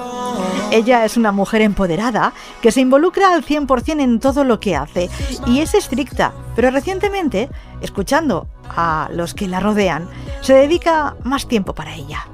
Ella 0.70 1.06
es 1.06 1.16
una 1.16 1.32
mujer 1.32 1.62
empoderada 1.62 2.34
que 2.62 2.74
se 2.74 2.82
involucra 2.82 3.34
al 3.34 3.46
100% 3.46 4.02
en 4.02 4.20
todo 4.20 4.44
lo 4.44 4.60
que 4.60 4.76
hace 4.76 5.10
y 5.48 5.62
es 5.62 5.76
estricta, 5.76 6.34
pero 6.58 6.72
recientemente, 6.72 7.48
escuchando 7.80 8.48
a 8.68 9.08
los 9.14 9.34
que 9.34 9.48
la 9.48 9.62
rodean, 9.62 10.10
se 10.42 10.54
dedica 10.54 11.16
más 11.24 11.48
tiempo 11.48 11.74
para 11.74 11.96
ella. 11.96 12.28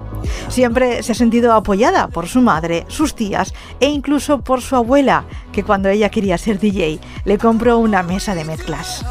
Siempre 0.48 1.04
se 1.04 1.12
ha 1.12 1.16
sentido 1.16 1.54
apoyada 1.54 2.08
por 2.08 2.28
su 2.28 2.42
madre, 2.42 2.88
sus 2.88 3.14
tías 3.14 3.54
e 3.80 3.88
incluso 3.88 4.40
por 4.40 4.64
su 4.64 4.76
abuela, 4.76 5.26
que 5.52 5.64
cuando 5.64 5.90
ella 5.90 6.10
quería 6.10 6.40
ser 6.40 6.58
DJ 6.58 7.00
le 7.24 7.38
compró 7.38 7.78
una 7.78 8.02
mesa 8.02 8.34
de 8.34 8.46
mezclas. 8.46 9.06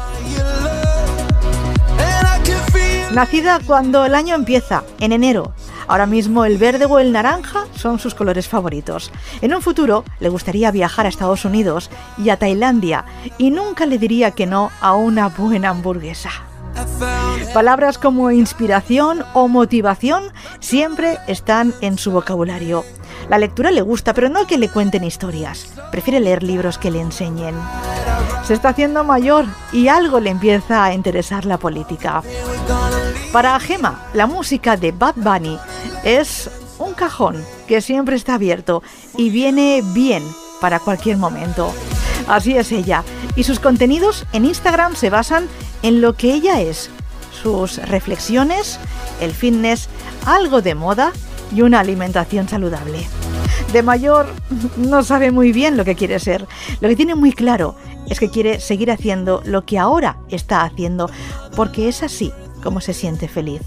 Nacida 3.13 3.61
cuando 3.65 4.05
el 4.05 4.13
año 4.13 4.35
empieza, 4.35 4.83
en 4.99 5.13
enero. 5.13 5.53
Ahora 5.87 6.05
mismo 6.05 6.43
el 6.43 6.57
verde 6.57 6.85
o 6.85 6.99
el 6.99 7.13
naranja 7.13 7.65
son 7.73 7.99
sus 7.99 8.13
colores 8.13 8.49
favoritos. 8.49 9.11
En 9.41 9.55
un 9.55 9.61
futuro 9.61 10.03
le 10.19 10.27
gustaría 10.27 10.71
viajar 10.71 11.05
a 11.05 11.09
Estados 11.09 11.45
Unidos 11.45 11.89
y 12.17 12.29
a 12.29 12.37
Tailandia 12.37 13.05
y 13.37 13.49
nunca 13.49 13.85
le 13.85 13.97
diría 13.97 14.31
que 14.31 14.45
no 14.45 14.71
a 14.81 14.93
una 14.95 15.29
buena 15.29 15.69
hamburguesa. 15.69 16.31
Palabras 17.53 17.97
como 17.97 18.29
inspiración 18.29 19.23
o 19.33 19.47
motivación 19.47 20.25
siempre 20.59 21.17
están 21.27 21.73
en 21.81 21.97
su 21.97 22.11
vocabulario. 22.11 22.83
La 23.29 23.37
lectura 23.37 23.71
le 23.71 23.81
gusta, 23.81 24.13
pero 24.13 24.29
no 24.29 24.47
que 24.47 24.57
le 24.57 24.69
cuenten 24.69 25.03
historias. 25.03 25.67
Prefiere 25.91 26.19
leer 26.19 26.43
libros 26.43 26.77
que 26.77 26.91
le 26.91 27.01
enseñen. 27.01 27.55
Se 28.43 28.53
está 28.53 28.69
haciendo 28.69 29.03
mayor 29.03 29.45
y 29.73 29.89
algo 29.89 30.19
le 30.19 30.29
empieza 30.29 30.83
a 30.83 30.93
interesar 30.93 31.45
la 31.45 31.57
política. 31.57 32.23
Para 33.33 33.59
Gema, 33.59 34.07
la 34.13 34.25
música 34.25 34.77
de 34.77 34.91
Bad 34.91 35.15
Bunny 35.17 35.59
es 36.03 36.49
un 36.79 36.93
cajón 36.93 37.43
que 37.67 37.81
siempre 37.81 38.15
está 38.15 38.35
abierto 38.35 38.81
y 39.17 39.29
viene 39.29 39.83
bien 39.83 40.23
para 40.61 40.79
cualquier 40.79 41.17
momento. 41.17 41.73
Así 42.27 42.57
es 42.57 42.71
ella. 42.71 43.03
Y 43.35 43.43
sus 43.43 43.59
contenidos 43.59 44.25
en 44.33 44.45
Instagram 44.45 44.95
se 44.95 45.09
basan 45.09 45.47
en 45.83 46.01
lo 46.01 46.15
que 46.15 46.33
ella 46.33 46.61
es, 46.61 46.89
sus 47.43 47.77
reflexiones, 47.77 48.79
el 49.21 49.31
fitness, 49.31 49.89
algo 50.25 50.61
de 50.61 50.75
moda 50.75 51.11
y 51.53 51.61
una 51.61 51.79
alimentación 51.79 52.47
saludable. 52.47 53.07
De 53.73 53.83
mayor 53.83 54.27
no 54.77 55.03
sabe 55.03 55.31
muy 55.31 55.51
bien 55.51 55.77
lo 55.77 55.83
que 55.85 55.95
quiere 55.95 56.19
ser. 56.19 56.47
Lo 56.79 56.87
que 56.87 56.95
tiene 56.95 57.15
muy 57.15 57.33
claro 57.33 57.75
es 58.09 58.19
que 58.19 58.29
quiere 58.29 58.59
seguir 58.59 58.91
haciendo 58.91 59.41
lo 59.45 59.65
que 59.65 59.77
ahora 59.77 60.17
está 60.29 60.63
haciendo, 60.63 61.09
porque 61.55 61.89
es 61.89 62.03
así 62.03 62.31
como 62.63 62.81
se 62.81 62.93
siente 62.93 63.27
feliz. 63.27 63.61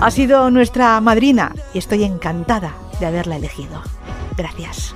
Ha 0.00 0.10
sido 0.10 0.50
nuestra 0.50 1.00
madrina 1.00 1.54
y 1.72 1.78
estoy 1.78 2.04
encantada 2.04 2.74
de 3.00 3.06
haberla 3.06 3.36
elegido. 3.36 3.82
Gracias. 4.36 4.94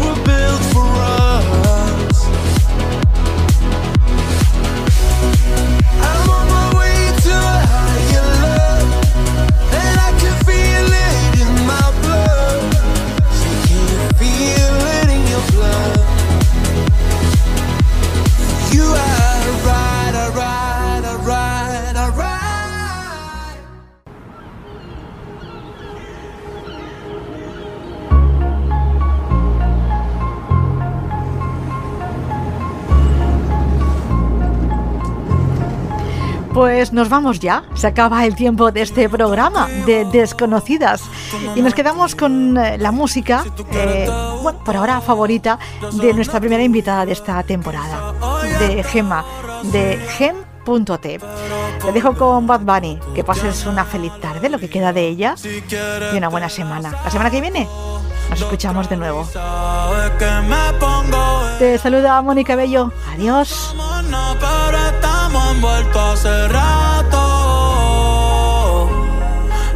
Were 0.00 0.14
built 0.24 0.67
Pues 36.58 36.92
nos 36.92 37.08
vamos 37.08 37.38
ya, 37.38 37.62
se 37.74 37.86
acaba 37.86 38.26
el 38.26 38.34
tiempo 38.34 38.72
de 38.72 38.82
este 38.82 39.08
programa 39.08 39.68
de 39.86 40.04
Desconocidas 40.06 41.04
y 41.54 41.62
nos 41.62 41.72
quedamos 41.72 42.16
con 42.16 42.58
eh, 42.58 42.76
la 42.78 42.90
música, 42.90 43.44
eh, 43.70 44.10
bueno, 44.42 44.58
por 44.64 44.76
ahora 44.76 45.00
favorita 45.00 45.56
de 45.92 46.12
nuestra 46.14 46.40
primera 46.40 46.64
invitada 46.64 47.06
de 47.06 47.12
esta 47.12 47.40
temporada, 47.44 48.12
de 48.58 48.82
Gema, 48.82 49.24
de 49.70 49.98
Gem.t. 50.16 51.20
Te 51.80 51.92
dejo 51.92 52.14
con 52.14 52.48
Bad 52.48 52.62
Bunny, 52.62 52.98
que 53.14 53.22
pases 53.22 53.64
una 53.64 53.84
feliz 53.84 54.12
tarde, 54.20 54.48
lo 54.48 54.58
que 54.58 54.68
queda 54.68 54.92
de 54.92 55.06
ella, 55.06 55.36
y 56.12 56.16
una 56.16 56.28
buena 56.28 56.48
semana. 56.48 56.90
La 57.04 57.10
semana 57.12 57.30
que 57.30 57.40
viene 57.40 57.68
nos 58.30 58.40
escuchamos 58.40 58.88
de 58.88 58.96
nuevo. 58.96 59.28
Te 61.60 61.78
saluda 61.78 62.20
Mónica 62.20 62.56
Bello, 62.56 62.90
adiós. 63.14 63.76
Envueltos 65.58 66.24
hace 66.24 66.48
rato. 66.48 67.18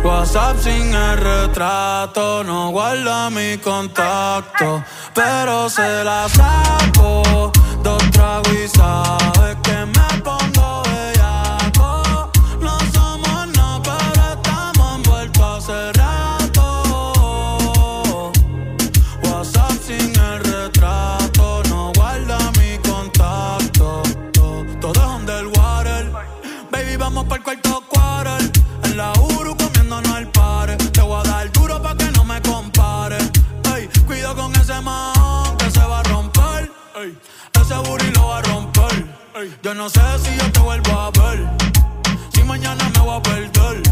WhatsApp 0.04 0.56
sin 0.60 0.94
el 0.94 1.16
retrato, 1.18 2.44
no 2.44 2.70
guarda 2.70 3.30
mi 3.30 3.58
contacto, 3.58 4.84
pero 5.14 5.68
se 5.68 6.04
la 6.04 6.28
saco. 6.28 7.52
Dos 7.82 8.10
tragos 8.10 8.52
no 39.74 39.88
sé 39.88 40.00
si 40.22 40.36
yo 40.36 40.52
te 40.52 40.60
vuelvo 40.60 40.92
a 40.92 41.10
ver. 41.10 41.48
Si 42.34 42.42
mañana 42.42 42.90
me 42.94 43.00
voy 43.00 43.16
a 43.16 43.22
perder. 43.22 43.91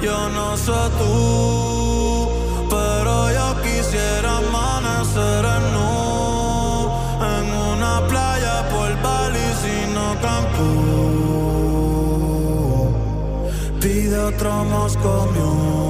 Yo 0.00 0.28
no 0.28 0.56
sé 0.56 0.72
tú, 0.98 2.28
pero 2.70 3.32
yo 3.32 3.62
quisiera 3.62 4.36
amanecer 4.38 5.44
en 5.56 5.64
nu 5.74 5.90
en 7.20 7.46
una 7.72 7.94
playa 8.06 8.54
por 8.70 8.90
Bali, 9.02 9.48
sino 9.62 10.02
Cancún. 10.22 11.18
Pide 13.80 14.18
otro 14.18 14.64
Moscow. 14.64 15.87